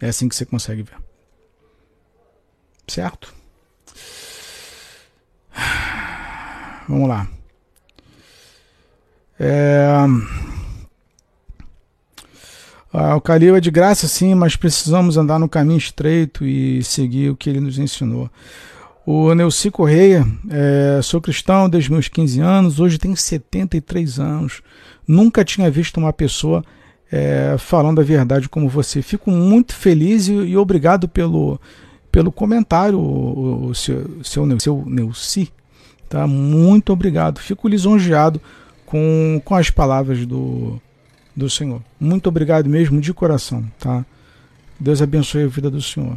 [0.00, 0.96] É assim que você consegue ver.
[2.88, 3.32] Certo?
[6.88, 7.28] Vamos lá.
[9.38, 9.86] É...
[12.92, 17.30] Ah, o Calil é de graça, sim, mas precisamos andar no caminho estreito e seguir
[17.30, 18.30] o que ele nos ensinou.
[19.06, 24.62] O Neuci Correia, é, sou cristão desde meus 15 anos, hoje tenho 73 anos.
[25.08, 26.62] Nunca tinha visto uma pessoa
[27.10, 29.00] é, falando a verdade como você.
[29.00, 31.58] Fico muito feliz e, e obrigado pelo,
[32.12, 35.50] pelo comentário, o, o seu, seu, seu Neuci.
[36.10, 36.26] Tá?
[36.26, 37.40] Muito obrigado.
[37.40, 38.38] Fico lisonjeado
[38.84, 40.78] com, com as palavras do,
[41.34, 41.82] do Senhor.
[41.98, 43.64] Muito obrigado mesmo, de coração.
[43.78, 44.04] Tá?
[44.78, 46.16] Deus abençoe a vida do Senhor.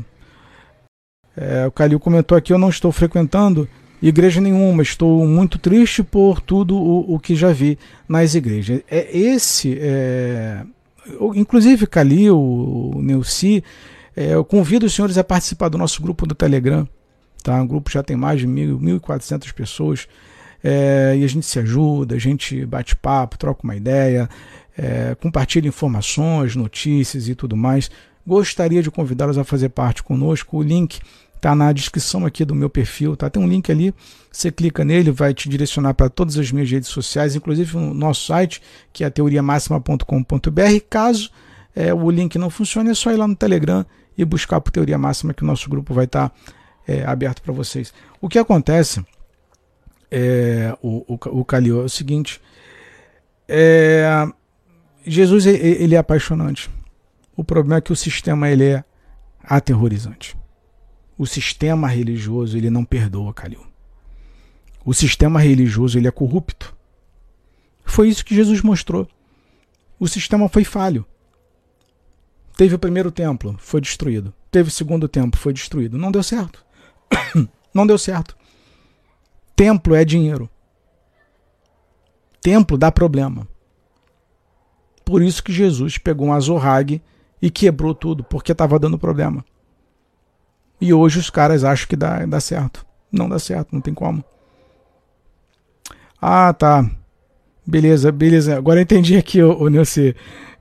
[1.36, 3.68] É, o Calil comentou aqui: eu não estou frequentando
[4.02, 7.78] igreja nenhuma, estou muito triste por tudo o, o que já vi
[8.08, 8.82] nas igrejas.
[8.90, 10.64] É esse, é,
[11.34, 13.64] inclusive Calil, Neuci,
[14.16, 16.88] é, eu convido os senhores a participar do nosso grupo do Telegram.
[17.44, 17.62] Tá?
[17.62, 20.08] O grupo já tem mais de 1.400 pessoas.
[20.64, 24.28] É, e a gente se ajuda, a gente bate papo, troca uma ideia,
[24.78, 27.90] é, compartilha informações, notícias e tudo mais.
[28.26, 30.58] Gostaria de convidá-los a fazer parte conosco.
[30.58, 31.00] O link
[31.36, 33.30] está na descrição aqui do meu perfil, tá?
[33.30, 33.94] Tem um link ali,
[34.32, 38.26] você clica nele, vai te direcionar para todas as minhas redes sociais, inclusive no nosso
[38.26, 38.62] site,
[38.92, 40.80] que é teoriamáxima.com.br.
[40.90, 41.30] Caso
[41.76, 43.86] é, o link não funcione, é só ir lá no Telegram
[44.18, 46.36] e buscar por Teoria Máxima, que o nosso grupo vai estar tá,
[46.88, 47.94] é, aberto para vocês.
[48.22, 49.06] O que acontece
[50.10, 52.42] é, o, o, o Calil, é o seguinte:
[53.48, 54.26] é,
[55.06, 56.70] Jesus ele é apaixonante.
[57.36, 58.84] O problema é que o sistema ele é
[59.44, 60.36] aterrorizante.
[61.18, 63.66] O sistema religioso ele não perdoa, Calil.
[64.84, 66.76] O sistema religioso ele é corrupto.
[67.84, 69.08] Foi isso que Jesus mostrou.
[70.00, 71.06] O sistema foi falho.
[72.58, 74.34] Teve o primeiro templo, foi destruído.
[74.50, 75.98] Teve o segundo templo, foi destruído.
[75.98, 76.66] Não deu certo.
[77.74, 78.36] não deu certo.
[79.56, 80.50] Templo é dinheiro.
[82.42, 83.48] Templo dá problema.
[85.06, 87.02] Por isso que Jesus pegou um azorrague
[87.42, 89.46] e quebrou tudo, porque estava dando problema.
[90.82, 92.86] E hoje os caras acham que dá, dá certo.
[93.12, 94.24] Não dá certo, não tem como.
[96.20, 96.90] Ah, tá.
[97.66, 98.58] Beleza, beleza.
[98.58, 100.16] Agora eu entendi aqui, o, o Nilce.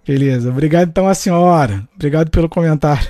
[0.06, 0.50] Beleza.
[0.50, 1.88] Obrigado então a senhora.
[1.94, 3.08] Obrigado pelo comentário.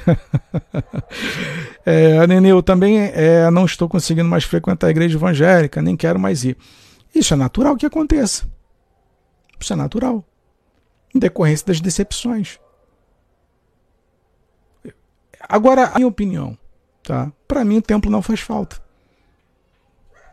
[1.84, 6.20] é, Nenê, eu também é, não estou conseguindo mais frequentar a igreja evangélica, nem quero
[6.20, 6.56] mais ir.
[7.12, 8.46] Isso é natural que aconteça.
[9.58, 10.24] Isso é natural.
[11.14, 12.58] Em decorrência das decepções.
[15.40, 16.58] Agora, a minha opinião,
[17.02, 17.30] tá?
[17.46, 18.82] Para mim o templo não faz falta.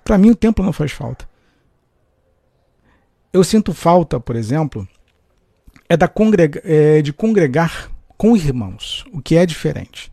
[0.04, 1.30] Para mim o templo não faz falta.
[3.34, 4.88] Eu sinto falta, por exemplo,
[5.88, 10.12] é, da congrega, é de congregar com irmãos, o que é diferente.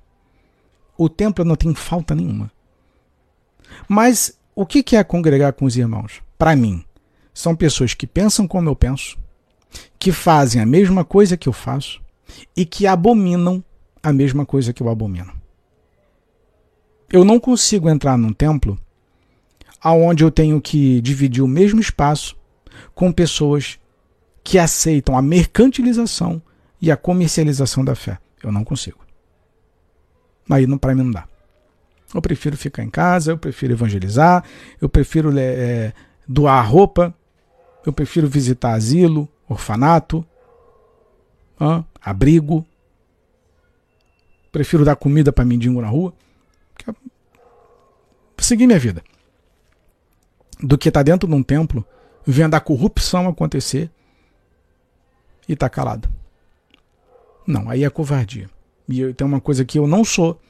[0.96, 2.50] O templo não tem falta nenhuma.
[3.88, 6.22] Mas o que é congregar com os irmãos?
[6.36, 6.84] Para mim,
[7.32, 9.18] são pessoas que pensam como eu penso,
[9.98, 12.00] que fazem a mesma coisa que eu faço
[12.56, 13.62] e que abominam
[14.02, 15.32] a mesma coisa que eu abomino.
[17.10, 18.78] Eu não consigo entrar num templo
[19.80, 22.36] aonde eu tenho que dividir o mesmo espaço
[22.94, 23.78] com pessoas
[24.42, 26.42] que aceitam a mercantilização
[26.80, 28.18] e a comercialização da fé.
[28.42, 28.98] Eu não consigo.
[30.48, 31.26] Aí para mim não dá.
[32.14, 34.42] Eu prefiro ficar em casa, eu prefiro evangelizar,
[34.80, 35.92] eu prefiro é,
[36.26, 37.14] doar roupa,
[37.84, 40.24] eu prefiro visitar asilo, orfanato,
[41.60, 42.66] hein, abrigo,
[44.52, 46.12] prefiro dar comida para mendigo na rua,
[48.38, 49.02] seguir minha vida,
[50.60, 51.84] do que estar tá dentro de um templo
[52.26, 53.90] vendo a corrupção acontecer
[55.48, 56.08] e tá calado.
[57.46, 58.50] Não, aí é covardia.
[58.88, 60.40] E eu, tem uma coisa que eu não sou,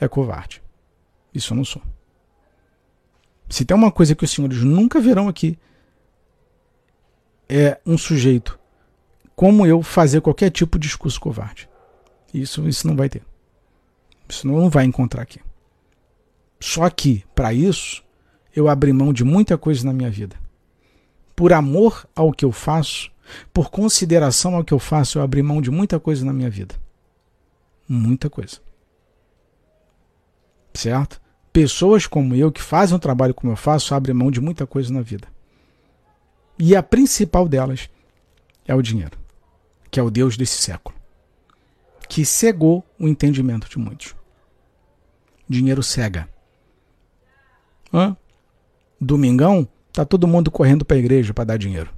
[0.00, 0.62] é covarde.
[1.32, 1.82] Isso eu não sou.
[3.48, 5.58] Se tem uma coisa que os senhores nunca verão aqui,
[7.48, 8.58] é um sujeito
[9.34, 11.68] como eu fazer qualquer tipo de discurso covarde.
[12.32, 13.22] Isso, isso não vai ter.
[14.28, 15.40] Isso não vai encontrar aqui.
[16.60, 18.02] Só que, para isso,
[18.54, 20.36] eu abri mão de muita coisa na minha vida.
[21.36, 23.10] Por amor ao que eu faço,
[23.52, 26.74] por consideração ao que eu faço, eu abri mão de muita coisa na minha vida.
[27.88, 28.58] Muita coisa.
[30.72, 31.20] Certo?
[31.52, 34.92] Pessoas como eu, que fazem um trabalho como eu faço, abrem mão de muita coisa
[34.92, 35.28] na vida.
[36.58, 37.88] E a principal delas
[38.66, 39.18] é o dinheiro,
[39.90, 40.94] que é o Deus desse século.
[42.08, 44.14] que cegou o entendimento de muitos.
[45.48, 46.28] Dinheiro cega.
[47.92, 48.16] Hã?
[49.00, 51.90] Domingão, tá todo mundo correndo para a igreja para dar dinheiro.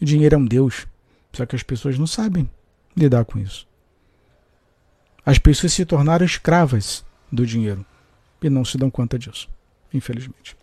[0.00, 0.86] O dinheiro é um Deus,
[1.32, 2.50] só que as pessoas não sabem
[2.96, 3.66] lidar com isso.
[5.24, 7.86] As pessoas se tornaram escravas do dinheiro
[8.42, 9.48] e não se dão conta disso,
[9.94, 10.56] infelizmente.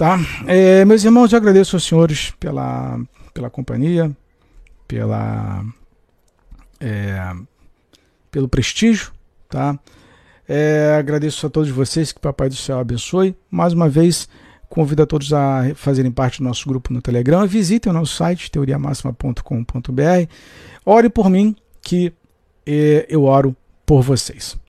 [0.00, 0.18] Tá?
[0.46, 2.98] É, meus irmãos, eu agradeço aos senhores pela,
[3.34, 4.10] pela companhia,
[4.88, 5.62] pela,
[6.80, 7.34] é,
[8.30, 9.12] pelo prestígio,
[9.46, 9.78] tá?
[10.48, 13.36] É, agradeço a todos vocês, que o Papai do Céu abençoe.
[13.50, 14.26] Mais uma vez,
[14.70, 17.46] convido a todos a fazerem parte do nosso grupo no Telegram.
[17.46, 20.32] Visitem o nosso site, teoriamáxima.com.br.
[20.86, 22.10] Ore por mim, que
[22.64, 23.54] é, eu oro
[23.84, 24.56] por vocês.